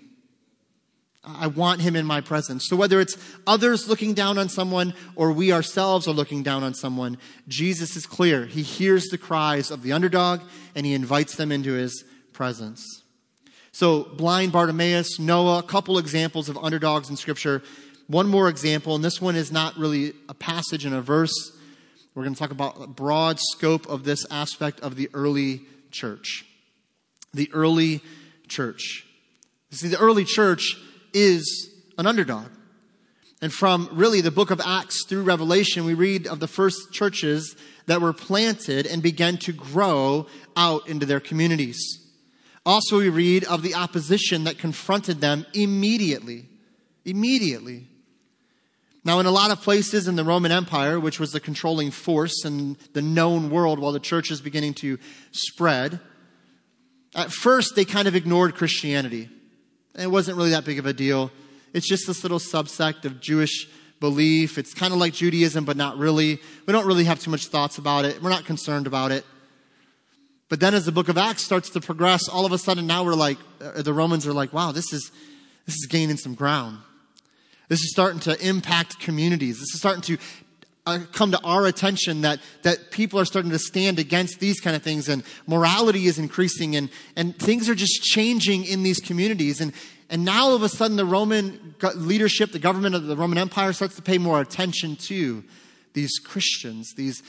I 1.36 1.46
want 1.48 1.80
him 1.80 1.96
in 1.96 2.06
my 2.06 2.20
presence. 2.20 2.66
So 2.68 2.76
whether 2.76 3.00
it's 3.00 3.16
others 3.46 3.88
looking 3.88 4.14
down 4.14 4.38
on 4.38 4.48
someone 4.48 4.94
or 5.14 5.32
we 5.32 5.52
ourselves 5.52 6.08
are 6.08 6.12
looking 6.12 6.42
down 6.42 6.62
on 6.62 6.74
someone, 6.74 7.18
Jesus 7.46 7.96
is 7.96 8.06
clear. 8.06 8.46
He 8.46 8.62
hears 8.62 9.08
the 9.08 9.18
cries 9.18 9.70
of 9.70 9.82
the 9.82 9.92
underdog 9.92 10.40
and 10.74 10.86
he 10.86 10.94
invites 10.94 11.36
them 11.36 11.52
into 11.52 11.72
his 11.72 12.04
presence. 12.32 13.02
So 13.72 14.04
blind 14.04 14.52
Bartimaeus, 14.52 15.18
Noah, 15.18 15.58
a 15.58 15.62
couple 15.62 15.98
examples 15.98 16.48
of 16.48 16.56
underdogs 16.58 17.10
in 17.10 17.16
scripture. 17.16 17.62
One 18.06 18.26
more 18.26 18.48
example, 18.48 18.94
and 18.94 19.04
this 19.04 19.20
one 19.20 19.36
is 19.36 19.52
not 19.52 19.76
really 19.76 20.14
a 20.28 20.34
passage 20.34 20.84
and 20.84 20.94
a 20.94 21.02
verse. 21.02 21.52
We're 22.14 22.24
going 22.24 22.34
to 22.34 22.38
talk 22.40 22.50
about 22.50 22.82
a 22.82 22.86
broad 22.86 23.38
scope 23.38 23.86
of 23.88 24.04
this 24.04 24.26
aspect 24.30 24.80
of 24.80 24.96
the 24.96 25.10
early 25.12 25.60
church. 25.90 26.44
The 27.34 27.50
early 27.52 28.00
church. 28.48 29.04
You 29.70 29.76
see, 29.76 29.88
the 29.88 30.00
early 30.00 30.24
church 30.24 30.76
is 31.12 31.70
an 31.96 32.06
underdog. 32.06 32.46
And 33.40 33.52
from 33.52 33.88
really 33.92 34.20
the 34.20 34.30
book 34.30 34.50
of 34.50 34.60
Acts 34.64 35.04
through 35.04 35.22
Revelation, 35.22 35.84
we 35.84 35.94
read 35.94 36.26
of 36.26 36.40
the 36.40 36.48
first 36.48 36.92
churches 36.92 37.54
that 37.86 38.00
were 38.00 38.12
planted 38.12 38.86
and 38.86 39.02
began 39.02 39.36
to 39.38 39.52
grow 39.52 40.26
out 40.56 40.88
into 40.88 41.06
their 41.06 41.20
communities. 41.20 41.78
Also, 42.66 42.98
we 42.98 43.08
read 43.08 43.44
of 43.44 43.62
the 43.62 43.74
opposition 43.74 44.44
that 44.44 44.58
confronted 44.58 45.20
them 45.20 45.46
immediately. 45.54 46.46
Immediately. 47.04 47.86
Now, 49.04 49.20
in 49.20 49.26
a 49.26 49.30
lot 49.30 49.50
of 49.50 49.62
places 49.62 50.08
in 50.08 50.16
the 50.16 50.24
Roman 50.24 50.52
Empire, 50.52 51.00
which 51.00 51.20
was 51.20 51.30
the 51.30 51.40
controlling 51.40 51.90
force 51.90 52.44
in 52.44 52.76
the 52.92 53.00
known 53.00 53.48
world 53.48 53.78
while 53.78 53.92
the 53.92 54.00
church 54.00 54.30
is 54.30 54.40
beginning 54.40 54.74
to 54.74 54.98
spread, 55.30 56.00
at 57.14 57.32
first 57.32 57.74
they 57.76 57.84
kind 57.84 58.08
of 58.08 58.16
ignored 58.16 58.54
Christianity. 58.54 59.30
It 59.94 60.10
wasn't 60.10 60.36
really 60.36 60.50
that 60.50 60.64
big 60.64 60.78
of 60.78 60.86
a 60.86 60.92
deal. 60.92 61.30
It's 61.72 61.88
just 61.88 62.06
this 62.06 62.22
little 62.22 62.38
subsect 62.38 63.04
of 63.04 63.20
Jewish 63.20 63.68
belief. 64.00 64.58
It's 64.58 64.74
kind 64.74 64.92
of 64.92 64.98
like 64.98 65.12
Judaism, 65.12 65.64
but 65.64 65.76
not 65.76 65.98
really. 65.98 66.40
We 66.66 66.72
don't 66.72 66.86
really 66.86 67.04
have 67.04 67.20
too 67.20 67.30
much 67.30 67.46
thoughts 67.46 67.78
about 67.78 68.04
it. 68.04 68.22
We're 68.22 68.30
not 68.30 68.44
concerned 68.44 68.86
about 68.86 69.12
it. 69.12 69.24
But 70.48 70.60
then 70.60 70.74
as 70.74 70.86
the 70.86 70.92
book 70.92 71.08
of 71.08 71.18
Acts 71.18 71.44
starts 71.44 71.68
to 71.70 71.80
progress, 71.80 72.28
all 72.28 72.46
of 72.46 72.52
a 72.52 72.58
sudden 72.58 72.86
now 72.86 73.04
we're 73.04 73.14
like, 73.14 73.38
uh, 73.60 73.82
the 73.82 73.92
Romans 73.92 74.26
are 74.26 74.32
like, 74.32 74.52
wow, 74.52 74.72
this 74.72 74.92
is, 74.92 75.10
this 75.66 75.74
is 75.74 75.86
gaining 75.90 76.16
some 76.16 76.34
ground. 76.34 76.78
This 77.68 77.80
is 77.80 77.90
starting 77.90 78.20
to 78.20 78.46
impact 78.46 78.98
communities. 78.98 79.58
This 79.58 79.74
is 79.74 79.78
starting 79.78 80.00
to 80.02 80.18
Uh, 80.88 81.00
come 81.12 81.30
to 81.30 81.40
our 81.42 81.66
attention 81.66 82.22
that, 82.22 82.40
that 82.62 82.90
people 82.90 83.20
are 83.20 83.26
starting 83.26 83.50
to 83.50 83.58
stand 83.58 83.98
against 83.98 84.40
these 84.40 84.58
kind 84.58 84.74
of 84.74 84.82
things 84.82 85.06
and 85.06 85.22
morality 85.46 86.06
is 86.06 86.18
increasing 86.18 86.76
and, 86.76 86.88
and 87.14 87.38
things 87.38 87.68
are 87.68 87.74
just 87.74 88.02
changing 88.02 88.64
in 88.64 88.82
these 88.82 88.98
communities. 88.98 89.60
And, 89.60 89.74
and 90.08 90.24
now 90.24 90.44
all 90.44 90.54
of 90.54 90.62
a 90.62 90.68
sudden 90.70 90.96
the 90.96 91.04
Roman 91.04 91.74
leadership, 91.94 92.52
the 92.52 92.58
government 92.58 92.94
of 92.94 93.04
the 93.04 93.18
Roman 93.18 93.36
Empire 93.36 93.74
starts 93.74 93.96
to 93.96 94.02
pay 94.02 94.16
more 94.16 94.40
attention 94.40 94.96
to 95.08 95.44
these 95.92 96.18
Christians, 96.18 96.94
these, 96.96 97.22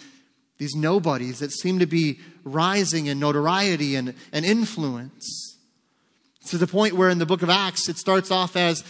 these 0.58 0.74
nobodies 0.74 1.40
that 1.40 1.52
seem 1.52 1.80
to 1.80 1.86
be 1.86 2.22
rising 2.46 3.08
in 3.08 3.20
notoriety 3.20 3.98
and, 3.98 4.14
and 4.32 4.46
influence. 4.46 5.58
To 6.46 6.58
the 6.58 6.66
point 6.66 6.94
where 6.94 7.10
in 7.10 7.18
the 7.18 7.26
book 7.26 7.42
of 7.42 7.50
Acts, 7.50 7.90
it 7.90 7.98
starts 7.98 8.32
off 8.32 8.56
as 8.56 8.86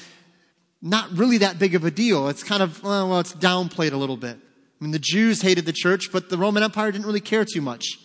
not 0.80 1.10
really 1.18 1.40
that 1.40 1.58
big 1.58 1.74
of 1.74 1.86
a 1.86 1.92
deal. 1.92 2.28
It's 2.28 2.44
kind 2.44 2.62
of, 2.62 2.84
well 2.84 3.20
it's 3.20 3.34
downplayed 3.34 3.94
a 3.94 3.98
little 3.98 4.16
bit. 4.16 4.38
I 4.80 4.84
mean, 4.84 4.92
the 4.92 5.00
Jews 5.00 5.42
hated 5.42 5.66
the 5.66 5.74
church, 5.74 6.12
but 6.12 6.30
the 6.30 6.38
Roman 6.38 6.64
Empire 6.64 6.92
didn't 6.92 7.06
really 7.06 7.20
care 7.20 7.46
too 7.46 7.62
much. 7.62 7.98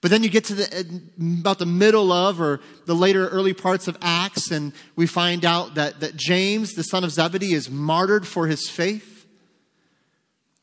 But 0.00 0.10
then 0.10 0.22
you 0.22 0.30
get 0.30 0.44
to 0.44 0.54
the, 0.54 1.02
about 1.40 1.58
the 1.58 1.66
middle 1.66 2.10
of 2.10 2.40
or 2.40 2.60
the 2.86 2.94
later 2.94 3.28
early 3.28 3.52
parts 3.52 3.86
of 3.86 3.98
Acts, 4.00 4.50
and 4.50 4.72
we 4.96 5.06
find 5.06 5.44
out 5.44 5.74
that, 5.74 6.00
that 6.00 6.16
James, 6.16 6.72
the 6.72 6.82
son 6.82 7.04
of 7.04 7.10
Zebedee, 7.10 7.52
is 7.52 7.68
martyred 7.68 8.26
for 8.26 8.46
his 8.46 8.68
faith. 8.68 9.26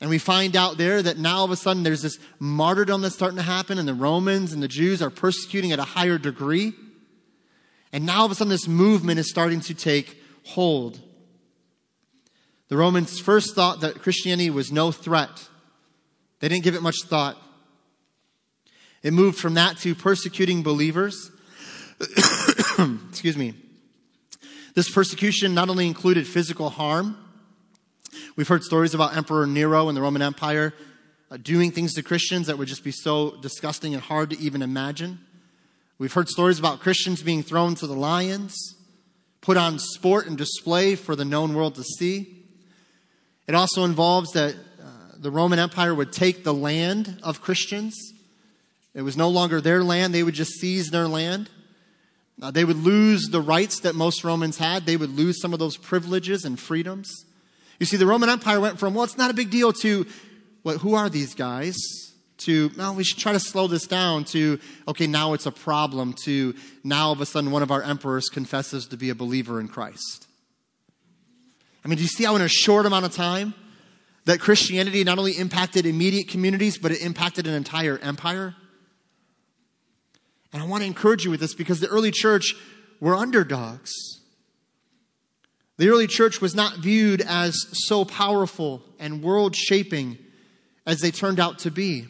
And 0.02 0.10
we 0.10 0.18
find 0.18 0.56
out 0.56 0.78
there 0.78 1.02
that 1.04 1.18
now 1.18 1.38
all 1.38 1.46
of 1.46 1.52
a 1.52 1.56
sudden 1.56 1.84
there's 1.84 2.02
this 2.02 2.18
martyrdom 2.40 3.02
that's 3.02 3.16
starting 3.16 3.38
to 3.38 3.44
happen, 3.44 3.78
and 3.78 3.88
the 3.88 3.94
Romans 3.94 4.54
and 4.54 4.62
the 4.62 4.68
Jews 4.68 5.04
are 5.04 5.12
persecuting 5.12 5.72
at 5.72 5.80
a 5.80 5.84
higher 5.84 6.18
degree. 6.18 6.74
And 7.94 8.08
now 8.08 8.20
all 8.20 8.26
of 8.26 8.32
a 8.32 8.36
sudden 8.36 8.50
this 8.50 8.68
movement 8.68 9.20
is 9.20 9.30
starting 9.30 9.60
to 9.62 9.76
take 9.76 10.20
hold. 10.46 11.00
The 12.70 12.78
Romans 12.78 13.20
first 13.20 13.56
thought 13.56 13.82
that 13.82 14.02
Christianity 14.02 14.50
was 14.50 14.72
no 14.72 14.92
threat. 14.92 15.48
They 16.40 16.50
didn't 16.50 16.64
give 16.64 16.76
it 16.76 16.82
much 16.82 16.98
thought. 17.06 17.38
It 19.04 19.14
moved 19.14 19.38
from 19.38 19.54
that 19.54 19.78
to 19.80 19.96
persecuting 19.96 20.64
believers. 20.64 21.32
Excuse 23.10 23.38
me. 23.38 23.54
This 24.76 24.92
persecution 24.92 25.54
not 25.54 25.70
only 25.70 25.88
included 25.88 26.28
physical 26.28 26.70
harm, 26.70 27.18
we've 28.36 28.48
heard 28.48 28.64
stories 28.64 28.94
about 28.94 29.16
Emperor 29.16 29.48
Nero 29.48 29.90
in 29.90 29.96
the 29.96 30.02
Roman 30.02 30.22
Empire 30.22 30.74
uh, 31.32 31.38
doing 31.38 31.72
things 31.72 31.94
to 31.94 32.04
Christians 32.04 32.48
that 32.48 32.58
would 32.58 32.68
just 32.68 32.84
be 32.84 32.92
so 32.92 33.38
disgusting 33.42 33.94
and 33.94 34.04
hard 34.04 34.30
to 34.30 34.40
even 34.40 34.62
imagine. 34.62 35.20
We've 35.98 36.14
heard 36.14 36.30
stories 36.30 36.60
about 36.60 36.80
Christians 36.80 37.24
being 37.24 37.44
thrown 37.44 37.76
to 37.76 37.88
the 37.88 37.96
lions, 37.96 38.76
put 39.42 39.58
on 39.58 39.80
sport 39.80 40.28
and 40.28 40.38
display 40.38 40.96
for 40.96 41.16
the 41.16 41.26
known 41.26 41.56
world 41.56 41.76
to 41.76 41.84
see. 41.84 42.37
It 43.48 43.56
also 43.56 43.86
involves 43.86 44.32
that 44.32 44.56
uh, 44.56 44.86
the 45.18 45.32
Roman 45.32 45.60
Empire 45.60 45.96
would 45.96 46.12
take 46.12 46.44
the 46.44 46.54
land 46.54 47.20
of 47.24 47.42
Christians. 47.42 47.96
It 48.94 49.04
was 49.04 49.16
no 49.16 49.30
longer 49.30 49.62
their 49.62 49.84
land, 49.84 50.14
they 50.14 50.24
would 50.24 50.34
just 50.34 50.54
seize 50.54 50.90
their 50.90 51.08
land. 51.08 51.50
Uh, 52.42 52.52
they 52.52 52.66
would 52.66 52.78
lose 52.78 53.30
the 53.30 53.42
rights 53.42 53.80
that 53.80 53.96
most 53.96 54.24
Romans 54.24 54.58
had. 54.58 54.86
They 54.86 54.98
would 54.98 55.10
lose 55.10 55.42
some 55.42 55.54
of 55.54 55.60
those 55.60 55.76
privileges 55.76 56.46
and 56.46 56.60
freedoms. 56.60 57.26
You 57.80 57.86
see, 57.86 57.98
the 57.98 58.06
Roman 58.06 58.30
Empire 58.30 58.60
went 58.60 58.80
from, 58.80 58.94
well, 58.94 59.04
it's 59.04 59.18
not 59.18 59.32
a 59.32 59.34
big 59.34 59.50
deal 59.50 59.74
to, 59.74 60.06
well, 60.64 60.78
who 60.78 60.94
are 60.94 61.10
these 61.10 61.34
guys? 61.34 61.76
To, 62.40 62.70
well, 62.78 62.94
we 62.94 63.04
should 63.04 63.18
try 63.18 63.34
to 63.34 63.40
slow 63.40 63.66
this 63.66 63.88
down 63.88 64.24
to, 64.26 64.60
okay, 64.88 65.08
now 65.08 65.34
it's 65.34 65.48
a 65.48 65.52
problem 65.52 66.14
to, 66.26 66.54
now 66.84 67.08
all 67.08 67.12
of 67.14 67.22
a 67.22 67.26
sudden 67.26 67.50
one 67.50 67.64
of 67.64 67.72
our 67.72 67.82
emperors 67.82 68.30
confesses 68.30 68.86
to 68.88 68.98
be 68.98 69.10
a 69.10 69.16
believer 69.16 69.60
in 69.60 69.68
Christ. 69.68 70.27
I 71.84 71.88
mean, 71.88 71.98
do 71.98 72.04
you 72.04 72.10
see 72.10 72.26
how 72.26 72.36
in 72.36 72.42
a 72.42 72.48
short 72.48 72.86
amount 72.86 73.06
of 73.06 73.14
time 73.14 73.54
that 74.26 74.40
Christianity 74.40 75.04
not 75.04 75.18
only 75.20 75.34
impacted 75.34 75.86
immediate 75.86 76.28
communities, 76.28 76.78
but 76.78 76.92
it 76.92 77.02
impacted 77.02 77.48
an 77.48 77.54
entire 77.54 77.98
empire? 78.00 78.56
And 80.54 80.62
I 80.62 80.66
want 80.66 80.82
to 80.82 80.88
encourage 80.88 81.24
you 81.24 81.32
with 81.32 81.40
this 81.40 81.54
because 81.54 81.80
the 81.80 81.88
early 81.88 82.12
church 82.12 82.56
were 83.00 83.16
underdogs. 83.16 83.92
The 85.78 85.90
early 85.90 86.08
church 86.08 86.42
was 86.42 86.56
not 86.56 86.80
viewed 86.80 87.22
as 87.22 87.68
so 87.88 88.04
powerful 88.04 88.82
and 89.00 89.22
world 89.22 89.56
shaping 89.56 90.18
as 90.86 91.02
they 91.02 91.12
turned 91.12 91.40
out 91.40 91.60
to 91.60 91.72
be. 91.72 92.08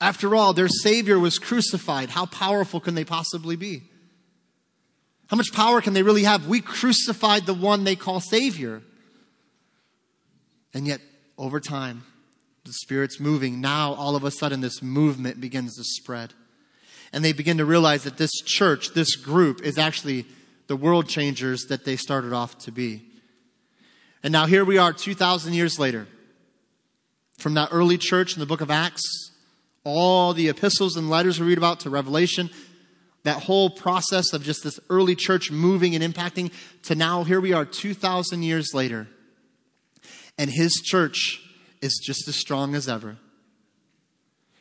After 0.00 0.34
all, 0.34 0.52
their 0.52 0.68
Savior 0.68 1.18
was 1.18 1.38
crucified. 1.38 2.10
How 2.10 2.26
powerful 2.26 2.80
can 2.80 2.94
they 2.94 3.04
possibly 3.04 3.56
be? 3.56 3.84
How 5.28 5.36
much 5.36 5.52
power 5.52 5.80
can 5.80 5.92
they 5.92 6.02
really 6.02 6.22
have? 6.22 6.46
We 6.46 6.60
crucified 6.60 7.46
the 7.46 7.54
one 7.54 7.84
they 7.84 7.96
call 7.96 8.20
Savior. 8.20 8.82
And 10.72 10.86
yet, 10.86 11.00
over 11.36 11.58
time, 11.58 12.04
the 12.64 12.72
Spirit's 12.72 13.18
moving. 13.18 13.60
Now, 13.60 13.94
all 13.94 14.14
of 14.14 14.24
a 14.24 14.30
sudden, 14.30 14.60
this 14.60 14.82
movement 14.82 15.40
begins 15.40 15.76
to 15.76 15.84
spread. 15.84 16.32
And 17.12 17.24
they 17.24 17.32
begin 17.32 17.58
to 17.58 17.64
realize 17.64 18.04
that 18.04 18.18
this 18.18 18.32
church, 18.44 18.90
this 18.94 19.16
group, 19.16 19.62
is 19.62 19.78
actually 19.78 20.26
the 20.66 20.76
world 20.76 21.08
changers 21.08 21.64
that 21.68 21.84
they 21.84 21.96
started 21.96 22.32
off 22.32 22.58
to 22.58 22.72
be. 22.72 23.02
And 24.22 24.32
now 24.32 24.46
here 24.46 24.64
we 24.64 24.78
are 24.78 24.92
2,000 24.92 25.54
years 25.54 25.78
later. 25.78 26.06
From 27.38 27.54
that 27.54 27.68
early 27.70 27.98
church 27.98 28.34
in 28.34 28.40
the 28.40 28.46
book 28.46 28.60
of 28.60 28.70
Acts, 28.70 29.02
all 29.84 30.32
the 30.32 30.48
epistles 30.48 30.96
and 30.96 31.08
letters 31.08 31.38
we 31.38 31.46
read 31.46 31.58
about 31.58 31.80
to 31.80 31.90
Revelation, 31.90 32.50
that 33.26 33.42
whole 33.42 33.68
process 33.68 34.32
of 34.32 34.44
just 34.44 34.62
this 34.62 34.78
early 34.88 35.16
church 35.16 35.50
moving 35.50 35.96
and 35.96 36.14
impacting 36.14 36.52
to 36.84 36.94
now 36.94 37.24
here 37.24 37.40
we 37.40 37.52
are 37.52 37.64
2,000 37.64 38.44
years 38.44 38.72
later. 38.72 39.08
And 40.38 40.48
his 40.48 40.74
church 40.74 41.42
is 41.82 42.00
just 42.06 42.28
as 42.28 42.36
strong 42.36 42.76
as 42.76 42.88
ever. 42.88 43.16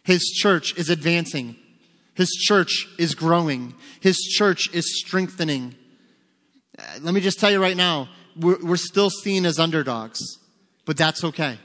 His 0.01 0.23
church 0.23 0.75
is 0.79 0.89
advancing. 0.89 1.57
His 2.15 2.31
church 2.31 2.87
is 2.97 3.13
growing. 3.13 3.75
His 3.99 4.17
church 4.17 4.67
is 4.73 4.99
strengthening. 4.99 5.75
Uh, 6.75 6.81
let 7.01 7.13
me 7.13 7.21
just 7.21 7.39
tell 7.39 7.51
you 7.51 7.61
right 7.61 7.77
now, 7.77 8.09
we're, 8.35 8.57
we're 8.63 8.77
still 8.77 9.11
seen 9.11 9.45
as 9.45 9.59
underdogs, 9.59 10.19
but 10.85 10.97
that's 10.97 11.23
okay 11.23 11.59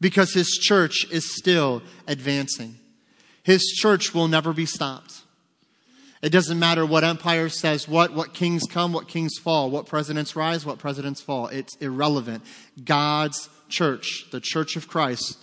because 0.00 0.32
his 0.32 0.50
church 0.62 1.06
is 1.10 1.36
still 1.36 1.82
advancing. 2.06 2.76
His 3.42 3.64
church 3.64 4.14
will 4.14 4.28
never 4.28 4.52
be 4.52 4.64
stopped. 4.64 5.23
It 6.24 6.32
doesn't 6.32 6.58
matter 6.58 6.86
what 6.86 7.04
empire 7.04 7.50
says 7.50 7.86
what, 7.86 8.14
what 8.14 8.32
kings 8.32 8.62
come, 8.66 8.94
what 8.94 9.08
kings 9.08 9.36
fall, 9.36 9.70
what 9.70 9.84
presidents 9.84 10.34
rise, 10.34 10.64
what 10.64 10.78
presidents 10.78 11.20
fall. 11.20 11.48
It's 11.48 11.76
irrelevant. 11.76 12.42
God's 12.82 13.50
church, 13.68 14.24
the 14.32 14.40
church 14.40 14.74
of 14.74 14.88
Christ, 14.88 15.36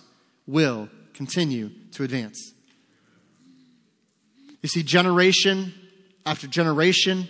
will 0.44 0.88
continue 1.14 1.70
to 1.92 2.02
advance. 2.02 2.52
You 4.60 4.68
see, 4.68 4.82
generation 4.82 5.72
after 6.26 6.48
generation 6.48 7.28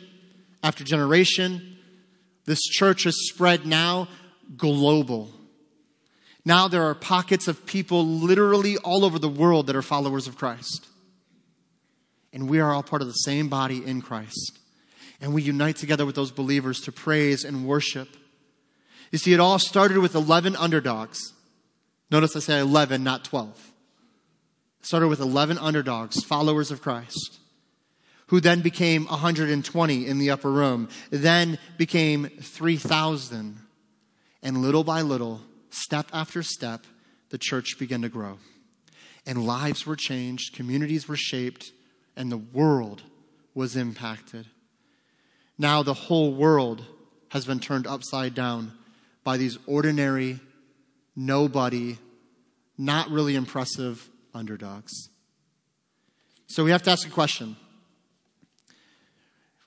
after 0.63 0.83
generation. 0.83 1.77
This 2.47 2.63
church 2.63 3.05
has 3.05 3.17
spread 3.29 3.67
now 3.67 4.09
global. 4.57 5.31
Now 6.43 6.69
there 6.69 6.85
are 6.85 6.95
pockets 6.95 7.49
of 7.49 7.67
people 7.67 8.07
literally 8.07 8.79
all 8.79 9.05
over 9.05 9.19
the 9.19 9.29
world 9.29 9.67
that 9.67 9.77
are 9.77 9.83
followers 9.83 10.27
of 10.27 10.39
Christ. 10.39 10.89
And 12.33 12.49
we 12.49 12.61
are 12.61 12.73
all 12.73 12.83
part 12.83 13.03
of 13.03 13.09
the 13.09 13.15
same 13.15 13.49
body 13.49 13.85
in 13.85 14.01
Christ. 14.01 14.59
And 15.21 15.35
we 15.35 15.43
unite 15.43 15.77
together 15.77 16.07
with 16.07 16.15
those 16.15 16.31
believers 16.31 16.81
to 16.83 16.93
praise 16.93 17.45
and 17.45 17.67
worship. 17.67 18.09
You 19.11 19.19
see, 19.19 19.33
it 19.33 19.41
all 19.41 19.59
started 19.59 19.99
with 19.99 20.15
11 20.15 20.57
underdogs. 20.57 21.33
Notice 22.11 22.35
I 22.37 22.41
say 22.41 22.59
11, 22.59 23.05
not 23.05 23.25
12. 23.25 23.73
It 24.81 24.87
started 24.87 25.09
with 25.09 25.21
11 25.21 25.59
underdogs, 25.59 26.25
followers 26.25 26.71
of 26.71 26.83
Christ 26.83 27.39
who 28.33 28.41
then 28.41 28.63
became 28.63 29.05
120 29.09 30.07
in 30.07 30.19
the 30.19 30.31
upper 30.31 30.51
room, 30.51 30.89
then 31.11 31.59
became 31.77 32.31
3,000. 32.41 33.59
And 34.43 34.63
little 34.63 34.85
by 34.85 35.03
little, 35.03 35.43
step 35.69 36.07
after 36.15 36.43
step, 36.43 36.87
the 37.29 37.37
church 37.37 37.79
began 37.79 38.01
to 38.01 38.09
grow. 38.09 38.39
And 39.27 39.47
lives 39.47 39.85
were 39.85 39.97
changed, 39.97 40.55
communities 40.57 41.07
were 41.07 41.17
shaped, 41.17 41.73
and 42.17 42.31
the 42.31 42.39
world 42.39 43.03
was 43.55 43.77
impacted. 43.77 44.47
Now 45.59 45.83
the 45.83 45.95
whole 45.95 46.35
world 46.35 46.85
has 47.31 47.45
been 47.45 47.61
turned 47.61 47.87
upside 47.87 48.35
down 48.35 48.73
by 49.25 49.37
these 49.37 49.59
ordinary, 49.67 50.41
nobody, 51.15 51.99
not 52.77 53.09
really 53.11 53.37
impressive 53.37 54.09
underdogs. 54.35 54.93
So 56.47 56.65
we 56.65 56.71
have 56.71 56.83
to 56.83 56.91
ask 56.91 57.07
a 57.07 57.11
question 57.11 57.57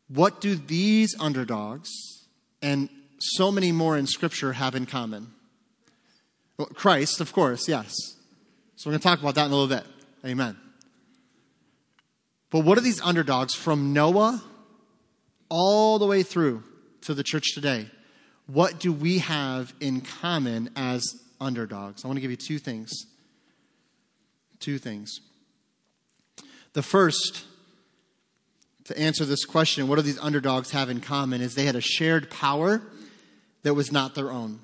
what 0.07 0.39
do 0.39 0.55
these 0.55 1.15
underdogs 1.19 1.89
and 2.61 2.89
so 3.19 3.51
many 3.51 3.71
more 3.71 3.97
in 3.97 4.05
Scripture 4.05 4.53
have 4.53 4.75
in 4.75 4.85
common? 4.85 5.33
Well, 6.57 6.67
Christ, 6.67 7.21
of 7.21 7.33
course, 7.33 7.67
yes. 7.67 7.93
So 8.75 8.89
we're 8.89 8.91
going 8.91 8.99
to 8.99 9.07
talk 9.07 9.19
about 9.19 9.35
that 9.35 9.45
in 9.45 9.51
a 9.51 9.55
little 9.55 9.75
bit. 9.75 9.85
Amen. 10.23 10.57
But 12.49 12.59
what 12.59 12.77
are 12.77 12.81
these 12.81 13.01
underdogs 13.01 13.53
from 13.53 13.93
Noah 13.93 14.43
all 15.49 15.99
the 15.99 16.05
way 16.05 16.23
through 16.23 16.63
to 17.01 17.13
the 17.13 17.23
church 17.23 17.53
today? 17.53 17.87
What 18.47 18.79
do 18.79 18.93
we 18.93 19.19
have 19.19 19.73
in 19.79 20.01
common 20.01 20.69
as 20.75 21.03
underdogs? 21.41 22.03
I 22.03 22.07
want 22.07 22.17
to 22.17 22.21
give 22.21 22.31
you 22.31 22.37
two 22.37 22.59
things. 22.59 22.91
Two 24.59 24.77
things. 24.77 25.19
The 26.73 26.83
first 26.83 27.45
to 28.85 28.97
answer 28.97 29.25
this 29.25 29.45
question, 29.45 29.87
what 29.87 29.95
do 29.95 30.03
these 30.03 30.19
underdogs 30.19 30.71
have 30.71 30.89
in 30.89 31.01
common? 31.01 31.41
Is 31.41 31.55
they 31.55 31.65
had 31.65 31.75
a 31.75 31.81
shared 31.81 32.29
power 32.29 32.81
that 33.63 33.73
was 33.73 33.91
not 33.91 34.13
their 34.13 34.31
own. 34.31 34.59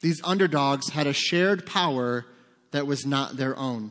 These 0.00 0.20
underdogs 0.22 0.90
had 0.90 1.08
a 1.08 1.12
shared 1.12 1.66
power 1.66 2.24
that 2.70 2.86
was 2.86 3.04
not 3.04 3.36
their 3.36 3.56
own. 3.58 3.90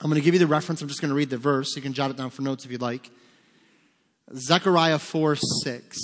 I'm 0.00 0.08
going 0.10 0.20
to 0.20 0.24
give 0.24 0.34
you 0.34 0.40
the 0.40 0.46
reference. 0.46 0.80
I'm 0.80 0.88
just 0.88 1.00
going 1.00 1.10
to 1.10 1.14
read 1.14 1.30
the 1.30 1.38
verse. 1.38 1.74
You 1.74 1.82
can 1.82 1.92
jot 1.92 2.10
it 2.10 2.16
down 2.16 2.30
for 2.30 2.42
notes 2.42 2.64
if 2.64 2.70
you'd 2.70 2.80
like. 2.80 3.10
Zechariah 4.34 4.98
4 4.98 5.36
6, 5.36 5.98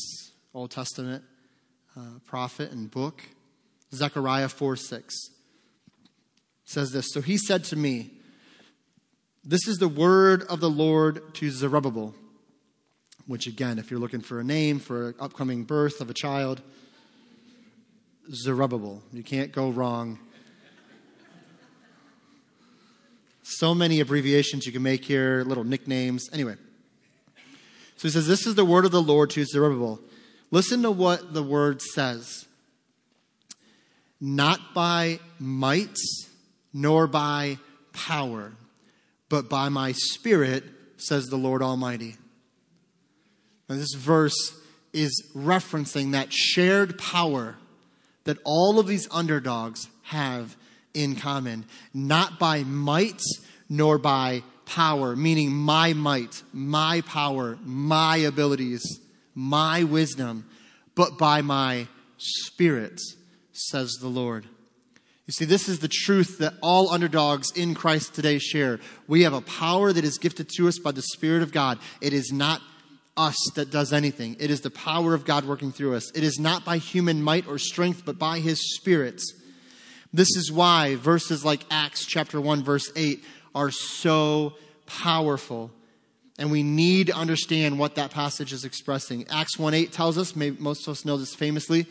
Old 0.52 0.70
Testament 0.70 1.22
uh, 1.96 2.18
prophet 2.26 2.70
and 2.70 2.90
book. 2.90 3.22
Zechariah 3.92 4.48
4 4.48 4.76
6 4.76 5.14
says 6.64 6.90
this 6.90 7.12
So 7.12 7.20
he 7.20 7.36
said 7.36 7.64
to 7.64 7.76
me, 7.76 8.10
this 9.44 9.68
is 9.68 9.76
the 9.76 9.88
word 9.88 10.42
of 10.44 10.60
the 10.60 10.70
Lord 10.70 11.34
to 11.34 11.50
Zerubbabel, 11.50 12.14
which, 13.26 13.46
again, 13.46 13.78
if 13.78 13.90
you're 13.90 14.00
looking 14.00 14.22
for 14.22 14.40
a 14.40 14.44
name 14.44 14.78
for 14.78 15.08
an 15.08 15.14
upcoming 15.20 15.64
birth 15.64 16.00
of 16.00 16.08
a 16.08 16.14
child, 16.14 16.62
Zerubbabel. 18.32 19.02
You 19.12 19.22
can't 19.22 19.52
go 19.52 19.68
wrong. 19.68 20.18
So 23.44 23.74
many 23.74 24.00
abbreviations 24.00 24.66
you 24.66 24.72
can 24.72 24.82
make 24.82 25.04
here, 25.04 25.44
little 25.46 25.64
nicknames. 25.64 26.28
Anyway, 26.32 26.56
so 27.96 28.08
he 28.08 28.10
says, 28.10 28.26
This 28.26 28.46
is 28.46 28.56
the 28.56 28.64
word 28.64 28.84
of 28.84 28.90
the 28.90 29.02
Lord 29.02 29.30
to 29.30 29.44
Zerubbabel. 29.44 30.00
Listen 30.50 30.82
to 30.82 30.90
what 30.90 31.32
the 31.32 31.42
word 31.42 31.80
says. 31.80 32.46
Not 34.20 34.74
by 34.74 35.20
might, 35.38 35.96
nor 36.72 37.06
by 37.06 37.58
power 37.92 38.52
but 39.34 39.48
by 39.48 39.68
my 39.68 39.92
Spirit, 39.92 40.62
says 40.96 41.26
the 41.26 41.36
Lord 41.36 41.60
Almighty. 41.60 42.16
Now, 43.68 43.74
this 43.74 43.94
verse 43.94 44.56
is 44.92 45.28
referencing 45.34 46.12
that 46.12 46.32
shared 46.32 46.98
power 46.98 47.56
that 48.24 48.38
all 48.44 48.78
of 48.78 48.86
these 48.86 49.08
underdogs 49.10 49.88
have 50.04 50.56
in 50.94 51.16
common. 51.16 51.66
Not 51.92 52.38
by 52.38 52.62
might 52.64 53.22
nor 53.68 53.98
by 53.98 54.42
power, 54.66 55.14
meaning 55.16 55.52
my 55.52 55.92
might, 55.92 56.42
my 56.52 57.02
power, 57.02 57.58
my 57.64 58.16
abilities, 58.16 59.00
my 59.34 59.84
wisdom, 59.84 60.48
but 60.94 61.18
by 61.18 61.42
my 61.42 61.88
spirit, 62.16 63.00
says 63.52 63.98
the 64.00 64.08
Lord. 64.08 64.46
You 65.26 65.32
see, 65.32 65.44
this 65.46 65.68
is 65.68 65.78
the 65.78 65.88
truth 65.88 66.38
that 66.38 66.54
all 66.60 66.90
underdogs 66.90 67.50
in 67.52 67.74
Christ 67.74 68.14
today 68.14 68.38
share. 68.38 68.78
We 69.06 69.22
have 69.22 69.32
a 69.32 69.40
power 69.40 69.92
that 69.92 70.04
is 70.04 70.18
gifted 70.18 70.50
to 70.56 70.68
us 70.68 70.78
by 70.78 70.92
the 70.92 71.02
Spirit 71.02 71.42
of 71.42 71.50
God. 71.50 71.78
It 72.02 72.12
is 72.12 72.30
not 72.30 72.60
us 73.16 73.36
that 73.54 73.70
does 73.70 73.92
anything, 73.92 74.36
it 74.40 74.50
is 74.50 74.60
the 74.62 74.70
power 74.70 75.14
of 75.14 75.24
God 75.24 75.44
working 75.44 75.72
through 75.72 75.94
us. 75.94 76.10
It 76.16 76.24
is 76.24 76.38
not 76.38 76.64
by 76.64 76.78
human 76.78 77.22
might 77.22 77.46
or 77.46 77.58
strength, 77.58 78.02
but 78.04 78.18
by 78.18 78.40
His 78.40 78.74
Spirit. 78.74 79.22
This 80.14 80.36
is 80.36 80.52
why 80.52 80.94
verses 80.94 81.44
like 81.44 81.64
Acts 81.72 82.06
chapter 82.06 82.40
1, 82.40 82.62
verse 82.62 82.88
8 82.94 83.24
are 83.52 83.72
so 83.72 84.54
powerful. 84.86 85.72
And 86.38 86.52
we 86.52 86.62
need 86.62 87.08
to 87.08 87.14
understand 87.14 87.80
what 87.80 87.96
that 87.96 88.12
passage 88.12 88.52
is 88.52 88.64
expressing. 88.64 89.26
Acts 89.28 89.58
1 89.58 89.74
8 89.74 89.90
tells 89.90 90.16
us, 90.16 90.36
maybe 90.36 90.56
most 90.60 90.86
of 90.86 90.92
us 90.92 91.04
know 91.04 91.16
this 91.16 91.34
famously, 91.34 91.86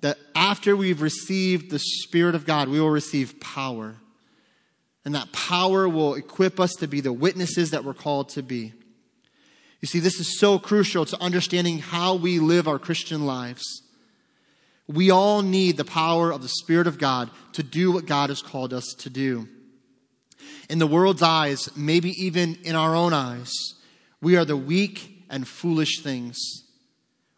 that 0.00 0.18
after 0.34 0.76
we've 0.76 1.00
received 1.00 1.70
the 1.70 1.78
Spirit 1.78 2.34
of 2.34 2.44
God, 2.44 2.68
we 2.68 2.78
will 2.78 2.90
receive 2.90 3.40
power. 3.40 3.94
And 5.06 5.14
that 5.14 5.32
power 5.32 5.88
will 5.88 6.14
equip 6.14 6.60
us 6.60 6.72
to 6.80 6.86
be 6.86 7.00
the 7.00 7.14
witnesses 7.14 7.70
that 7.70 7.82
we're 7.82 7.94
called 7.94 8.28
to 8.30 8.42
be. 8.42 8.74
You 9.80 9.88
see, 9.88 10.00
this 10.00 10.20
is 10.20 10.38
so 10.38 10.58
crucial 10.58 11.06
to 11.06 11.18
understanding 11.22 11.78
how 11.78 12.14
we 12.14 12.40
live 12.40 12.68
our 12.68 12.78
Christian 12.78 13.24
lives. 13.24 13.64
We 14.92 15.10
all 15.10 15.42
need 15.42 15.76
the 15.76 15.84
power 15.84 16.30
of 16.30 16.42
the 16.42 16.48
Spirit 16.48 16.86
of 16.86 16.98
God 16.98 17.30
to 17.52 17.62
do 17.62 17.92
what 17.92 18.06
God 18.06 18.28
has 18.28 18.42
called 18.42 18.72
us 18.72 18.94
to 18.98 19.10
do. 19.10 19.48
In 20.68 20.78
the 20.78 20.86
world's 20.86 21.22
eyes, 21.22 21.74
maybe 21.76 22.10
even 22.22 22.56
in 22.62 22.74
our 22.74 22.94
own 22.94 23.12
eyes, 23.12 23.52
we 24.20 24.36
are 24.36 24.44
the 24.44 24.56
weak 24.56 25.24
and 25.30 25.48
foolish 25.48 26.02
things. 26.02 26.38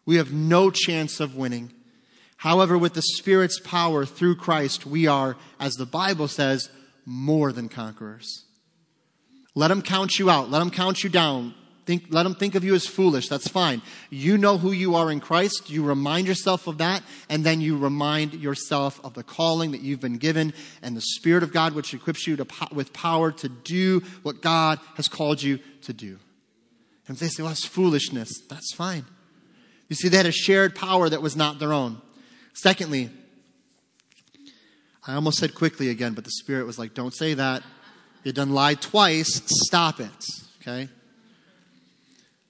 We 0.05 0.17
have 0.17 0.33
no 0.33 0.69
chance 0.69 1.19
of 1.19 1.35
winning. 1.35 1.71
However, 2.37 2.77
with 2.77 2.93
the 2.93 3.01
Spirit's 3.01 3.59
power 3.59 4.05
through 4.05 4.35
Christ, 4.35 4.85
we 4.85 5.07
are, 5.07 5.37
as 5.59 5.75
the 5.75 5.85
Bible 5.85 6.27
says, 6.27 6.69
more 7.05 7.51
than 7.51 7.69
conquerors. 7.69 8.45
Let 9.55 9.69
them 9.69 9.81
count 9.81 10.19
you 10.19 10.29
out. 10.29 10.51
Let 10.51 10.59
them 10.59 10.71
count 10.71 11.03
you 11.03 11.09
down. 11.09 11.55
Think, 11.85 12.05
let 12.09 12.23
them 12.23 12.33
think 12.33 12.55
of 12.55 12.63
you 12.63 12.73
as 12.73 12.87
foolish. 12.87 13.29
That's 13.29 13.47
fine. 13.47 13.83
You 14.09 14.39
know 14.39 14.57
who 14.57 14.71
you 14.71 14.95
are 14.95 15.11
in 15.11 15.19
Christ. 15.19 15.69
You 15.69 15.83
remind 15.83 16.27
yourself 16.27 16.65
of 16.65 16.79
that, 16.79 17.03
and 17.29 17.43
then 17.43 17.61
you 17.61 17.77
remind 17.77 18.33
yourself 18.33 18.99
of 19.03 19.13
the 19.13 19.21
calling 19.21 19.71
that 19.71 19.81
you've 19.81 19.99
been 19.99 20.17
given 20.17 20.53
and 20.81 20.97
the 20.97 21.01
Spirit 21.01 21.43
of 21.43 21.53
God, 21.53 21.73
which 21.73 21.93
equips 21.93 22.25
you 22.25 22.35
to, 22.37 22.47
with 22.71 22.91
power 22.91 23.31
to 23.33 23.49
do 23.49 24.01
what 24.23 24.41
God 24.41 24.79
has 24.95 25.07
called 25.07 25.43
you 25.43 25.59
to 25.83 25.93
do. 25.93 26.17
And 27.07 27.17
they 27.17 27.27
say, 27.27 27.43
well, 27.43 27.51
that's 27.51 27.65
foolishness, 27.65 28.31
that's 28.49 28.73
fine. 28.73 29.05
You 29.87 29.95
see, 29.95 30.09
they 30.09 30.17
had 30.17 30.25
a 30.25 30.31
shared 30.31 30.73
power 30.73 31.07
that 31.07 31.21
was 31.21 31.35
not 31.35 31.59
their 31.59 31.71
own. 31.71 32.01
Secondly, 32.53 33.11
I 35.05 35.13
almost 35.13 35.37
said 35.37 35.53
quickly 35.53 35.89
again, 35.89 36.13
but 36.13 36.23
the 36.23 36.31
Spirit 36.31 36.65
was 36.65 36.79
like, 36.79 36.95
don't 36.95 37.13
say 37.13 37.35
that. 37.35 37.61
You've 38.23 38.33
done 38.33 38.55
lied 38.55 38.81
twice. 38.81 39.43
Stop 39.45 39.99
it. 39.99 40.25
Okay? 40.61 40.89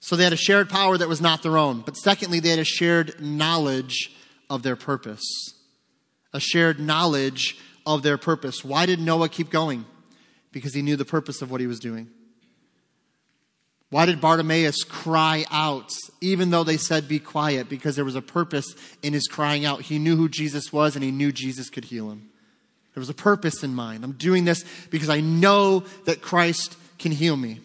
So 0.06 0.16
they 0.16 0.24
had 0.24 0.34
a 0.34 0.38
shared 0.38 0.70
power 0.70 1.00
that 1.00 1.10
was 1.10 1.20
not 1.20 1.42
their 1.42 1.58
own. 1.58 1.82
But 1.82 1.98
secondly, 1.98 2.40
they 2.40 2.50
had 2.50 2.60
a 2.60 2.64
shared 2.64 3.20
knowledge 3.20 4.16
of 4.52 4.62
their 4.62 4.76
purpose. 4.76 5.26
A 6.32 6.40
shared 6.40 6.80
knowledge 6.80 7.58
of 7.88 8.04
their 8.04 8.20
purpose. 8.20 8.64
Why 8.64 8.86
did 8.86 9.00
Noah 9.00 9.30
keep 9.30 9.50
going? 9.50 9.84
Because 10.52 10.76
he 10.76 10.84
knew 10.84 10.96
the 10.96 11.06
purpose 11.06 11.42
of 11.42 11.50
what 11.50 11.60
he 11.60 11.66
was 11.66 11.80
doing. 11.80 12.08
Why 13.90 14.06
did 14.06 14.22
Bartimaeus 14.22 14.84
cry 14.84 15.44
out, 15.50 15.90
even 16.22 16.52
though 16.52 16.64
they 16.64 16.78
said, 16.78 17.08
Be 17.08 17.18
quiet? 17.18 17.68
Because 17.68 17.96
there 17.96 18.06
was 18.06 18.16
a 18.16 18.22
purpose 18.22 18.76
in 19.02 19.12
his 19.12 19.26
crying 19.26 19.66
out. 19.66 19.82
He 19.82 19.98
knew 19.98 20.16
who 20.16 20.30
Jesus 20.30 20.72
was 20.72 20.94
and 20.96 21.04
he 21.04 21.10
knew 21.10 21.32
Jesus 21.32 21.72
could 21.72 21.86
heal 21.86 22.12
him. 22.12 22.30
There 22.94 23.02
was 23.02 23.10
a 23.10 23.16
purpose 23.16 23.64
in 23.64 23.74
mind. 23.74 24.04
I'm 24.04 24.12
doing 24.12 24.46
this 24.46 24.64
because 24.92 25.10
I 25.10 25.22
know 25.22 25.80
that 26.06 26.22
Christ 26.22 26.78
can 27.00 27.12
heal 27.12 27.36
me. 27.36 27.62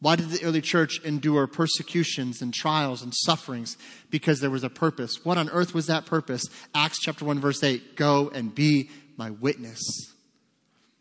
Why 0.00 0.16
did 0.16 0.30
the 0.30 0.42
early 0.42 0.62
church 0.62 1.00
endure 1.04 1.46
persecutions 1.46 2.40
and 2.40 2.54
trials 2.54 3.02
and 3.02 3.14
sufferings? 3.14 3.76
Because 4.08 4.40
there 4.40 4.50
was 4.50 4.64
a 4.64 4.70
purpose. 4.70 5.24
What 5.24 5.36
on 5.36 5.50
earth 5.50 5.74
was 5.74 5.86
that 5.86 6.06
purpose? 6.06 6.44
Acts 6.74 7.00
chapter 7.00 7.24
1, 7.24 7.38
verse 7.38 7.62
8 7.62 7.96
Go 7.96 8.30
and 8.30 8.54
be 8.54 8.90
my 9.16 9.30
witness. 9.30 9.80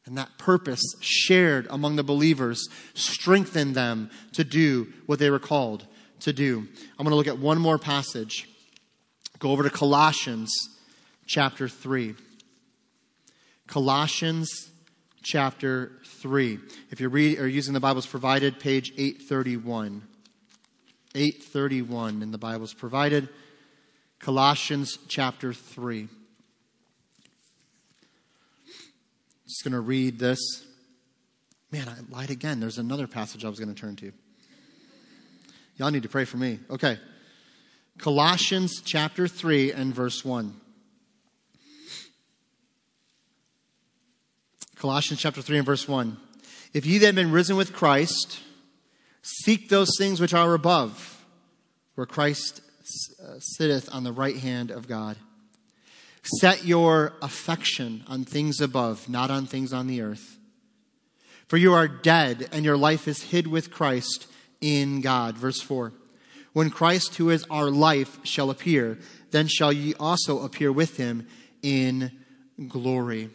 And 0.05 0.17
that 0.17 0.37
purpose 0.37 0.81
shared 0.99 1.67
among 1.69 1.95
the 1.95 2.03
believers 2.03 2.67
strengthened 2.93 3.75
them 3.75 4.09
to 4.33 4.43
do 4.43 4.91
what 5.05 5.19
they 5.19 5.29
were 5.29 5.39
called 5.39 5.85
to 6.21 6.33
do. 6.33 6.57
I'm 6.97 7.05
going 7.05 7.11
to 7.11 7.15
look 7.15 7.27
at 7.27 7.37
one 7.37 7.59
more 7.59 7.77
passage. 7.77 8.49
Go 9.37 9.51
over 9.51 9.63
to 9.63 9.69
Colossians 9.69 10.51
chapter 11.25 11.69
3. 11.69 12.15
Colossians 13.67 14.71
chapter 15.21 15.91
3. 16.21 16.59
If 16.91 16.99
you're 16.99 17.09
reading 17.09 17.39
or 17.39 17.47
using 17.47 17.73
the 17.73 17.79
Bibles 17.79 18.05
provided, 18.05 18.59
page 18.59 18.91
831. 18.97 20.03
831 21.15 22.21
in 22.21 22.31
the 22.31 22.37
Bibles 22.37 22.73
provided. 22.73 23.29
Colossians 24.19 24.97
chapter 25.07 25.53
3. 25.53 26.07
Just 29.45 29.63
going 29.63 29.73
to 29.73 29.79
read 29.79 30.19
this. 30.19 30.39
Man, 31.71 31.87
I 31.87 31.95
lied 32.13 32.29
again. 32.29 32.59
There's 32.59 32.77
another 32.77 33.07
passage 33.07 33.45
I 33.45 33.49
was 33.49 33.59
going 33.59 33.73
to 33.73 33.79
turn 33.79 33.95
to. 33.97 34.11
Y'all 35.77 35.91
need 35.91 36.03
to 36.03 36.09
pray 36.09 36.25
for 36.25 36.37
me. 36.37 36.59
Okay. 36.69 36.99
Colossians 37.97 38.81
chapter 38.83 39.27
3 39.27 39.71
and 39.71 39.95
verse 39.95 40.23
1. 40.23 40.53
Colossians 44.79 45.19
chapter 45.19 45.41
3 45.41 45.57
and 45.57 45.65
verse 45.65 45.89
1. 45.89 46.15
If 46.73 46.85
ye 46.85 46.99
then 46.99 47.13
been 47.13 47.33
risen 47.33 47.57
with 47.57 47.73
Christ, 47.73 48.39
seek 49.21 49.67
those 49.67 49.89
things 49.97 50.21
which 50.21 50.33
are 50.33 50.53
above, 50.53 51.21
where 51.95 52.07
Christ 52.07 52.61
uh, 53.21 53.39
sitteth 53.39 53.93
on 53.93 54.05
the 54.05 54.13
right 54.13 54.37
hand 54.37 54.71
of 54.71 54.87
God. 54.87 55.17
Set 56.39 56.63
your 56.63 57.11
affection 57.21 58.05
on 58.07 58.23
things 58.23 58.61
above, 58.61 59.09
not 59.09 59.29
on 59.29 59.45
things 59.45 59.73
on 59.73 59.87
the 59.87 60.01
earth. 60.01 60.37
For 61.49 61.57
you 61.57 61.73
are 61.73 61.89
dead, 61.89 62.47
and 62.53 62.63
your 62.63 62.77
life 62.77 63.05
is 63.05 63.23
hid 63.23 63.47
with 63.47 63.71
Christ 63.71 64.27
in 64.61 65.01
God. 65.01 65.37
Verse 65.37 65.59
4. 65.59 65.91
When 66.53 66.69
Christ, 66.69 67.15
who 67.15 67.29
is 67.29 67.45
our 67.51 67.69
life, 67.69 68.17
shall 68.23 68.49
appear, 68.49 68.97
then 69.31 69.47
shall 69.47 69.73
ye 69.73 69.93
also 69.95 70.41
appear 70.41 70.71
with 70.71 70.95
him 70.95 71.27
in 71.61 72.13
glory. 72.69 73.29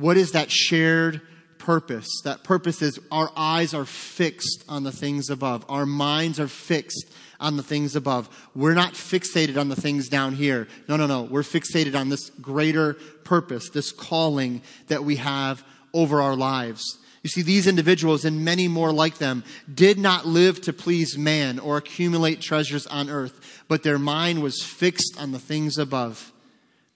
What 0.00 0.16
is 0.16 0.32
that 0.32 0.50
shared 0.50 1.20
purpose? 1.58 2.08
That 2.24 2.42
purpose 2.42 2.80
is 2.80 2.98
our 3.12 3.30
eyes 3.36 3.74
are 3.74 3.84
fixed 3.84 4.64
on 4.66 4.82
the 4.82 4.92
things 4.92 5.28
above, 5.28 5.64
our 5.68 5.84
minds 5.84 6.40
are 6.40 6.48
fixed 6.48 7.12
on 7.38 7.58
the 7.58 7.62
things 7.62 7.94
above. 7.94 8.28
We're 8.54 8.74
not 8.74 8.94
fixated 8.94 9.58
on 9.58 9.68
the 9.68 9.76
things 9.76 10.08
down 10.08 10.34
here. 10.34 10.68
No, 10.88 10.96
no, 10.96 11.06
no. 11.06 11.22
We're 11.22 11.42
fixated 11.42 11.98
on 11.98 12.08
this 12.08 12.30
greater 12.30 12.94
purpose, 13.24 13.70
this 13.70 13.92
calling 13.92 14.62
that 14.88 15.04
we 15.04 15.16
have 15.16 15.64
over 15.94 16.20
our 16.20 16.36
lives. 16.36 16.98
You 17.22 17.28
see, 17.28 17.42
these 17.42 17.66
individuals 17.66 18.24
and 18.24 18.44
many 18.44 18.68
more 18.68 18.92
like 18.92 19.18
them 19.18 19.44
did 19.72 19.98
not 19.98 20.26
live 20.26 20.60
to 20.62 20.72
please 20.72 21.18
man 21.18 21.58
or 21.58 21.76
accumulate 21.76 22.40
treasures 22.40 22.86
on 22.86 23.10
earth, 23.10 23.64
but 23.68 23.82
their 23.82 23.98
mind 23.98 24.42
was 24.42 24.62
fixed 24.62 25.16
on 25.18 25.32
the 25.32 25.38
things 25.38 25.76
above. 25.76 26.32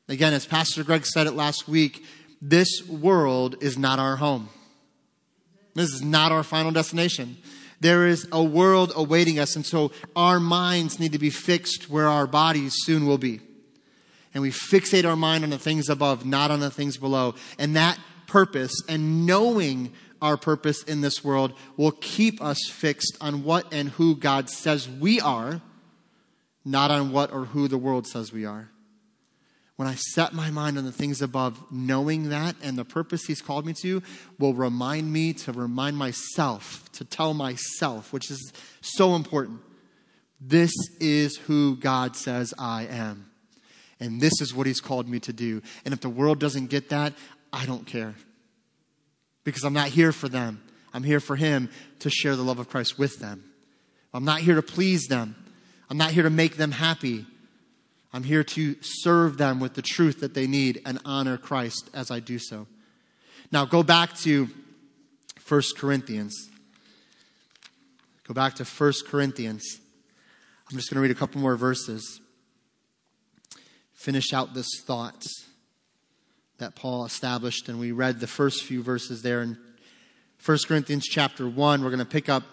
Again, 0.08 0.34
as 0.34 0.46
Pastor 0.46 0.84
Greg 0.84 1.06
said 1.06 1.26
it 1.26 1.32
last 1.32 1.68
week, 1.68 2.04
this 2.40 2.86
world 2.88 3.56
is 3.60 3.78
not 3.78 3.98
our 3.98 4.16
home. 4.16 4.48
This 5.74 5.90
is 5.90 6.02
not 6.02 6.32
our 6.32 6.42
final 6.42 6.70
destination. 6.70 7.36
There 7.80 8.06
is 8.06 8.26
a 8.32 8.42
world 8.42 8.92
awaiting 8.94 9.38
us, 9.38 9.56
and 9.56 9.66
so 9.66 9.92
our 10.14 10.40
minds 10.40 10.98
need 10.98 11.12
to 11.12 11.18
be 11.18 11.30
fixed 11.30 11.90
where 11.90 12.08
our 12.08 12.26
bodies 12.26 12.74
soon 12.76 13.06
will 13.06 13.18
be. 13.18 13.40
And 14.32 14.42
we 14.42 14.50
fixate 14.50 15.04
our 15.04 15.16
mind 15.16 15.44
on 15.44 15.50
the 15.50 15.58
things 15.58 15.88
above, 15.88 16.24
not 16.24 16.50
on 16.50 16.60
the 16.60 16.70
things 16.70 16.96
below. 16.96 17.34
And 17.58 17.76
that 17.76 17.98
purpose 18.26 18.72
and 18.88 19.26
knowing 19.26 19.92
our 20.20 20.36
purpose 20.36 20.82
in 20.82 21.02
this 21.02 21.22
world 21.22 21.52
will 21.76 21.92
keep 21.92 22.42
us 22.42 22.58
fixed 22.70 23.16
on 23.20 23.44
what 23.44 23.72
and 23.72 23.90
who 23.90 24.16
God 24.16 24.48
says 24.48 24.88
we 24.88 25.20
are, 25.20 25.60
not 26.64 26.90
on 26.90 27.12
what 27.12 27.32
or 27.32 27.44
who 27.44 27.68
the 27.68 27.78
world 27.78 28.06
says 28.06 28.32
we 28.32 28.44
are. 28.46 28.70
When 29.76 29.88
I 29.88 29.96
set 29.96 30.32
my 30.32 30.50
mind 30.50 30.78
on 30.78 30.84
the 30.84 30.92
things 30.92 31.20
above, 31.20 31.60
knowing 31.70 32.28
that 32.28 32.54
and 32.62 32.78
the 32.78 32.84
purpose 32.84 33.24
He's 33.24 33.42
called 33.42 33.66
me 33.66 33.74
to 33.82 34.02
will 34.38 34.54
remind 34.54 35.12
me 35.12 35.32
to 35.32 35.52
remind 35.52 35.96
myself, 35.96 36.90
to 36.92 37.04
tell 37.04 37.34
myself, 37.34 38.12
which 38.12 38.30
is 38.30 38.52
so 38.80 39.16
important. 39.16 39.60
This 40.40 40.72
is 41.00 41.36
who 41.36 41.76
God 41.76 42.14
says 42.14 42.54
I 42.58 42.86
am. 42.86 43.30
And 43.98 44.20
this 44.20 44.40
is 44.40 44.54
what 44.54 44.66
He's 44.66 44.80
called 44.80 45.08
me 45.08 45.18
to 45.20 45.32
do. 45.32 45.60
And 45.84 45.92
if 45.92 46.00
the 46.00 46.08
world 46.08 46.38
doesn't 46.38 46.66
get 46.66 46.90
that, 46.90 47.12
I 47.52 47.66
don't 47.66 47.86
care. 47.86 48.14
Because 49.42 49.64
I'm 49.64 49.72
not 49.72 49.88
here 49.88 50.12
for 50.12 50.28
them. 50.28 50.62
I'm 50.92 51.02
here 51.02 51.20
for 51.20 51.34
Him 51.34 51.68
to 52.00 52.10
share 52.10 52.36
the 52.36 52.42
love 52.42 52.60
of 52.60 52.68
Christ 52.68 52.98
with 52.98 53.18
them. 53.18 53.44
I'm 54.12 54.24
not 54.24 54.40
here 54.40 54.54
to 54.54 54.62
please 54.62 55.06
them. 55.08 55.34
I'm 55.90 55.98
not 55.98 56.12
here 56.12 56.22
to 56.22 56.30
make 56.30 56.56
them 56.56 56.70
happy. 56.70 57.26
I'm 58.14 58.22
here 58.22 58.44
to 58.44 58.76
serve 58.80 59.38
them 59.38 59.58
with 59.58 59.74
the 59.74 59.82
truth 59.82 60.20
that 60.20 60.34
they 60.34 60.46
need 60.46 60.80
and 60.86 61.00
honor 61.04 61.36
Christ 61.36 61.90
as 61.92 62.12
I 62.12 62.20
do 62.20 62.38
so. 62.38 62.68
Now, 63.50 63.64
go 63.64 63.82
back 63.82 64.14
to 64.18 64.48
1 65.48 65.62
Corinthians. 65.76 66.48
Go 68.22 68.32
back 68.32 68.54
to 68.54 68.64
1 68.64 68.92
Corinthians. 69.08 69.80
I'm 70.70 70.76
just 70.76 70.90
going 70.90 70.94
to 70.94 71.00
read 71.00 71.10
a 71.10 71.18
couple 71.18 71.40
more 71.40 71.56
verses. 71.56 72.20
Finish 73.94 74.32
out 74.32 74.54
this 74.54 74.68
thought 74.80 75.26
that 76.58 76.76
Paul 76.76 77.04
established, 77.04 77.68
and 77.68 77.80
we 77.80 77.90
read 77.90 78.20
the 78.20 78.28
first 78.28 78.62
few 78.62 78.80
verses 78.80 79.22
there 79.22 79.42
in 79.42 79.58
1 80.44 80.58
Corinthians 80.68 81.08
chapter 81.08 81.48
1. 81.48 81.82
We're 81.82 81.90
going 81.90 81.98
to 81.98 82.04
pick 82.04 82.28
up 82.28 82.44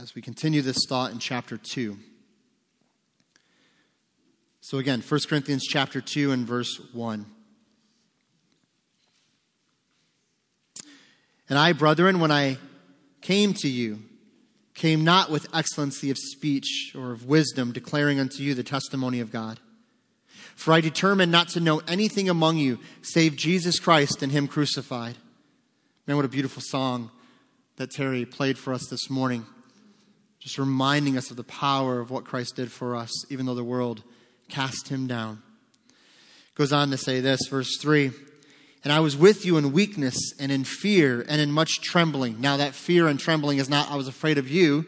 as 0.00 0.16
we 0.16 0.22
continue 0.22 0.60
this 0.60 0.86
thought 0.88 1.12
in 1.12 1.20
chapter 1.20 1.56
2. 1.56 1.96
So 4.70 4.78
again, 4.78 5.00
1 5.00 5.20
Corinthians 5.28 5.66
chapter 5.66 6.00
2 6.00 6.30
and 6.30 6.46
verse 6.46 6.78
1. 6.92 7.26
And 11.48 11.58
I, 11.58 11.72
brethren, 11.72 12.20
when 12.20 12.30
I 12.30 12.56
came 13.20 13.52
to 13.54 13.68
you, 13.68 13.98
came 14.74 15.02
not 15.02 15.28
with 15.28 15.52
excellency 15.52 16.08
of 16.08 16.18
speech 16.18 16.92
or 16.96 17.10
of 17.10 17.26
wisdom, 17.26 17.72
declaring 17.72 18.20
unto 18.20 18.44
you 18.44 18.54
the 18.54 18.62
testimony 18.62 19.18
of 19.18 19.32
God. 19.32 19.58
For 20.54 20.72
I 20.72 20.80
determined 20.80 21.32
not 21.32 21.48
to 21.48 21.58
know 21.58 21.82
anything 21.88 22.28
among 22.28 22.58
you 22.58 22.78
save 23.02 23.34
Jesus 23.34 23.80
Christ 23.80 24.22
and 24.22 24.30
Him 24.30 24.46
crucified. 24.46 25.16
Man, 26.06 26.14
what 26.14 26.26
a 26.26 26.28
beautiful 26.28 26.62
song 26.64 27.10
that 27.74 27.90
Terry 27.90 28.24
played 28.24 28.56
for 28.56 28.72
us 28.72 28.86
this 28.86 29.10
morning. 29.10 29.46
Just 30.38 30.58
reminding 30.58 31.16
us 31.16 31.28
of 31.32 31.36
the 31.36 31.42
power 31.42 31.98
of 31.98 32.12
what 32.12 32.24
Christ 32.24 32.54
did 32.54 32.70
for 32.70 32.94
us, 32.94 33.10
even 33.32 33.46
though 33.46 33.56
the 33.56 33.64
world 33.64 34.04
cast 34.50 34.88
him 34.88 35.06
down. 35.06 35.42
Goes 36.54 36.72
on 36.72 36.90
to 36.90 36.96
say 36.96 37.20
this, 37.20 37.46
verse 37.48 37.78
3 37.78 38.10
And 38.84 38.92
I 38.92 39.00
was 39.00 39.16
with 39.16 39.46
you 39.46 39.56
in 39.56 39.72
weakness 39.72 40.16
and 40.38 40.52
in 40.52 40.64
fear 40.64 41.24
and 41.28 41.40
in 41.40 41.52
much 41.52 41.80
trembling. 41.80 42.40
Now, 42.40 42.56
that 42.56 42.74
fear 42.74 43.08
and 43.08 43.18
trembling 43.18 43.58
is 43.58 43.70
not, 43.70 43.90
I 43.90 43.96
was 43.96 44.08
afraid 44.08 44.38
of 44.38 44.48
you. 44.48 44.86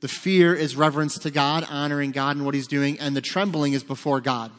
The 0.00 0.08
fear 0.08 0.54
is 0.54 0.76
reverence 0.76 1.18
to 1.18 1.30
God, 1.30 1.66
honoring 1.68 2.10
God 2.12 2.36
and 2.36 2.46
what 2.46 2.54
he's 2.54 2.66
doing, 2.66 2.98
and 2.98 3.14
the 3.14 3.20
trembling 3.20 3.74
is 3.74 3.84
before 3.84 4.20
God. 4.20 4.50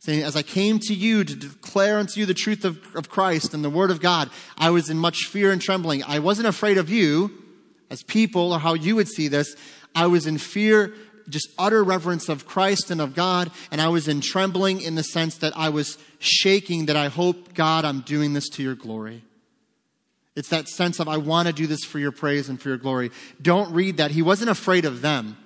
Saying, 0.00 0.22
As 0.22 0.36
I 0.36 0.42
came 0.42 0.78
to 0.80 0.94
you 0.94 1.24
to 1.24 1.34
declare 1.34 1.98
unto 1.98 2.20
you 2.20 2.26
the 2.26 2.34
truth 2.34 2.66
of, 2.66 2.78
of 2.94 3.08
Christ 3.08 3.54
and 3.54 3.64
the 3.64 3.70
word 3.70 3.90
of 3.90 4.02
God, 4.02 4.28
I 4.58 4.68
was 4.68 4.90
in 4.90 4.98
much 4.98 5.28
fear 5.30 5.50
and 5.50 5.62
trembling. 5.62 6.02
I 6.02 6.18
wasn't 6.18 6.48
afraid 6.48 6.76
of 6.76 6.90
you 6.90 7.30
as 7.88 8.02
people 8.02 8.52
or 8.52 8.58
how 8.58 8.74
you 8.74 8.96
would 8.96 9.08
see 9.08 9.28
this. 9.28 9.56
I 9.94 10.06
was 10.08 10.26
in 10.26 10.36
fear 10.36 10.92
just 11.28 11.48
utter 11.58 11.82
reverence 11.82 12.28
of 12.28 12.46
Christ 12.46 12.90
and 12.90 13.00
of 13.00 13.14
God, 13.14 13.50
and 13.70 13.80
I 13.80 13.88
was 13.88 14.08
in 14.08 14.20
trembling 14.20 14.80
in 14.80 14.94
the 14.94 15.02
sense 15.02 15.38
that 15.38 15.56
I 15.56 15.68
was 15.68 15.98
shaking 16.18 16.86
that 16.86 16.96
I 16.96 17.08
hope, 17.08 17.54
God, 17.54 17.84
I'm 17.84 18.00
doing 18.00 18.32
this 18.32 18.48
to 18.50 18.62
your 18.62 18.74
glory. 18.74 19.22
It's 20.36 20.48
that 20.48 20.68
sense 20.68 20.98
of, 20.98 21.08
I 21.08 21.16
want 21.16 21.46
to 21.46 21.54
do 21.54 21.66
this 21.66 21.84
for 21.84 21.98
your 21.98 22.10
praise 22.10 22.48
and 22.48 22.60
for 22.60 22.68
your 22.68 22.78
glory. 22.78 23.10
Don't 23.40 23.72
read 23.72 23.98
that. 23.98 24.10
He 24.10 24.22
wasn't 24.22 24.50
afraid 24.50 24.84
of 24.84 25.00
them. 25.00 25.36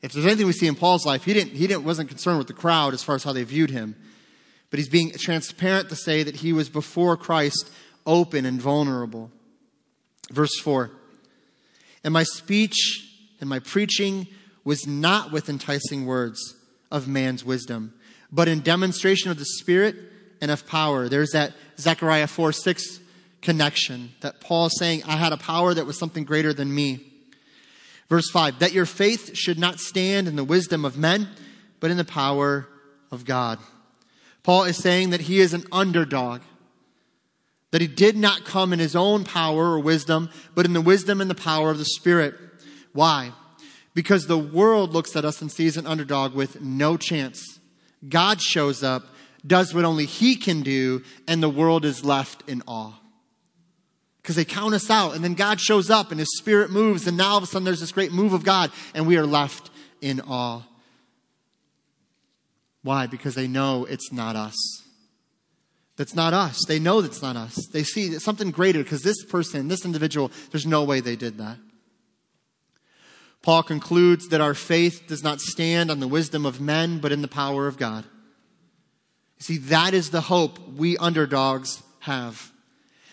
If 0.00 0.12
there's 0.12 0.26
anything 0.26 0.46
we 0.46 0.52
see 0.52 0.68
in 0.68 0.76
Paul's 0.76 1.04
life, 1.04 1.24
he 1.24 1.34
didn't, 1.34 1.54
he 1.54 1.66
didn't, 1.66 1.84
wasn't 1.84 2.08
concerned 2.08 2.38
with 2.38 2.46
the 2.46 2.52
crowd 2.52 2.94
as 2.94 3.02
far 3.02 3.16
as 3.16 3.24
how 3.24 3.32
they 3.32 3.42
viewed 3.42 3.70
him. 3.70 3.96
But 4.70 4.78
he's 4.78 4.88
being 4.88 5.10
transparent 5.12 5.88
to 5.88 5.96
say 5.96 6.22
that 6.22 6.36
he 6.36 6.52
was 6.52 6.68
before 6.68 7.16
Christ 7.16 7.70
open 8.06 8.46
and 8.46 8.60
vulnerable. 8.60 9.30
Verse 10.30 10.56
4 10.60 10.90
And 12.04 12.14
my 12.14 12.22
speech 12.22 12.76
and 13.40 13.48
my 13.48 13.58
preaching 13.58 14.28
was 14.68 14.86
not 14.86 15.32
with 15.32 15.48
enticing 15.48 16.04
words 16.04 16.54
of 16.90 17.08
man's 17.08 17.42
wisdom, 17.42 17.94
but 18.30 18.48
in 18.48 18.60
demonstration 18.60 19.30
of 19.30 19.38
the 19.38 19.44
Spirit 19.46 19.96
and 20.42 20.50
of 20.50 20.66
power. 20.66 21.08
There's 21.08 21.30
that 21.30 21.54
Zechariah 21.78 22.26
4 22.26 22.52
6 22.52 23.00
connection 23.40 24.10
that 24.20 24.42
Paul 24.42 24.66
is 24.66 24.78
saying, 24.78 25.04
I 25.06 25.16
had 25.16 25.32
a 25.32 25.38
power 25.38 25.72
that 25.72 25.86
was 25.86 25.98
something 25.98 26.24
greater 26.24 26.52
than 26.52 26.74
me. 26.74 27.00
Verse 28.10 28.28
5 28.28 28.58
that 28.58 28.74
your 28.74 28.84
faith 28.84 29.34
should 29.34 29.58
not 29.58 29.80
stand 29.80 30.28
in 30.28 30.36
the 30.36 30.44
wisdom 30.44 30.84
of 30.84 30.98
men, 30.98 31.30
but 31.80 31.90
in 31.90 31.96
the 31.96 32.04
power 32.04 32.68
of 33.10 33.24
God. 33.24 33.58
Paul 34.42 34.64
is 34.64 34.76
saying 34.76 35.08
that 35.10 35.22
he 35.22 35.40
is 35.40 35.54
an 35.54 35.64
underdog, 35.72 36.42
that 37.70 37.80
he 37.80 37.86
did 37.86 38.18
not 38.18 38.44
come 38.44 38.74
in 38.74 38.80
his 38.80 38.94
own 38.94 39.24
power 39.24 39.70
or 39.70 39.80
wisdom, 39.80 40.28
but 40.54 40.66
in 40.66 40.74
the 40.74 40.82
wisdom 40.82 41.22
and 41.22 41.30
the 41.30 41.34
power 41.34 41.70
of 41.70 41.78
the 41.78 41.86
Spirit. 41.86 42.34
Why? 42.92 43.32
Because 43.94 44.26
the 44.26 44.38
world 44.38 44.92
looks 44.92 45.16
at 45.16 45.24
us 45.24 45.40
and 45.40 45.50
sees 45.50 45.76
an 45.76 45.86
underdog 45.86 46.34
with 46.34 46.60
no 46.60 46.96
chance. 46.96 47.58
God 48.08 48.40
shows 48.40 48.82
up, 48.82 49.06
does 49.46 49.74
what 49.74 49.84
only 49.84 50.06
He 50.06 50.36
can 50.36 50.62
do, 50.62 51.02
and 51.26 51.42
the 51.42 51.48
world 51.48 51.84
is 51.84 52.04
left 52.04 52.48
in 52.48 52.62
awe. 52.66 52.94
Because 54.22 54.36
they 54.36 54.44
count 54.44 54.74
us 54.74 54.90
out, 54.90 55.14
and 55.14 55.24
then 55.24 55.34
God 55.34 55.60
shows 55.60 55.90
up 55.90 56.10
and 56.10 56.20
His 56.20 56.36
Spirit 56.38 56.70
moves, 56.70 57.06
and 57.06 57.16
now 57.16 57.30
all 57.30 57.36
of 57.38 57.42
a 57.42 57.46
sudden 57.46 57.64
there's 57.64 57.80
this 57.80 57.92
great 57.92 58.12
move 58.12 58.32
of 58.32 58.44
God, 58.44 58.70
and 58.94 59.06
we 59.06 59.16
are 59.16 59.26
left 59.26 59.70
in 60.00 60.20
awe. 60.20 60.62
Why? 62.82 63.06
Because 63.06 63.34
they 63.34 63.48
know 63.48 63.84
it's 63.84 64.12
not 64.12 64.36
us. 64.36 64.54
That's 65.96 66.14
not 66.14 66.32
us. 66.32 66.64
They 66.66 66.78
know 66.78 67.00
that's 67.00 67.22
not 67.22 67.36
us. 67.36 67.66
They 67.72 67.82
see 67.82 68.18
something 68.20 68.52
greater 68.52 68.84
because 68.84 69.02
this 69.02 69.24
person, 69.24 69.66
this 69.66 69.84
individual, 69.84 70.30
there's 70.52 70.66
no 70.66 70.84
way 70.84 71.00
they 71.00 71.16
did 71.16 71.38
that. 71.38 71.58
Paul 73.48 73.62
concludes 73.62 74.28
that 74.28 74.42
our 74.42 74.52
faith 74.52 75.04
does 75.06 75.24
not 75.24 75.40
stand 75.40 75.90
on 75.90 76.00
the 76.00 76.06
wisdom 76.06 76.44
of 76.44 76.60
men, 76.60 76.98
but 76.98 77.12
in 77.12 77.22
the 77.22 77.28
power 77.28 77.66
of 77.66 77.78
God. 77.78 78.04
You 79.38 79.42
see, 79.42 79.56
that 79.56 79.94
is 79.94 80.10
the 80.10 80.20
hope 80.20 80.58
we 80.76 80.98
underdogs 80.98 81.82
have. 82.00 82.52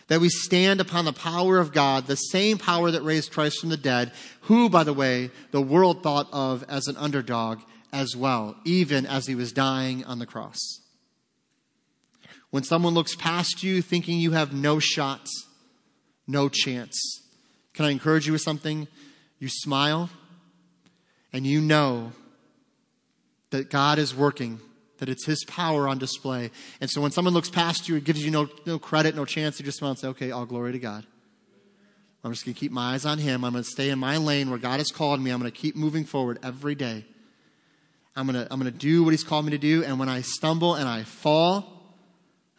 That 0.09 0.19
we 0.19 0.27
stand 0.27 0.81
upon 0.81 1.05
the 1.05 1.13
power 1.13 1.57
of 1.57 1.71
God, 1.71 2.07
the 2.07 2.17
same 2.17 2.57
power 2.57 2.91
that 2.91 3.01
raised 3.01 3.31
Christ 3.31 3.61
from 3.61 3.69
the 3.69 3.77
dead, 3.77 4.11
who, 4.41 4.67
by 4.67 4.83
the 4.83 4.91
way, 4.91 5.31
the 5.51 5.61
world 5.61 6.03
thought 6.03 6.27
of 6.33 6.65
as 6.67 6.87
an 6.87 6.97
underdog 6.97 7.61
as 7.93 8.13
well, 8.13 8.57
even 8.65 9.05
as 9.05 9.27
he 9.27 9.35
was 9.35 9.53
dying 9.53 10.03
on 10.03 10.19
the 10.19 10.25
cross. 10.25 10.59
When 12.49 12.63
someone 12.63 12.93
looks 12.93 13.15
past 13.15 13.63
you 13.63 13.81
thinking 13.81 14.19
you 14.19 14.31
have 14.31 14.51
no 14.53 14.79
shot, 14.79 15.29
no 16.27 16.49
chance, 16.49 17.21
can 17.73 17.85
I 17.85 17.91
encourage 17.91 18.27
you 18.27 18.33
with 18.33 18.41
something? 18.41 18.89
You 19.39 19.47
smile 19.49 20.09
and 21.35 21.45
you 21.45 21.59
know 21.59 22.13
that 23.49 23.69
God 23.69 23.99
is 23.99 24.15
working, 24.15 24.61
that 24.99 25.09
it's 25.09 25.25
His 25.25 25.43
power 25.43 25.85
on 25.85 25.97
display. 25.97 26.49
And 26.79 26.89
so 26.89 27.01
when 27.01 27.11
someone 27.11 27.33
looks 27.33 27.49
past 27.49 27.89
you, 27.89 27.97
it 27.97 28.05
gives 28.05 28.23
you 28.23 28.31
no, 28.31 28.47
no 28.65 28.79
credit, 28.79 29.17
no 29.17 29.25
chance, 29.25 29.59
you 29.59 29.65
just 29.65 29.79
smile 29.79 29.91
and 29.91 29.99
say, 29.99 30.07
okay, 30.07 30.31
all 30.31 30.45
glory 30.45 30.71
to 30.71 30.79
God. 30.79 31.05
I'm 32.23 32.31
just 32.31 32.45
going 32.45 32.53
to 32.53 32.59
keep 32.59 32.71
my 32.71 32.93
eyes 32.93 33.05
on 33.05 33.17
Him. 33.17 33.43
I'm 33.43 33.51
going 33.51 33.65
to 33.65 33.69
stay 33.69 33.89
in 33.89 33.99
my 33.99 34.15
lane 34.15 34.49
where 34.49 34.57
God 34.57 34.77
has 34.77 34.91
called 34.91 35.19
me. 35.19 35.29
I'm 35.29 35.41
going 35.41 35.51
to 35.51 35.57
keep 35.57 35.75
moving 35.75 36.05
forward 36.05 36.39
every 36.41 36.73
day. 36.73 37.03
I'm 38.15 38.27
going 38.27 38.41
to, 38.41 38.47
I'm 38.49 38.57
going 38.57 38.71
to 38.71 38.77
do 38.79 39.03
what 39.03 39.11
He's 39.11 39.25
called 39.25 39.43
me 39.43 39.51
to 39.51 39.57
do. 39.57 39.83
And 39.83 39.99
when 39.99 40.07
I 40.07 40.21
stumble 40.21 40.75
and 40.75 40.87
I 40.87 41.03
fall, 41.03 41.97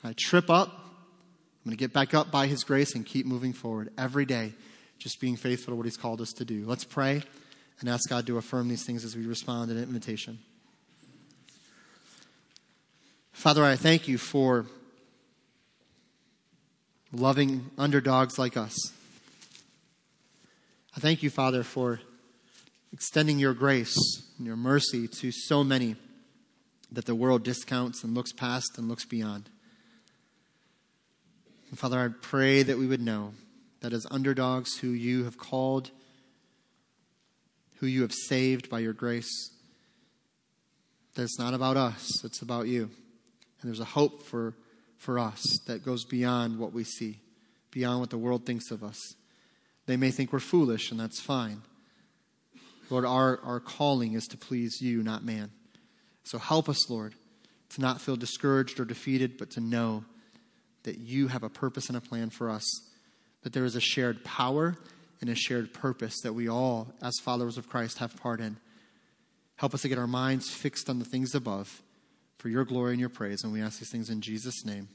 I 0.04 0.12
trip 0.18 0.50
up, 0.50 0.68
I'm 0.68 1.70
going 1.70 1.76
to 1.78 1.80
get 1.80 1.94
back 1.94 2.12
up 2.12 2.30
by 2.30 2.46
His 2.46 2.62
grace 2.62 2.94
and 2.94 3.06
keep 3.06 3.24
moving 3.24 3.54
forward 3.54 3.90
every 3.96 4.26
day 4.26 4.52
just 4.98 5.18
being 5.18 5.36
faithful 5.36 5.72
to 5.72 5.76
what 5.76 5.86
He's 5.86 5.96
called 5.96 6.20
us 6.20 6.34
to 6.34 6.44
do. 6.44 6.66
Let's 6.66 6.84
pray 6.84 7.22
and 7.80 7.88
ask 7.88 8.08
God 8.08 8.26
to 8.26 8.38
affirm 8.38 8.68
these 8.68 8.84
things 8.84 9.04
as 9.04 9.16
we 9.16 9.26
respond 9.26 9.70
an 9.70 9.82
invitation. 9.82 10.38
Father, 13.32 13.64
I 13.64 13.76
thank 13.76 14.08
you 14.08 14.18
for 14.18 14.66
loving 17.12 17.70
underdogs 17.76 18.38
like 18.38 18.56
us. 18.56 18.74
I 20.96 21.00
thank 21.00 21.22
you, 21.22 21.28
Father, 21.28 21.62
for 21.62 22.00
extending 22.92 23.38
your 23.38 23.52
grace 23.52 23.96
and 24.38 24.46
your 24.46 24.56
mercy 24.56 25.06
to 25.06 25.30
so 25.30 25.62
many 25.62 25.96
that 26.90 27.04
the 27.04 27.14
world 27.14 27.42
discounts 27.42 28.02
and 28.02 28.14
looks 28.14 28.32
past 28.32 28.78
and 28.78 28.88
looks 28.88 29.04
beyond. 29.04 29.50
And 31.68 31.78
Father, 31.78 31.98
I 31.98 32.08
pray 32.08 32.62
that 32.62 32.78
we 32.78 32.86
would 32.86 33.02
know 33.02 33.34
that 33.80 33.92
as 33.92 34.06
underdogs 34.10 34.78
who 34.78 34.88
you 34.88 35.24
have 35.24 35.36
called, 35.36 35.90
who 37.76 37.86
you 37.86 38.02
have 38.02 38.12
saved 38.12 38.70
by 38.70 38.78
your 38.78 38.92
grace, 38.92 39.50
that 41.14 41.22
it's 41.22 41.38
not 41.38 41.54
about 41.54 41.76
us, 41.76 42.24
it's 42.24 42.42
about 42.42 42.66
you. 42.66 42.84
And 43.60 43.70
there's 43.70 43.80
a 43.80 43.84
hope 43.84 44.22
for, 44.22 44.54
for 44.96 45.18
us 45.18 45.42
that 45.66 45.84
goes 45.84 46.04
beyond 46.04 46.58
what 46.58 46.72
we 46.72 46.84
see, 46.84 47.20
beyond 47.70 48.00
what 48.00 48.10
the 48.10 48.18
world 48.18 48.44
thinks 48.46 48.70
of 48.70 48.82
us. 48.82 48.98
They 49.86 49.96
may 49.96 50.10
think 50.10 50.32
we're 50.32 50.40
foolish, 50.40 50.90
and 50.90 50.98
that's 50.98 51.20
fine. 51.20 51.62
Lord, 52.90 53.04
our, 53.04 53.40
our 53.42 53.60
calling 53.60 54.14
is 54.14 54.26
to 54.28 54.36
please 54.36 54.80
you, 54.80 55.02
not 55.02 55.24
man. 55.24 55.50
So 56.24 56.38
help 56.38 56.68
us, 56.68 56.90
Lord, 56.90 57.14
to 57.70 57.80
not 57.80 58.00
feel 58.00 58.16
discouraged 58.16 58.78
or 58.80 58.84
defeated, 58.84 59.38
but 59.38 59.50
to 59.52 59.60
know 59.60 60.04
that 60.84 60.98
you 60.98 61.28
have 61.28 61.42
a 61.42 61.48
purpose 61.48 61.88
and 61.88 61.96
a 61.96 62.00
plan 62.00 62.30
for 62.30 62.48
us 62.48 62.64
that 63.42 63.52
there 63.52 63.64
is 63.64 63.76
a 63.76 63.80
shared 63.80 64.24
power 64.24 64.76
and 65.20 65.30
a 65.30 65.34
shared 65.34 65.72
purpose 65.72 66.20
that 66.22 66.34
we 66.34 66.48
all, 66.48 66.88
as 67.02 67.18
followers 67.18 67.56
of 67.56 67.68
Christ, 67.68 67.98
have 67.98 68.16
part 68.16 68.40
in. 68.40 68.56
Help 69.56 69.74
us 69.74 69.82
to 69.82 69.88
get 69.88 69.98
our 69.98 70.06
minds 70.06 70.50
fixed 70.50 70.90
on 70.90 70.98
the 70.98 71.04
things 71.04 71.34
above 71.34 71.82
for 72.38 72.48
your 72.48 72.64
glory 72.64 72.92
and 72.92 73.00
your 73.00 73.08
praise. 73.08 73.42
And 73.42 73.52
we 73.52 73.62
ask 73.62 73.78
these 73.78 73.90
things 73.90 74.10
in 74.10 74.20
Jesus' 74.20 74.64
name. 74.64 74.88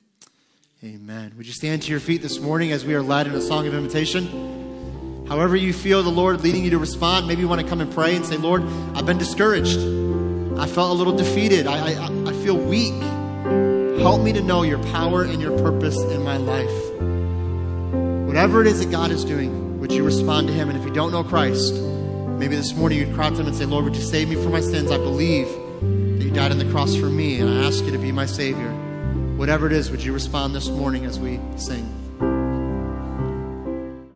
Amen. 0.84 1.34
Would 1.38 1.48
you 1.48 1.54
stand 1.54 1.84
to 1.84 1.92
your 1.92 2.00
feet 2.00 2.22
this 2.22 2.40
morning 2.40 2.72
as 2.72 2.86
we 2.86 2.94
are 2.94 3.02
led 3.02 3.28
in 3.28 3.34
a 3.34 3.42
song 3.42 3.68
of 3.68 3.74
invitation? 3.74 5.26
However, 5.28 5.56
you 5.56 5.74
feel 5.74 6.04
the 6.04 6.10
Lord 6.10 6.42
leading 6.42 6.64
you 6.64 6.72
to 6.72 6.78
respond, 6.78 7.28
maybe 7.28 7.42
you 7.42 7.48
want 7.48 7.62
to 7.62 7.68
come 7.68 7.82
and 7.82 7.92
pray 7.92 8.16
and 8.16 8.26
say, 8.26 8.38
Lord, 8.38 8.64
I've 8.96 9.06
been 9.06 9.18
discouraged. 9.18 9.78
I 10.58 10.68
felt 10.68 10.92
a 10.92 10.94
little 10.94 11.16
defeated. 11.16 11.68
I, 11.68 11.94
I, 11.94 12.30
I 12.30 12.34
feel 12.44 12.58
weak. 12.58 13.00
Help 14.02 14.22
me 14.22 14.34
to 14.34 14.42
know 14.42 14.64
your 14.64 14.84
power 14.86 15.24
and 15.24 15.42
your 15.42 15.58
purpose 15.60 15.98
in 15.98 16.24
my 16.24 16.38
life. 16.38 16.92
Whatever 18.28 18.62
it 18.62 18.68
is 18.68 18.80
that 18.80 18.92
God 18.92 19.12
is 19.12 19.24
doing, 19.24 19.71
would 19.82 19.92
you 19.92 20.04
respond 20.04 20.48
to 20.48 20.54
Him? 20.54 20.70
And 20.70 20.78
if 20.78 20.86
you 20.86 20.94
don't 20.94 21.12
know 21.12 21.24
Christ, 21.24 21.74
maybe 21.74 22.56
this 22.56 22.76
morning 22.76 23.00
you'd 23.00 23.16
cry 23.16 23.30
to 23.30 23.36
Him 23.36 23.48
and 23.48 23.56
say, 23.56 23.66
Lord, 23.66 23.84
would 23.84 23.96
you 23.96 24.04
save 24.04 24.30
me 24.30 24.36
from 24.36 24.52
my 24.52 24.62
sins? 24.62 24.92
I 24.92 24.98
believe 24.98 25.48
that 25.48 26.24
you 26.24 26.30
died 26.30 26.52
on 26.52 26.60
the 26.60 26.70
cross 26.70 26.96
for 26.96 27.08
me, 27.08 27.40
and 27.40 27.50
I 27.50 27.66
ask 27.66 27.84
you 27.84 27.92
to 27.92 27.98
be 27.98 28.12
my 28.12 28.28
Savior. 28.28 28.72
Whatever 29.38 29.66
it 29.66 29.74
is, 29.74 29.90
would 29.90 30.04
you 30.04 30.14
respond 30.14 30.54
this 30.54 30.70
morning 30.70 31.06
as 31.06 31.20
we 31.20 31.40
sing? 31.56 32.01